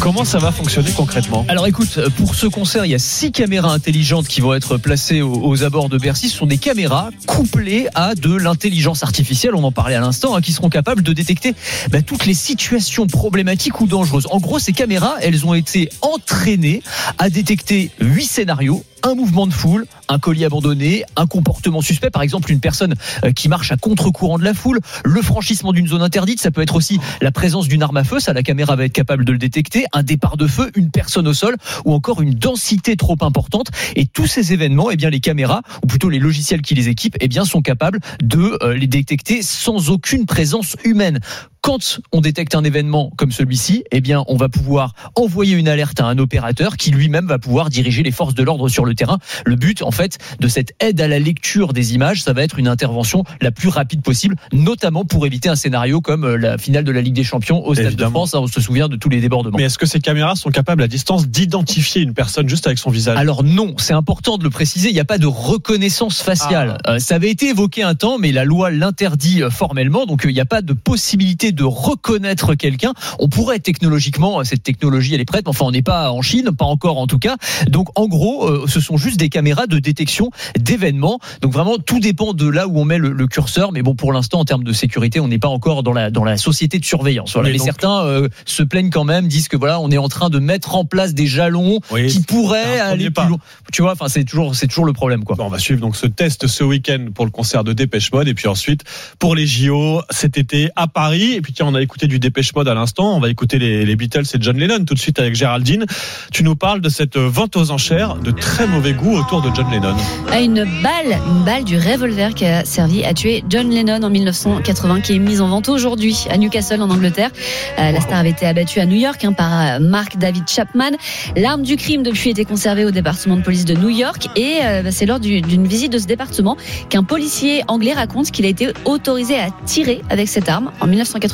[0.00, 1.44] Comment ça va fonctionner concrètement?
[1.48, 5.22] Alors écoute, pour ce concert, il y a six caméras intelligentes qui vont être placées
[5.22, 6.28] aux, aux abords de Bercy.
[6.28, 10.40] Ce sont des caméras couplées à de l'intelligence artificielle, on en parlait à l'instant, hein,
[10.40, 11.54] qui seront capables de détecter
[11.90, 14.26] bah, toutes les situations problématiques ou dangereuses.
[14.30, 16.82] En gros, ces caméras, elles ont été entraînées
[17.18, 22.22] à détecter huit scénarios un mouvement de foule, un colis abandonné, un comportement suspect, par
[22.22, 22.94] exemple une personne
[23.24, 26.60] euh, qui marche à contre-courant de la foule, le franchissement d'une zone interdite, ça peut
[26.60, 29.30] être aussi la présence d'une arme à feu, ça la caméra va être capable de
[29.30, 31.54] le détecter, un départ de feu, une personne au sol
[31.84, 35.86] ou encore une densité trop importante et tous ces événements, eh bien les caméras ou
[35.86, 39.88] plutôt les logiciels qui les équipent, eh bien sont capables de euh, les détecter sans
[39.90, 41.20] aucune présence humaine.
[41.66, 45.98] Quand on détecte un événement comme celui-ci, eh bien, on va pouvoir envoyer une alerte
[45.98, 49.18] à un opérateur qui lui-même va pouvoir diriger les forces de l'ordre sur le terrain.
[49.44, 52.60] Le but, en fait, de cette aide à la lecture des images, ça va être
[52.60, 56.84] une intervention la plus rapide possible, notamment pour éviter un scénario comme euh, la finale
[56.84, 58.10] de la Ligue des Champions au Stade Évidemment.
[58.10, 58.34] de France.
[58.36, 59.58] hein, on se souvient de tous les débordements.
[59.58, 62.90] Mais est-ce que ces caméras sont capables à distance d'identifier une personne juste avec son
[62.90, 63.18] visage?
[63.18, 66.78] Alors non, c'est important de le préciser, il n'y a pas de reconnaissance faciale.
[66.86, 70.32] Euh, ça avait été évoqué un temps, mais la loi l'interdit euh, formellement, donc il
[70.32, 72.92] n'y a pas de possibilité de reconnaître quelqu'un.
[73.18, 76.22] On pourrait technologiquement, euh, cette technologie elle est prête, mais enfin on n'est pas en
[76.22, 77.36] Chine, pas encore en tout cas.
[77.68, 81.18] Donc en gros, euh, ce sont juste des caméras de détection d'événements.
[81.40, 84.12] Donc vraiment, tout dépend de là où on met le, le curseur, mais bon pour
[84.12, 86.84] l'instant en termes de sécurité, on n'est pas encore dans la dans la société de
[86.84, 87.32] surveillance.
[87.32, 87.48] Voilà.
[87.48, 90.08] Mais Mais, donc- certains euh, se plaignent quand même, disent que voilà, on est en
[90.08, 93.38] train de mettre en place des jalons Oui, qui pourraient aller plus loin.
[93.72, 95.36] Tu vois, enfin c'est toujours c'est toujours le problème quoi.
[95.36, 98.28] Bon, on va suivre donc ce test ce week-end pour le concert de Dépêche Mode
[98.28, 98.82] et puis ensuite
[99.18, 101.32] pour les JO cet été à Paris.
[101.32, 103.16] Et puis tiens, on a écouté du Dépêche Mode à l'instant.
[103.16, 105.86] On va écouter les, les Beatles et John Lennon tout de suite avec Géraldine.
[106.32, 109.70] Tu nous parles de cette vente aux enchères de très mauvais goût autour de John
[109.70, 109.94] Lennon.
[110.30, 114.10] à une balle, une balle du revolver qui a servi à tuer John Lennon en
[114.10, 117.30] 1980, qui est mise en vente aujourd'hui à Newcastle en Angleterre.
[117.78, 120.90] Euh, la star avait été abattue à New York hein, par euh, Mark David Chapman.
[121.36, 124.82] L'arme du crime depuis était conservée au département de police de New York et euh,
[124.82, 126.56] bah, c'est lors du- d'une visite de ce département
[126.88, 130.86] qu'un policier anglais raconte qu'il a été autorisé à tirer avec cette arme en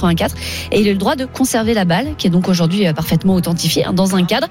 [0.03, 0.35] 1984
[0.73, 2.93] et il a eu le droit de conserver la balle qui est donc aujourd'hui euh,
[2.93, 4.47] parfaitement authentifiée hein, dans un cadre.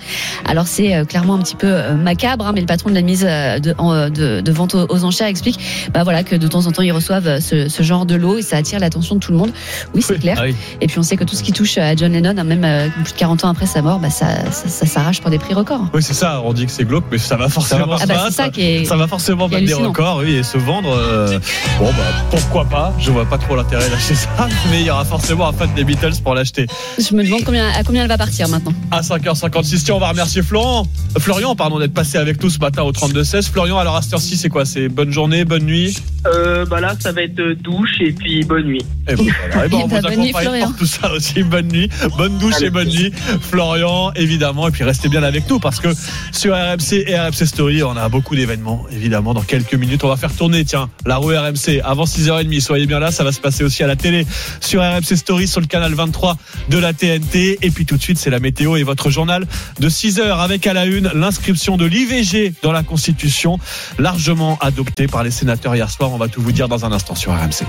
[0.46, 3.02] Alors c'est euh, clairement un petit peu euh, macabre, hein, mais le patron de la
[3.02, 5.60] mise euh, de, en, de, de vente aux, aux enchères explique
[5.94, 8.42] bah voilà que de temps en temps ils reçoivent ce, ce genre de lot et
[8.42, 9.52] ça attire l'attention de tout le monde.
[9.94, 10.38] Oui, c'est clair.
[10.40, 10.56] Ah oui.
[10.82, 12.88] Et puis on sait que tout ce qui touche à John Lennon, hein, même euh,
[13.04, 15.54] plus de 40 ans après sa mort, bah ça, ça, ça s'arrache pour des prix
[15.54, 15.86] records.
[15.94, 16.42] Oui, c'est ça.
[16.46, 18.96] On dit que c'est glauque, mais ça va forcément Ah bah, ça qui est- Ça
[18.96, 20.90] va forcément qui est battre des records, oui, et se vendre.
[20.96, 21.40] euh,
[21.80, 21.92] bon, bah,
[22.30, 24.30] pourquoi pas Je vois pas trop l'intérêt chez ça,
[24.72, 26.68] mais il y aura forcément forcément un fan des Beatles pour l'acheter.
[26.98, 28.74] Je me demande combien, à combien elle va partir maintenant.
[28.92, 30.86] À 5h56, tiens, on va remercier Florent.
[31.16, 33.50] Euh, Florian, pardon, d'être passé avec nous ce matin au 32-16.
[33.50, 34.66] Florian, alors à cette heure-ci, c'est quoi?
[34.66, 35.98] C'est bonne journée, bonne nuit?
[36.28, 38.84] Euh, bah là, ça va être euh, douche et puis bonne nuit.
[39.08, 39.66] Et bon, voilà.
[39.66, 41.44] Et bon, on Bah, vous bonne nuit, accompagne pour tout ça aussi.
[41.44, 43.12] Bonne nuit, bonne douche Allez, et bonne nuit.
[43.42, 44.68] Florian, évidemment.
[44.68, 45.88] Et puis restez bien avec nous parce que
[46.34, 49.34] sur RMC et RMC Story, on a beaucoup d'événements, évidemment.
[49.34, 52.60] Dans quelques minutes, on va faire tourner, tiens, la roue RMC avant 6h30.
[52.60, 54.26] Soyez bien là, ça va se passer aussi à la télé
[54.60, 56.38] sur RMC Story, sur le canal 23
[56.70, 57.60] de la TNT.
[57.62, 59.48] Et puis tout de suite, c'est la météo et votre journal
[59.80, 63.60] de 6h avec à la une l'inscription de l'IVG dans la Constitution,
[64.00, 66.12] largement adoptée par les sénateurs hier soir.
[66.12, 67.66] On va tout vous dire dans un instant sur RMC.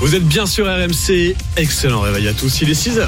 [0.00, 1.34] Vous êtes bien sur RMC.
[1.56, 2.60] Excellent réveil à tous.
[2.60, 3.06] Il est 6h.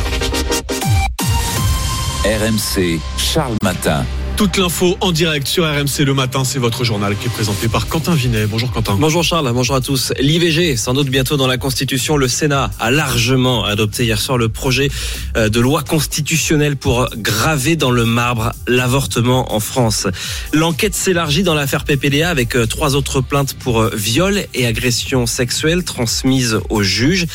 [2.24, 4.04] RMC, Charles Matin.
[4.36, 7.88] Toute l'info en direct sur RMC le matin, c'est votre journal qui est présenté par
[7.88, 8.44] Quentin Vinet.
[8.44, 8.94] Bonjour Quentin.
[9.00, 10.12] Bonjour Charles, bonjour à tous.
[10.20, 14.50] L'IVG, sans doute bientôt dans la Constitution, le Sénat a largement adopté hier soir le
[14.50, 14.90] projet
[15.38, 20.06] euh, de loi constitutionnelle pour graver dans le marbre l'avortement en France.
[20.52, 25.24] L'enquête s'élargit dans l'affaire PPDA avec euh, trois autres plaintes pour euh, viol et agression
[25.24, 27.26] sexuelle transmises au juge.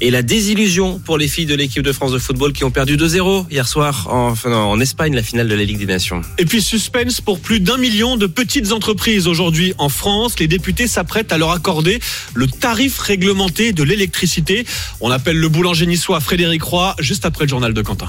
[0.00, 2.96] Et la désillusion pour les filles de l'équipe de France de football qui ont perdu
[2.96, 6.22] 2-0 hier soir en, Espagne, la finale de la Ligue des Nations.
[6.38, 10.38] Et puis suspense pour plus d'un million de petites entreprises aujourd'hui en France.
[10.38, 11.98] Les députés s'apprêtent à leur accorder
[12.34, 14.64] le tarif réglementé de l'électricité.
[15.00, 18.08] On appelle le boulanger niçois Frédéric Roy juste après le journal de Quentin.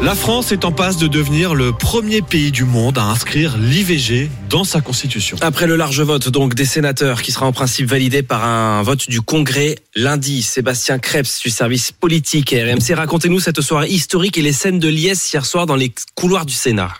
[0.00, 4.30] La France est en passe de devenir le premier pays du monde à inscrire l'IVG
[4.48, 5.36] dans sa constitution.
[5.40, 9.08] Après le large vote donc des sénateurs qui sera en principe validé par un vote
[9.08, 14.52] du Congrès lundi, Sébastien Krebs du service politique RMC, racontez-nous cette soirée historique et les
[14.52, 16.92] scènes de liesse hier soir dans les couloirs du Sénat.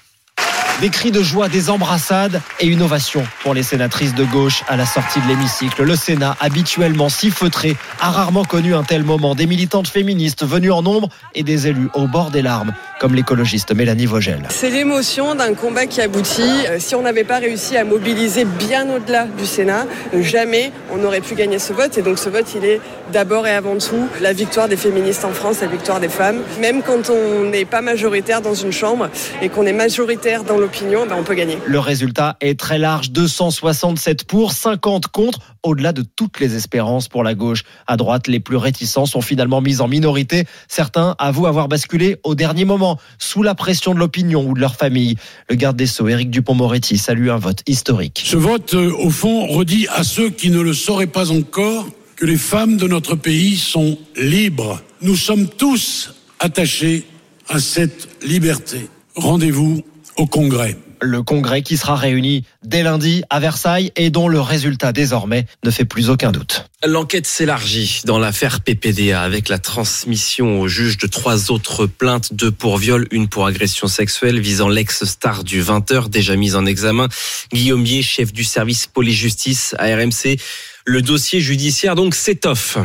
[0.81, 4.76] Des cris de joie, des embrassades et une ovation pour les sénatrices de gauche à
[4.76, 5.83] la sortie de l'hémicycle.
[5.83, 9.35] Le Sénat, habituellement si feutré, a rarement connu un tel moment.
[9.35, 13.74] Des militantes féministes venues en nombre et des élus au bord des larmes, comme l'écologiste
[13.74, 14.47] Mélanie Vogel.
[14.51, 16.43] C'est l'émotion d'un combat qui aboutit.
[16.68, 20.99] Euh, Si on n'avait pas réussi à mobiliser bien au-delà du Sénat, euh, jamais on
[20.99, 21.99] n'aurait pu gagner ce vote.
[21.99, 22.81] Et donc ce vote, il est
[23.12, 26.39] d'abord et avant tout la victoire des féministes en France, la victoire des femmes.
[26.61, 29.09] Même quand on n'est pas majoritaire dans une chambre
[29.43, 31.56] et qu'on est majoritaire dans l'opinion, ben on peut gagner.
[31.66, 37.24] Le résultat est très large, 267 pour, 50 contre, au-delà de toutes les espérances pour
[37.24, 37.62] la gauche.
[37.86, 40.44] À droite, les plus réticents sont finalement mis en minorité.
[40.68, 44.76] Certains avouent avoir basculé au dernier moment, sous la pression de l'opinion ou de leur
[44.76, 45.16] famille.
[45.48, 48.22] Le garde des Sceaux, Éric Dupont-Moretti, salue un vote historique.
[48.26, 52.26] Ce vote, euh, au fond, redit à ceux qui ne le sauraient pas encore que
[52.26, 54.82] les femmes de notre pays sont libres.
[55.00, 57.04] Nous sommes tous attachés
[57.48, 58.90] à cette liberté.
[59.14, 59.82] Rendez-vous
[60.18, 60.76] au Congrès.
[61.00, 65.70] Le Congrès qui sera réuni dès lundi à Versailles et dont le résultat désormais ne
[65.70, 66.64] fait plus aucun doute.
[66.84, 72.50] L'enquête s'élargit dans l'affaire PPDA avec la transmission au juge de trois autres plaintes, deux
[72.50, 77.06] pour viol, une pour agression sexuelle visant l'ex-star du 20h déjà mise en examen.
[77.52, 80.36] Guillaume Bier, chef du service police-justice à RMC.
[80.84, 82.78] Le dossier judiciaire donc s'étoffe.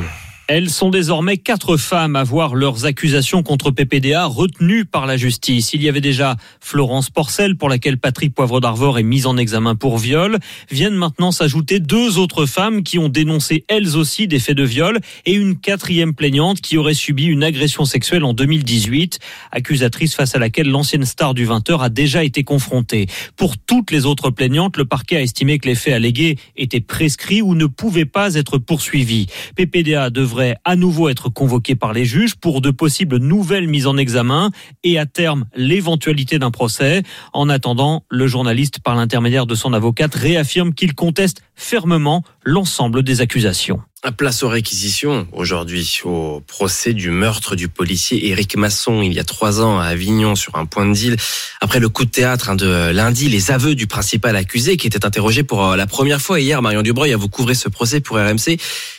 [0.49, 5.73] Elles sont désormais quatre femmes à voir leurs accusations contre PPDA retenues par la justice.
[5.73, 9.75] Il y avait déjà Florence Porcel, pour laquelle Patrick Poivre d'Arvor est mise en examen
[9.75, 10.37] pour viol.
[10.69, 14.99] Viennent maintenant s'ajouter deux autres femmes qui ont dénoncé elles aussi des faits de viol
[15.25, 19.19] et une quatrième plaignante qui aurait subi une agression sexuelle en 2018,
[19.53, 23.07] accusatrice face à laquelle l'ancienne star du 20h a déjà été confrontée.
[23.37, 27.41] Pour toutes les autres plaignantes, le parquet a estimé que les faits allégués étaient prescrits
[27.41, 29.27] ou ne pouvaient pas être poursuivis.
[29.55, 30.32] PPDA devrait
[30.63, 34.51] à nouveau être convoqué par les juges pour de possibles nouvelles mises en examen
[34.83, 37.03] et à terme l'éventualité d'un procès.
[37.33, 43.21] En attendant, le journaliste, par l'intermédiaire de son avocate, réaffirme qu'il conteste fermement l'ensemble des
[43.21, 43.81] accusations.
[44.11, 49.23] Place aux réquisitions aujourd'hui au procès du meurtre du policier Éric Masson il y a
[49.23, 51.15] trois ans à Avignon sur un point de deal.
[51.61, 55.05] Après le coup de théâtre hein, de lundi, les aveux du principal accusé qui était
[55.05, 58.17] interrogé pour euh, la première fois hier, Marion Dubreuil, à vous couvrir ce procès pour
[58.17, 58.57] RMC.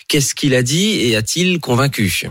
[0.09, 2.27] Qu'est-ce qu'il a dit et a-t-il convaincu?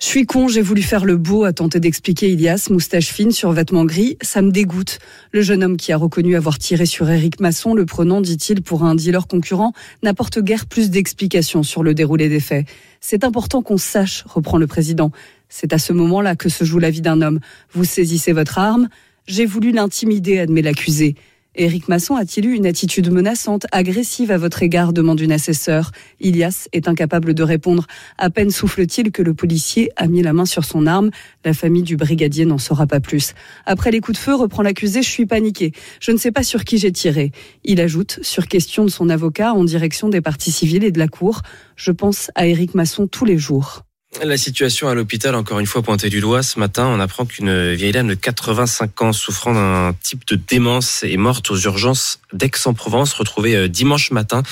[0.00, 3.52] Je suis con, j'ai voulu faire le beau, a tenté d'expliquer Ilias, moustache fine sur
[3.52, 4.16] vêtements gris.
[4.22, 4.98] Ça me dégoûte.
[5.30, 8.82] Le jeune homme qui a reconnu avoir tiré sur Éric Masson, le prenant, dit-il, pour
[8.82, 9.72] un dealer concurrent,
[10.02, 12.66] n'apporte guère plus d'explications sur le déroulé des faits.
[13.00, 15.12] C'est important qu'on sache, reprend le président.
[15.48, 17.38] C'est à ce moment-là que se joue la vie d'un homme.
[17.72, 18.88] Vous saisissez votre arme.
[19.28, 21.14] J'ai voulu l'intimider, admet l'accusé.
[21.56, 25.92] Éric Masson a-t-il eu une attitude menaçante, agressive à votre égard demande une assesseur.
[26.20, 27.86] Ilias est incapable de répondre.
[28.18, 31.10] À peine souffle-t-il que le policier a mis la main sur son arme.
[31.44, 33.34] La famille du brigadier n'en saura pas plus.
[33.66, 35.70] Après les coups de feu, reprend l'accusé, je suis paniqué.
[36.00, 37.30] Je ne sais pas sur qui j'ai tiré.
[37.62, 41.08] Il ajoute, sur question de son avocat en direction des parties civiles et de la
[41.08, 41.42] cour,
[41.76, 43.83] je pense à Éric Masson tous les jours.
[44.22, 47.72] La situation à l'hôpital, encore une fois pointée du doigt, ce matin, on apprend qu'une
[47.72, 53.12] vieille dame de 85 ans souffrant d'un type de démence est morte aux urgences d'Aix-en-Provence,
[53.12, 54.42] retrouvée euh, dimanche matin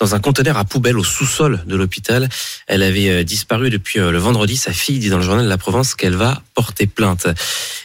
[0.00, 2.28] dans un conteneur à poubelle au sous-sol de l'hôpital.
[2.66, 4.56] Elle avait euh, disparu depuis euh, le vendredi.
[4.56, 7.28] Sa fille dit dans le journal de la Provence qu'elle va porter plainte.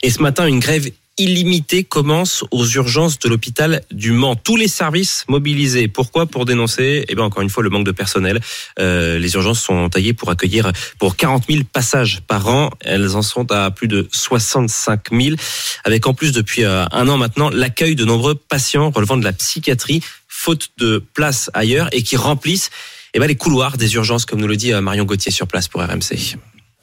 [0.01, 4.36] Et ce matin, une grève illimité commence aux urgences de l'hôpital du Mans.
[4.36, 5.88] Tous les services mobilisés.
[5.88, 8.39] Pourquoi Pour dénoncer, eh bien encore une fois, le manque de personnel.
[8.80, 12.70] Euh, les urgences sont taillées pour accueillir pour 40 000 passages par an.
[12.82, 15.36] Elles en sont à plus de 65 000,
[15.84, 19.34] avec en plus depuis euh, un an maintenant l'accueil de nombreux patients relevant de la
[19.34, 22.70] psychiatrie, faute de place ailleurs, et qui remplissent
[23.13, 25.68] eh ben, les couloirs des urgences, comme nous le dit euh, Marion Gauthier sur place
[25.68, 26.38] pour RMC.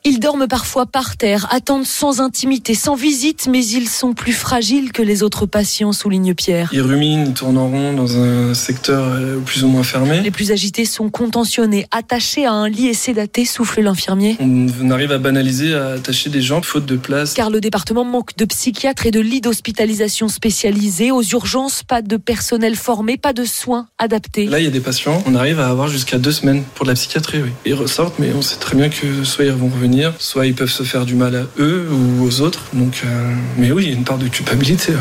[0.07, 4.93] Ils dorment parfois par terre, attendent sans intimité, sans visite, mais ils sont plus fragiles
[4.93, 6.69] que les autres patients, souligne Pierre.
[6.75, 10.21] Ils ruminent, ils tournent en rond dans un secteur euh, plus ou moins fermé.
[10.21, 14.37] Les plus agités sont contentionnés, attachés à un lit et sédatés, souffle l'infirmier.
[14.43, 17.33] On arrive à banaliser, à attacher des gens faute de place.
[17.33, 21.13] Car le département manque de psychiatres et de lits d'hospitalisation spécialisés.
[21.13, 24.49] Aux urgences, pas de personnel formé, pas de soins adaptés.
[24.49, 26.91] Là, il y a des patients, on arrive à avoir jusqu'à deux semaines pour de
[26.91, 27.53] la psychiatrie, oui.
[27.65, 30.71] Ils ressortent, mais on sait très bien que soit ils vont revenir soit ils peuvent
[30.71, 32.65] se faire du mal à eux ou aux autres.
[32.75, 34.93] Euh, mais oui, il y a une part de culpabilité.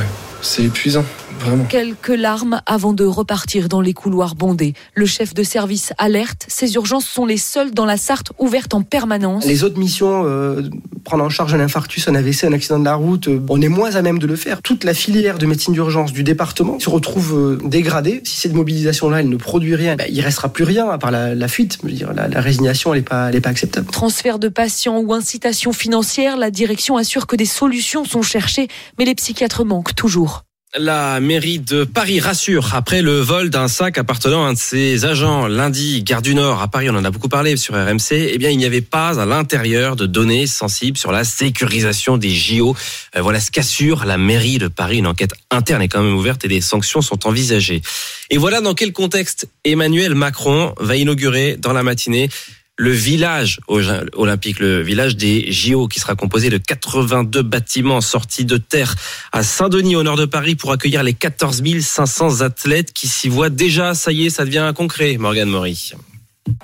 [0.41, 1.06] C'est épuisant.
[1.40, 1.66] Vraiment.
[1.66, 4.74] Quelques larmes avant de repartir dans les couloirs bondés.
[4.96, 8.82] Le chef de service alerte, ces urgences sont les seules dans la Sarthe ouvertes en
[8.82, 9.46] permanence.
[9.46, 10.62] Les autres missions, euh,
[11.04, 13.70] prendre en charge un infarctus, un AVC, un accident de la route, euh, on est
[13.70, 14.62] moins à même de le faire.
[14.62, 18.22] Toute la filière de médecine d'urgence du département se retrouve euh, dégradée.
[18.24, 21.36] Si cette mobilisation-là, elle ne produit rien, ben, il restera plus rien à part la,
[21.36, 21.78] la fuite.
[21.84, 23.88] Je veux dire, la, la résignation, elle n'est pas, elle est pas acceptable.
[23.88, 28.68] Transfert de patients ou incitation financière, la direction assure que des solutions sont cherchées,
[28.98, 30.44] mais les psychiatres manquent toujours.
[30.80, 35.05] La mairie de Paris rassure après le vol d'un sac appartenant à un de ses
[35.05, 38.11] agents lundi, gare du Nord à Paris, on en a beaucoup parlé sur RMC.
[38.11, 42.32] Eh bien, il n'y avait pas à l'intérieur de données sensibles sur la sécurisation des
[42.32, 42.76] JO.
[43.15, 44.97] Euh, voilà ce qu'assure la mairie de Paris.
[44.97, 47.84] Une enquête interne est quand même ouverte et des sanctions sont envisagées.
[48.32, 52.32] Et voilà dans quel contexte Emmanuel Macron va inaugurer dans la matinée
[52.78, 58.57] le village olympique, le village des JO, qui sera composé de 82 bâtiments sortis de
[58.57, 58.95] terre
[59.32, 63.49] à Saint-Denis, au nord de Paris, pour accueillir les 14 500 athlètes qui s'y voient
[63.49, 63.93] déjà.
[63.93, 65.93] Ça y est, ça devient concret, Morgane Maury.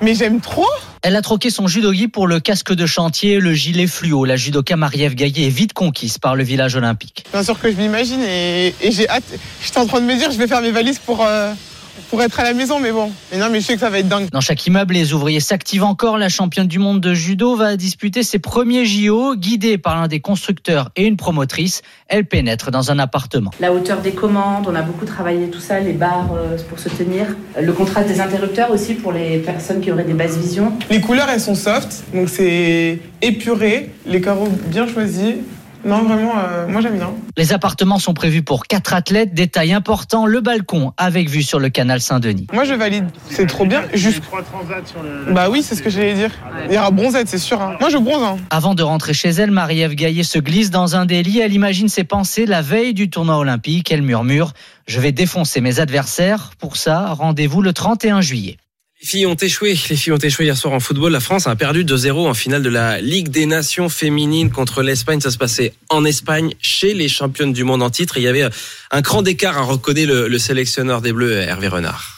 [0.01, 0.67] Mais j'aime trop
[1.03, 4.25] Elle a troqué son judogi pour le casque de chantier et le gilet fluo.
[4.25, 7.23] La judoka Marie-Ève Gaillet est vite conquise par le village olympique.
[7.31, 9.23] Bien sûr que je m'imagine et, et j'ai hâte.
[9.63, 11.23] J'étais en train de me dire, je vais faire mes valises pour...
[11.23, 11.53] Euh
[12.09, 13.11] pour être à la maison, mais bon.
[13.31, 14.29] Mais non, mais je sais que ça va être dingue.
[14.31, 16.17] Dans chaque immeuble, les ouvriers s'activent encore.
[16.17, 20.19] La championne du monde de judo va disputer ses premiers JO, guidée par l'un des
[20.19, 21.81] constructeurs et une promotrice.
[22.07, 23.51] Elle pénètre dans un appartement.
[23.59, 26.89] La hauteur des commandes, on a beaucoup travaillé tout ça, les barres euh, pour se
[26.89, 27.27] tenir.
[27.59, 30.73] Le contraste des interrupteurs aussi pour les personnes qui auraient des basses visions.
[30.89, 35.35] Les couleurs, elles sont soft, donc c'est épuré, les carreaux bien choisis.
[35.85, 37.11] Non, vraiment, euh, moi j'aime bien.
[37.37, 39.33] Les appartements sont prévus pour quatre athlètes.
[39.33, 42.47] Détail important, le balcon avec vue sur le canal Saint-Denis.
[42.51, 43.83] Moi je valide, c'est trop bien.
[43.93, 44.21] Juste...
[45.31, 46.31] Bah oui, c'est ce que j'allais dire.
[46.67, 47.61] Il y aura bronzette, c'est sûr.
[47.61, 47.75] hein.
[47.79, 48.23] Moi je bronze.
[48.23, 48.37] hein.
[48.49, 51.39] Avant de rentrer chez elle, Marie-Ève Gaillet se glisse dans un délit.
[51.39, 53.91] Elle imagine ses pensées la veille du tournoi olympique.
[53.91, 54.51] Elle murmure
[54.87, 56.51] Je vais défoncer mes adversaires.
[56.59, 58.57] Pour ça, rendez-vous le 31 juillet.
[59.01, 59.77] Les filles ont échoué.
[59.89, 61.13] Les filles ont échoué hier soir en football.
[61.13, 65.21] La France a perdu 2-0 en finale de la Ligue des Nations féminines contre l'Espagne.
[65.21, 68.17] Ça se passait en Espagne, chez les championnes du monde en titre.
[68.17, 68.49] Il y avait
[68.91, 72.17] un grand écart à reconnaît le, le sélectionneur des Bleus, Hervé Renard.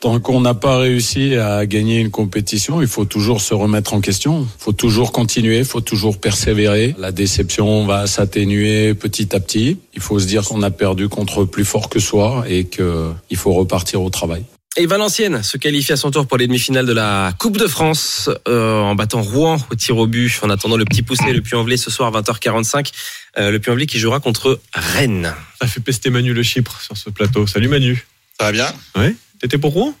[0.00, 4.00] Tant qu'on n'a pas réussi à gagner une compétition, il faut toujours se remettre en
[4.00, 4.40] question.
[4.40, 6.96] Il faut toujours continuer, il faut toujours persévérer.
[6.98, 9.78] La déception va s'atténuer petit à petit.
[9.94, 13.52] Il faut se dire qu'on a perdu contre plus fort que soi et qu'il faut
[13.52, 14.44] repartir au travail.
[14.78, 18.30] Et Valenciennes se qualifie à son tour pour les demi-finales de la Coupe de France
[18.48, 20.40] euh, en battant Rouen au tir au but.
[20.42, 22.90] En attendant le petit poussé, le Puy-en-Velay ce soir à 20h45.
[23.36, 25.34] Euh, le Puy-en-Velay qui jouera contre Rennes.
[25.60, 27.46] Ça fait pester Manu le Chypre sur ce plateau.
[27.46, 28.06] Salut Manu.
[28.40, 28.72] Ça va bien?
[28.96, 29.14] Oui.
[29.40, 29.94] T'étais pour Rouen?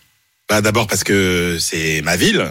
[0.48, 2.50] Bah d'abord parce que c'est ma ville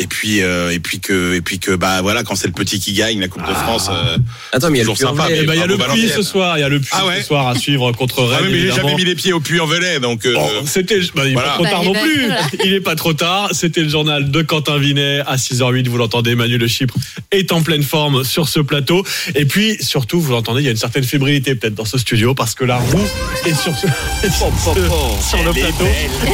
[0.00, 2.80] Et puis euh, et puis que et puis que bah voilà quand c'est le petit
[2.80, 3.88] qui gagne la Coupe de France.
[3.92, 4.16] euh,
[4.52, 5.28] Attends, mais il y a toujours le sympa.
[5.30, 6.90] Mais Eh ben, il y a le puits ce soir, il y a le puits
[6.92, 8.46] Ah ouais ce soir à suivre contre Ah Rennes.
[8.46, 10.24] oui, mais j'ai jamais mis les pieds au puits en Velay donc.
[10.26, 11.50] euh, Bon, c'était, bah, il est Voilà.
[11.50, 12.30] pas trop Bah, tard non plus.
[12.64, 13.50] Il est pas trop tard.
[13.52, 15.86] C'était le journal de Quentin Vinet à 6h08.
[15.88, 16.94] Vous l'entendez, Manu Le Chypre
[17.30, 19.04] est en pleine forme sur ce plateau.
[19.34, 22.34] Et puis, surtout, vous l'entendez, il y a une certaine fébrilité peut-être dans ce studio
[22.34, 23.06] parce que la roue
[23.44, 23.86] est sur, ce,
[25.28, 25.84] sur le plateau.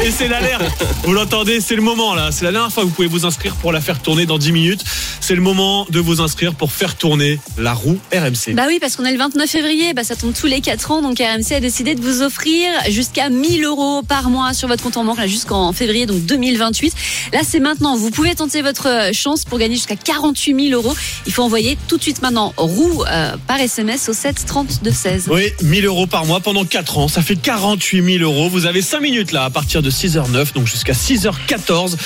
[0.04, 0.84] Et c'est l'alerte.
[1.04, 2.28] Vous l'entendez, c'est le moment là.
[2.30, 4.52] C'est la dernière fois que vous pouvez vous inscrire pour la faire tourner dans 10
[4.52, 4.84] minutes.
[5.20, 8.54] C'est le moment de vous inscrire pour faire tourner la roue RMC.
[8.54, 11.02] Bah oui, parce qu'on est le 29 février, bah ça tombe tous les 4 ans,
[11.02, 14.96] donc RMC a décidé de vous offrir jusqu'à 1000 euros par mois sur votre compte
[14.96, 16.94] en banque, jusqu'en février, donc 2028.
[17.32, 17.96] Là, c'est maintenant.
[17.96, 20.94] Vous pouvez tenter votre chance pour gagner jusqu'à 48 000 euros.
[21.26, 25.28] Il faut envoyer tout de suite maintenant roue euh, par SMS au 7 32 16.
[25.30, 28.48] Oui, 1000 euros par mois pendant 4 ans, ça fait 48 000 euros.
[28.48, 31.96] Vous avez 5 minutes là à partir de 6h09, donc jusqu'à 6h14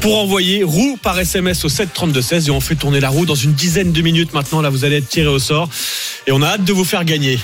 [0.00, 3.26] pour envoyer roue par SMS au 7 32 16 et on fait tourner la roue
[3.26, 4.60] dans une dizaine de minutes maintenant.
[4.60, 5.68] Là, vous allez être tiré au sort
[6.26, 7.38] et on a hâte de vous faire gagner.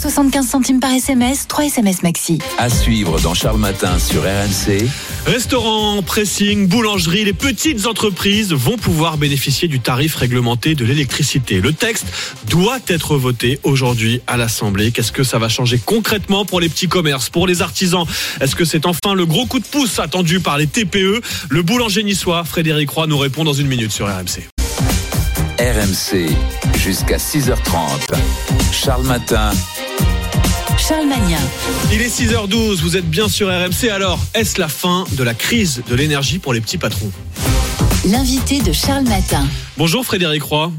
[0.00, 2.38] 75 centimes par SMS, 3 SMS maxi.
[2.58, 4.86] À suivre dans Charles Matin sur RMC.
[5.26, 11.60] Restaurants, pressing, boulangerie, les petites entreprises vont pouvoir bénéficier du tarif réglementé de l'électricité.
[11.60, 12.06] Le texte
[12.50, 14.90] doit être voté aujourd'hui à l'Assemblée.
[14.90, 18.04] Qu'est-ce que ça va changer concrètement pour les petits commerces, pour les artisans?
[18.40, 22.02] Est-ce que c'est enfin le gros coup de pouce attendu par les TPE Le boulanger
[22.02, 24.50] niçois, Frédéric Roy, nous répond dans une minute sur RMC.
[25.58, 26.28] RMC
[26.76, 28.12] jusqu'à 6h30.
[28.72, 29.50] Charles Matin.
[30.78, 31.38] Charles Magnin.
[31.92, 33.88] Il est 6h12, vous êtes bien sur RMC.
[33.90, 37.10] Alors, est-ce la fin de la crise de l'énergie pour les petits patrons?
[38.06, 39.46] L'invité de Charles Matin.
[39.76, 40.72] Bonjour Frédéric Roy.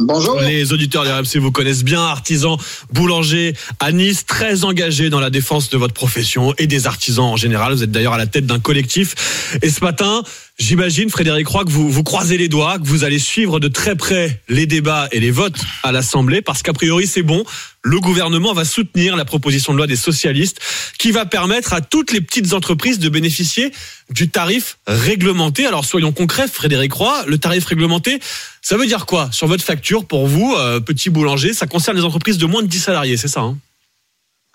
[0.00, 0.40] Bonjour.
[0.40, 2.56] Les auditeurs de RMC vous connaissent bien, artisans,
[2.92, 7.36] boulangers à Nice, très engagés dans la défense de votre profession et des artisans en
[7.36, 7.74] général.
[7.74, 9.58] Vous êtes d'ailleurs à la tête d'un collectif.
[9.62, 10.24] Et ce matin,
[10.58, 13.96] j'imagine, Frédéric Roy, que vous, vous croisez les doigts, que vous allez suivre de très
[13.96, 17.44] près les débats et les votes à l'Assemblée, parce qu'a priori, c'est bon.
[17.82, 20.60] Le gouvernement va soutenir la proposition de loi des socialistes
[20.98, 23.72] qui va permettre à toutes les petites entreprises de bénéficier
[24.10, 25.66] du tarif réglementé.
[25.66, 28.20] Alors soyons concrets, Frédéric Roy, le tarif réglementé,
[28.62, 31.52] ça veut dire quoi sur votre facture pour vous, euh, petit boulanger?
[31.52, 33.58] Ça concerne les entreprises de moins de 10 salariés, c'est ça hein?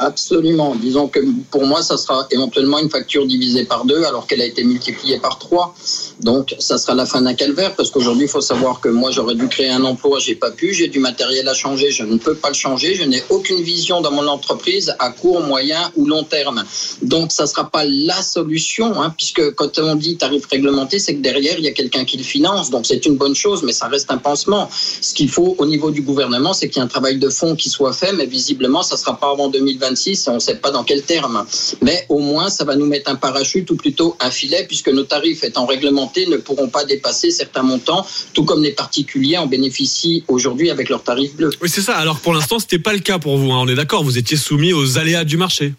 [0.01, 0.75] Absolument.
[0.75, 1.19] Disons que
[1.51, 5.19] pour moi, ça sera éventuellement une facture divisée par deux alors qu'elle a été multipliée
[5.19, 5.75] par trois.
[6.21, 9.35] Donc, ça sera la fin d'un calvaire parce qu'aujourd'hui, il faut savoir que moi, j'aurais
[9.35, 12.35] dû créer un emploi, j'ai pas pu, j'ai du matériel à changer, je ne peux
[12.35, 16.23] pas le changer, je n'ai aucune vision dans mon entreprise à court, moyen ou long
[16.23, 16.63] terme.
[17.01, 21.21] Donc, ça sera pas la solution, hein, puisque quand on dit tarif réglementé, c'est que
[21.21, 22.69] derrière, il y a quelqu'un qui le finance.
[22.69, 24.69] Donc, c'est une bonne chose, mais ça reste un pansement.
[24.71, 27.57] Ce qu'il faut au niveau du gouvernement, c'est qu'il y ait un travail de fond
[27.57, 29.49] qui soit fait, mais visiblement, ça sera pas avant
[29.89, 31.45] 2026 et on ne sait pas dans quel terme.
[31.81, 35.03] Mais au moins, ça va nous mettre un parachute ou plutôt un filet, puisque nos
[35.03, 40.23] tarifs étant réglementés ne pourront pas dépasser certains montants, tout comme les particuliers en bénéficient
[40.27, 41.51] aujourd'hui avec leurs tarifs bleus.
[41.61, 41.95] Oui, c'est ça.
[41.97, 43.51] Alors pour l'instant, c'était pas le cas pour vous.
[43.51, 43.59] hein.
[43.61, 44.03] On est d'accord.
[44.03, 45.73] Vous étiez soumis aux aléas du marché.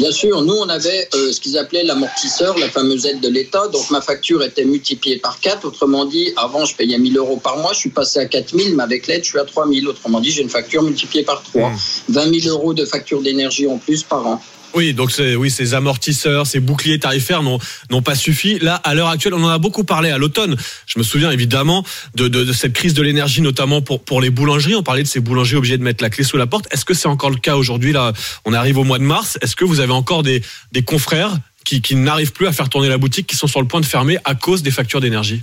[0.00, 3.68] Bien sûr, nous, on avait euh, ce qu'ils appelaient l'amortisseur, la fameuse aide de l'État.
[3.68, 5.66] Donc, ma facture était multipliée par 4.
[5.66, 7.74] Autrement dit, avant, je payais 1000 euros par mois.
[7.74, 9.86] Je suis passé à 4000, mais avec l'aide, je suis à 3000.
[9.88, 11.72] Autrement dit, j'ai une facture multipliée par 3.
[12.08, 14.42] 20 000 euros de facture d'énergie en plus par an.
[14.74, 17.58] Oui, donc oui, ces amortisseurs, ces boucliers tarifaires n'ont,
[17.90, 18.58] n'ont pas suffi.
[18.60, 20.56] Là, à l'heure actuelle, on en a beaucoup parlé à l'automne.
[20.86, 21.84] Je me souviens évidemment
[22.14, 24.76] de, de, de cette crise de l'énergie, notamment pour, pour les boulangeries.
[24.76, 26.72] On parlait de ces boulangers obligés de mettre la clé sous la porte.
[26.72, 28.12] Est-ce que c'est encore le cas aujourd'hui Là,
[28.44, 29.38] on arrive au mois de mars.
[29.42, 30.42] Est-ce que vous avez encore des,
[30.72, 33.66] des confrères qui, qui n'arrivent plus à faire tourner la boutique, qui sont sur le
[33.66, 35.42] point de fermer à cause des factures d'énergie?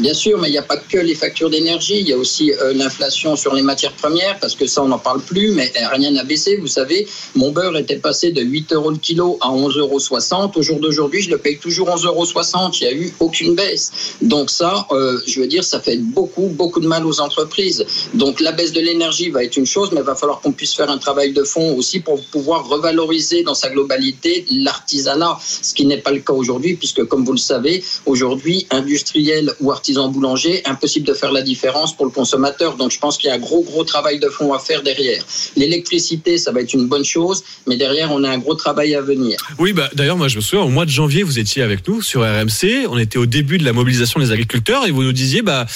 [0.00, 2.50] Bien sûr, mais il n'y a pas que les factures d'énergie, il y a aussi
[2.52, 6.10] euh, l'inflation sur les matières premières, parce que ça, on n'en parle plus, mais rien
[6.10, 6.56] n'a baissé.
[6.56, 10.52] Vous savez, mon beurre était passé de 8 euros le kilo à 11,60 euros.
[10.54, 12.70] Au jour d'aujourd'hui, je le paye toujours 11,60 euros.
[12.80, 14.14] Il n'y a eu aucune baisse.
[14.22, 17.84] Donc ça, euh, je veux dire, ça fait beaucoup, beaucoup de mal aux entreprises.
[18.14, 20.74] Donc la baisse de l'énergie va être une chose, mais il va falloir qu'on puisse
[20.74, 25.84] faire un travail de fond aussi pour pouvoir revaloriser dans sa globalité l'artisanat, ce qui
[25.84, 30.08] n'est pas le cas aujourd'hui, puisque comme vous le savez, aujourd'hui, industriel ou artisanal, artisan
[30.08, 32.76] boulanger, impossible de faire la différence pour le consommateur.
[32.76, 35.24] Donc je pense qu'il y a un gros, gros travail de fond à faire derrière.
[35.56, 39.00] L'électricité, ça va être une bonne chose, mais derrière, on a un gros travail à
[39.00, 39.36] venir.
[39.58, 42.02] Oui, bah, d'ailleurs, moi, je me souviens, au mois de janvier, vous étiez avec nous
[42.02, 42.86] sur RMC.
[42.88, 45.66] On était au début de la mobilisation des agriculteurs et vous nous disiez, bah,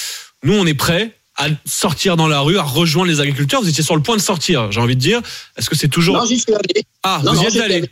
[0.43, 3.61] nous, on est prêts à sortir dans la rue, à rejoindre les agriculteurs.
[3.61, 5.21] Vous étiez sur le point de sortir, j'ai envie de dire.
[5.57, 6.15] Est-ce que c'est toujours.
[6.15, 6.83] Non, j'y suis allé.
[7.03, 7.83] Ah, Non, vous y non, êtes allé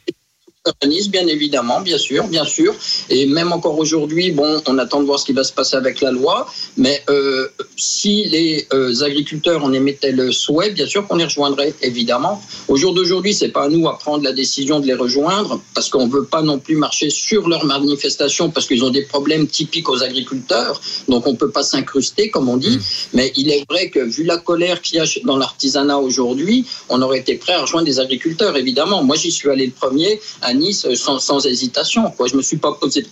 [1.10, 2.73] bien évidemment, bien sûr, bien sûr.
[3.10, 5.99] Et même encore aujourd'hui, bon, on attend de voir ce qui va se passer avec
[5.99, 6.48] la loi.
[6.77, 11.73] Mais euh, si les euh, agriculteurs en émettaient le souhait, bien sûr qu'on les rejoindrait,
[11.81, 12.41] évidemment.
[12.69, 15.90] Au jour d'aujourd'hui, c'est pas à nous à prendre la décision de les rejoindre, parce
[15.90, 19.90] qu'on veut pas non plus marcher sur leurs manifestations, parce qu'ils ont des problèmes typiques
[19.90, 20.80] aux agriculteurs.
[21.10, 22.80] Donc on peut pas s'incruster, comme on dit.
[23.14, 27.02] Mais il est vrai que vu la colère qu'il y a dans l'artisanat aujourd'hui, on
[27.02, 29.03] aurait été prêt à rejoindre des agriculteurs, évidemment.
[29.03, 32.09] Moi, j'y suis allé le premier à Nice euh, sans, sans hésitation.
[32.11, 32.27] Quoi.
[32.27, 33.05] Je me suis pas posé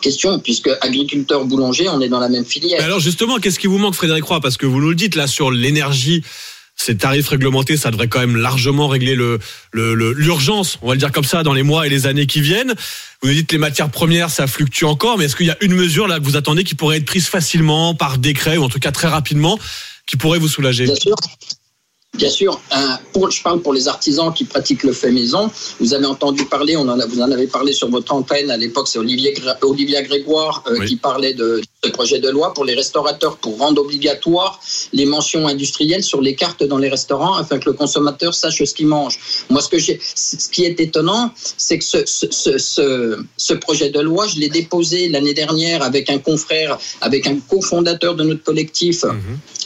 [0.00, 2.78] question, puisque agriculteur boulanger, on est dans la même filière.
[2.78, 4.40] Mais alors justement, qu'est-ce qui vous manque, Frédéric Roy?
[4.40, 6.22] Parce que vous nous le dites là sur l'énergie.
[6.80, 9.40] Ces tarifs réglementés, ça devrait quand même largement régler le
[9.72, 12.26] le- le- l'urgence, on va le dire comme ça, dans les mois et les années
[12.28, 12.72] qui viennent.
[13.20, 15.56] Vous nous dites que les matières premières, ça fluctue encore, mais est-ce qu'il y a
[15.60, 18.68] une mesure là que vous attendez qui pourrait être prise facilement par décret ou en
[18.68, 19.58] tout cas très rapidement,
[20.06, 20.84] qui pourrait vous soulager?
[20.84, 21.16] Bien sûr.
[22.18, 25.50] Bien sûr, un- pour, je parle pour les artisans qui pratiquent le fait maison.
[25.80, 28.56] Vous avez entendu parler, on en a, vous en avez parlé sur votre antenne à
[28.56, 32.74] l'époque, c'est Olivier, Olivia Grégoire euh, qui parlait de ce projet de loi pour les
[32.74, 34.60] restaurateurs pour rendre obligatoire
[34.92, 38.74] les mentions industrielles sur les cartes dans les restaurants afin que le consommateur sache ce
[38.74, 39.18] qu'il mange.
[39.48, 43.90] Moi, ce, que ce qui est étonnant, c'est que ce, ce, ce, ce, ce projet
[43.90, 48.42] de loi, je l'ai déposé l'année dernière avec un confrère, avec un cofondateur de notre
[48.42, 49.04] collectif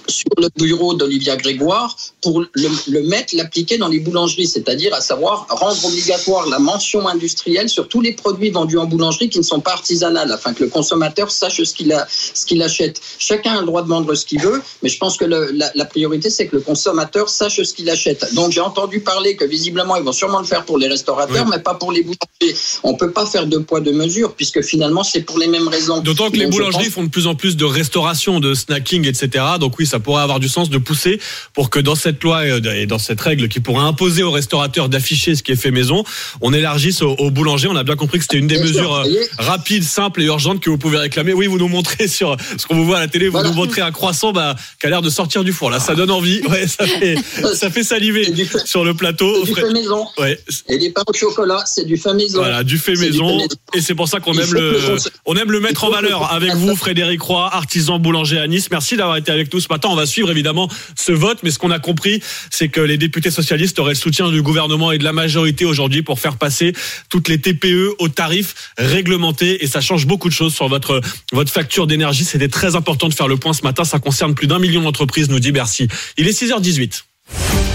[0.08, 2.48] sur le bureau d'Olivia Grégoire pour le,
[2.88, 7.88] le mettre, l'appliquer dans les boulangeries, c'est-à-dire à savoir rendre obligatoire la mention industrielle sur
[7.88, 11.30] tous les produits vendus en boulangerie qui ne sont pas artisanales, afin que le consommateur
[11.30, 13.00] sache ce qu'il a, ce qu'il achète.
[13.18, 15.70] Chacun a le droit de vendre ce qu'il veut, mais je pense que le- la,
[15.74, 18.34] la priorité c'est que le consommateur sache ce qu'il achète.
[18.34, 21.58] Donc j'ai entendu parler que visiblement ils vont sûrement le faire pour les restaurateurs, mais
[21.58, 22.56] pas pour les boulangers.
[22.82, 26.00] On peut pas faire deux poids deux mesures puisque finalement c'est pour les mêmes raisons.
[26.00, 29.06] D'autant que les Donc, boulangeries pense- font de plus en plus de restauration, de snacking,
[29.06, 29.44] etc.
[29.60, 31.20] Donc oui, ça pourrait avoir du sens de pousser
[31.54, 34.88] pour que dans cette loi euh, et dans cette règle qui pourrait imposer aux restaurateurs
[34.88, 36.04] d'afficher ce qui est fait maison,
[36.40, 37.68] on élargisse aux, aux boulangers.
[37.68, 39.04] On a bien compris que c'était une des Bien mesures euh,
[39.38, 41.32] rapides, simples et urgentes que vous pouvez réclamer.
[41.32, 43.80] Oui, vous nous montrez sur ce qu'on vous voit à la télé, vous nous montrez
[43.80, 45.70] un croissant bah, qui a l'air de sortir du four.
[45.70, 46.42] Là, ça donne envie.
[46.48, 47.16] Ouais, ça fait,
[47.54, 48.32] ça fait saliver
[48.64, 49.44] sur le plateau.
[49.44, 50.06] C'est du fait maison.
[50.18, 50.38] Ouais.
[50.68, 52.38] Et les pains au chocolat, c'est du fait maison.
[52.38, 53.38] Voilà, du fait maison.
[53.74, 54.78] Et c'est pour ça qu'on aime le,
[55.26, 58.68] on aime le mettre en valeur avec vous, Frédéric Roy, artisan boulanger à Nice.
[58.70, 59.88] Merci d'avoir été avec nous ce matin.
[59.90, 63.30] On va suivre évidemment ce vote, mais ce qu'on a compris, c'est que les députés
[63.30, 66.72] socialistes auraient le soutien du gouvernement et de la majorité aujourd'hui pour faire passer
[67.08, 69.64] toutes les TPE aux tarifs réglementés.
[69.64, 71.00] Et ça change beaucoup de choses sur votre,
[71.32, 72.24] votre facture d'énergie.
[72.24, 73.84] C'était très important de faire le point ce matin.
[73.84, 75.88] Ça concerne plus d'un million d'entreprises, nous dit Bercy.
[76.16, 77.02] Il est 6h18.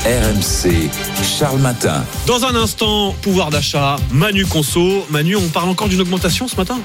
[0.05, 0.89] RMC,
[1.37, 2.05] Charles Matin.
[2.27, 5.05] Dans un instant, pouvoir d'achat, Manu Conso.
[5.09, 6.79] Manu, on parle encore d'une augmentation ce matin?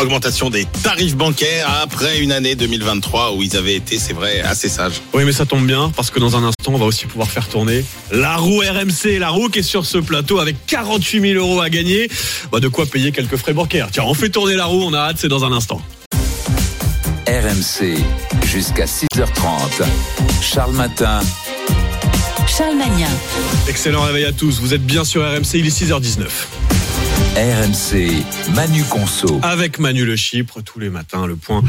[0.00, 4.68] Augmentation des tarifs bancaires après une année 2023 où ils avaient été, c'est vrai, assez
[4.68, 5.00] sages.
[5.14, 7.48] Oui, mais ça tombe bien parce que dans un instant, on va aussi pouvoir faire
[7.48, 11.60] tourner la roue RMC, la roue qui est sur ce plateau avec 48 000 euros
[11.60, 12.10] à gagner.
[12.52, 13.88] Bah, de quoi payer quelques frais bancaires.
[13.90, 15.80] Tiens, on fait tourner la roue, on a hâte, c'est dans un instant.
[17.28, 17.98] RMC,
[18.46, 19.84] jusqu'à 6h30.
[20.40, 21.20] Charles Matin.
[22.46, 23.10] Charles Magnin.
[23.68, 24.60] Excellent réveil à tous.
[24.60, 26.26] Vous êtes bien sur RMC, il est 6h19.
[27.36, 28.24] RMC,
[28.54, 29.40] Manu Conso.
[29.42, 31.62] Avec Manu Le Chypre, tous les matins, le point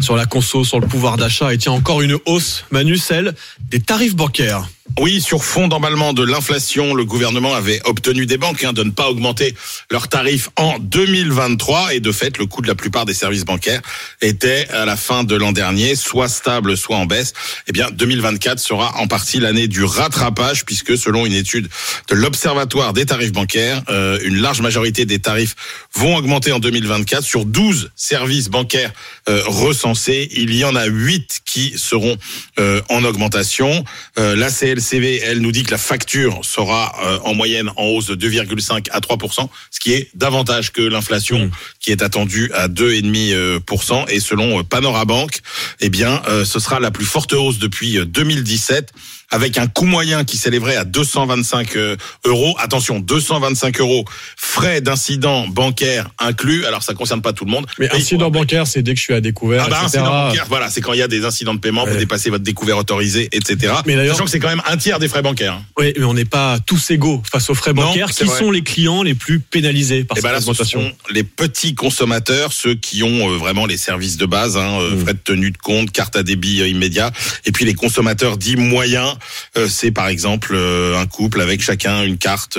[0.00, 1.54] sur la conso, sur le pouvoir d'achat.
[1.54, 3.34] Et tiens, encore une hausse, Manu, celle
[3.70, 4.68] des tarifs bancaires.
[4.98, 8.90] Oui, sur fond d'emballement de l'inflation, le gouvernement avait obtenu des banques hein, de ne
[8.90, 9.54] pas augmenter
[9.90, 13.82] leurs tarifs en 2023 et de fait, le coût de la plupart des services bancaires
[14.22, 17.34] était à la fin de l'an dernier soit stable, soit en baisse.
[17.66, 21.68] Eh bien, 2024 sera en partie l'année du rattrapage puisque selon une étude
[22.08, 25.56] de l'Observatoire des tarifs bancaires, euh, une large majorité des tarifs
[25.92, 28.92] vont augmenter en 2024 sur 12 services bancaires
[29.28, 30.30] euh, recensés.
[30.32, 32.16] Il y en a 8 qui seront
[32.58, 33.84] euh, en augmentation.
[34.18, 34.48] Euh, la
[34.92, 39.00] Elle nous dit que la facture sera euh, en moyenne en hausse de 2,5 à
[39.00, 41.50] 3% ce qui est davantage que l'inflation
[41.80, 45.40] qui est attendue à 2,5% et selon euh, Panorabank,
[45.80, 48.92] eh bien euh, ce sera la plus forte hausse depuis euh, 2017
[49.30, 52.54] avec un coût moyen qui s'élèverait à 225 euh, euros.
[52.58, 54.04] Attention, 225 euros
[54.36, 56.64] frais d'incident bancaire inclus.
[56.64, 57.66] Alors ça concerne pas tout le monde.
[57.78, 59.98] Mais incident bancaire, c'est dès que je suis à découvert, Ah bah, etc.
[59.98, 62.44] incident bancaire, voilà, c'est quand il y a des incidents de paiement, vous dépassez votre
[62.44, 63.74] découvert autorisé, etc.
[63.86, 65.60] Mais d'ailleurs- Sachant que c'est quand même un tiers des frais bancaires.
[65.78, 68.10] Oui, mais on n'est pas tous égaux face aux frais Non, bancaires.
[68.10, 68.38] Qui vrai.
[68.38, 71.74] sont les clients les plus pénalisés par Et cette ben là, ce sont les petits
[71.74, 75.50] consommateurs, ceux qui ont euh, vraiment les services de base, hein, euh, frais de tenue
[75.50, 77.10] de compte, carte à débit euh, immédiat,
[77.44, 79.15] et puis les consommateurs dits moyens,
[79.56, 82.58] euh, c'est par exemple euh, un couple avec chacun une carte,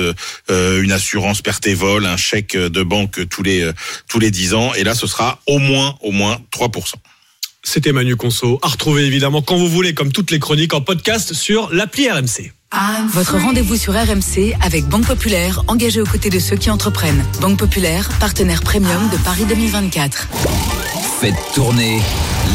[0.49, 3.73] euh, une assurance perte et vol, un chèque de banque tous les euh,
[4.07, 6.93] tous les 10 ans, et là ce sera au moins au moins 3%.
[7.63, 8.59] c'était Manu Conso.
[8.63, 12.53] À retrouver évidemment quand vous voulez, comme toutes les chroniques en podcast sur l'appli RMC.
[13.13, 17.23] Votre rendez-vous sur RMC avec Banque Populaire, engagée aux côtés de ceux qui entreprennent.
[17.39, 20.27] Banque Populaire, partenaire premium de Paris 2024.
[21.21, 21.99] Faites tourner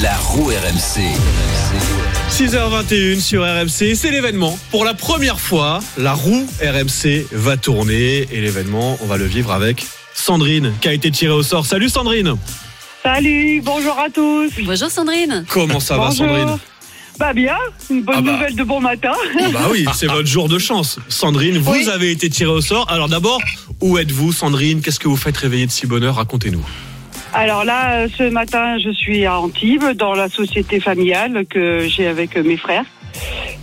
[0.02, 2.11] la roue RMC.
[2.36, 4.58] 6h21 sur RMC, c'est l'événement.
[4.70, 9.52] Pour la première fois, la roue RMC va tourner et l'événement, on va le vivre
[9.52, 9.84] avec
[10.14, 11.66] Sandrine qui a été tirée au sort.
[11.66, 12.36] Salut Sandrine
[13.02, 14.50] Salut, bonjour à tous.
[14.64, 15.44] Bonjour Sandrine.
[15.50, 16.26] Comment ça va Bonjour.
[16.26, 16.58] Sandrine?
[17.18, 17.56] Bah bien,
[17.90, 18.32] une bonne Ah bah.
[18.32, 19.12] nouvelle de bon matin.
[19.52, 20.98] Bah oui, c'est votre jour de chance.
[21.10, 21.88] Sandrine, vous Oui.
[21.90, 22.90] avez été tirée au sort.
[22.90, 23.42] Alors d'abord,
[23.82, 24.80] où êtes-vous Sandrine?
[24.80, 26.64] Qu'est-ce que vous faites réveiller de si bonheur Racontez-nous.
[27.34, 32.06] Alors là, euh, ce matin, je suis à Antibes, dans la société familiale que j'ai
[32.06, 32.84] avec euh, mes frères.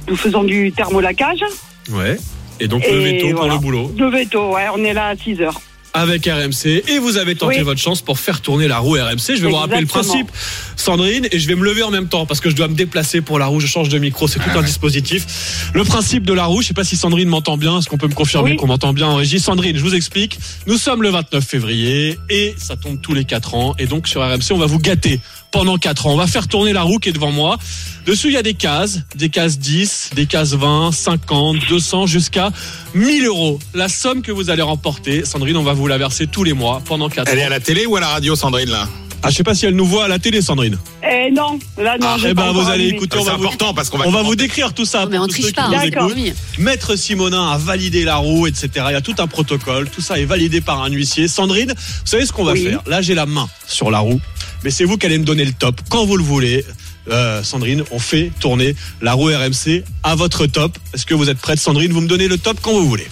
[0.07, 1.43] Nous faisons du thermolacage.
[1.91, 2.17] Ouais.
[2.59, 3.91] Et donc Et levez tôt pour le boulot.
[3.97, 5.61] Levé tôt, ouais, on est là à 6 heures.
[5.93, 7.63] Avec RMC et vous avez tenté Oui.
[7.63, 9.35] votre chance pour faire tourner la roue RMC.
[9.35, 10.27] Je vais vous rappeler le principe,
[10.75, 13.21] Sandrine, et je vais me lever en même temps parce que je dois me déplacer
[13.21, 13.59] pour la roue.
[13.59, 15.71] Je change de micro, c'est tout un dispositif.
[15.73, 17.79] Le principe de la roue, je sais pas si Sandrine m'entend bien.
[17.79, 18.55] Est-ce qu'on peut me confirmer Oui.
[18.57, 19.39] qu'on m'entend bien en régie?
[19.39, 20.39] Sandrine, je vous explique.
[20.67, 23.75] Nous sommes le 29 février et ça tombe tous les 4 ans.
[23.79, 25.19] Et donc sur RMC, on va vous gâter
[25.51, 26.13] pendant 4 ans.
[26.13, 27.57] On va faire tourner la roue qui est devant moi.
[28.05, 32.51] Dessus, il y a des cases, des cases 10, des cases 20, 50, 200, jusqu'à
[32.95, 33.59] 1000 euros.
[33.73, 36.81] La somme que vous allez remporter, Sandrine, on va vous la verser tous les mois
[36.85, 37.31] pendant 4 ans.
[37.33, 38.87] Elle est à la télé ou à la radio, Sandrine, là?
[39.21, 40.77] Ah, je sais pas si elle nous voit à la télé, Sandrine.
[41.03, 42.07] Eh non, là non.
[42.09, 44.07] Ah, eh pas ben, vous allez écouter, on C'est va vous- important parce qu'on va
[44.07, 45.07] On va vous décrire tout ça.
[45.07, 45.89] mais pour on triche pas, nous hein.
[45.89, 46.09] D'accord.
[46.17, 46.33] écoutent.
[46.57, 48.69] Maître Simonin a validé la roue, etc.
[48.87, 49.89] Il y a tout un protocole.
[49.89, 51.27] Tout ça est validé par un huissier.
[51.27, 52.63] Sandrine, vous savez ce qu'on va Oui.
[52.63, 52.79] faire?
[52.87, 54.21] Là, j'ai la main sur la roue,
[54.63, 56.65] mais c'est vous qui allez me donner le top quand vous le voulez.
[57.09, 60.77] Euh, Sandrine, on fait tourner la roue RMC à votre top.
[60.93, 61.91] Est-ce que vous êtes prête, Sandrine?
[61.91, 63.07] Vous me donnez le top quand vous voulez.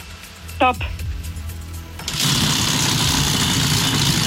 [0.60, 0.78] Top.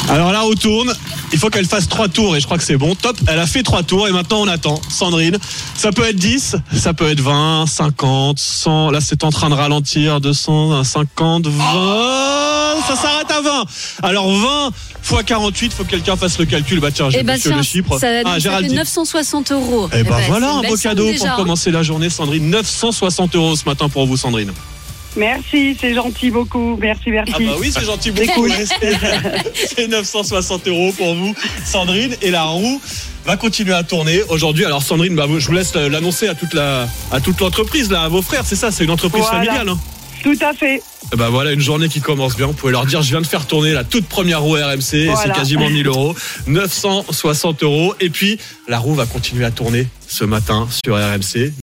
[0.09, 0.93] Alors la roue tourne.
[1.33, 2.95] Il faut qu'elle fasse trois tours et je crois que c'est bon.
[2.95, 4.81] Top, elle a fait trois tours et maintenant on attend.
[4.89, 5.39] Sandrine,
[5.77, 8.91] ça peut être 10, ça peut être 20, 50, 100.
[8.91, 10.21] Là c'est en train de ralentir.
[10.21, 12.81] 200, 50, 20.
[12.89, 13.65] Ça s'arrête à 20.
[14.03, 14.71] Alors 20
[15.03, 16.81] fois 48, faut que quelqu'un fasse le calcul.
[16.81, 17.99] Bah tiens, j'ai Eh ben le chiffre.
[17.99, 18.75] ça, ah ça fait Géraldine.
[18.77, 19.89] 960 euros.
[19.93, 22.51] Eh ben c'est voilà une un beau cadeau déjà, pour commencer la journée, Sandrine.
[22.51, 24.53] 960 euros ce matin pour vous, Sandrine.
[25.17, 26.77] Merci, c'est gentil beaucoup.
[26.81, 27.33] Merci, merci.
[27.37, 28.43] Ah bah oui, c'est gentil beaucoup.
[28.43, 28.53] cool.
[28.81, 31.35] C'est- C'est 960 euros pour vous,
[31.65, 32.15] Sandrine.
[32.23, 32.81] Et la roue
[33.27, 34.65] va continuer à tourner aujourd'hui.
[34.65, 38.09] Alors Sandrine, bah, je vous laisse l'annoncer à toute la, à toute l'entreprise, là, à
[38.09, 38.45] vos frères.
[38.47, 39.45] C'est ça, c'est une entreprise Voilà.
[39.45, 39.69] familiale.
[39.71, 39.79] Hein?
[40.23, 40.83] Tout à fait.
[41.13, 42.47] Et bah voilà, une journée qui commence bien.
[42.47, 45.11] Vous pouvez leur dire, je viens de faire tourner la toute première roue RMC et
[45.17, 46.15] c'est quasiment 1000 euros,
[46.47, 47.95] 960 euros.
[48.01, 48.39] Et puis
[48.69, 51.53] la roue va continuer à tourner ce matin sur RMC.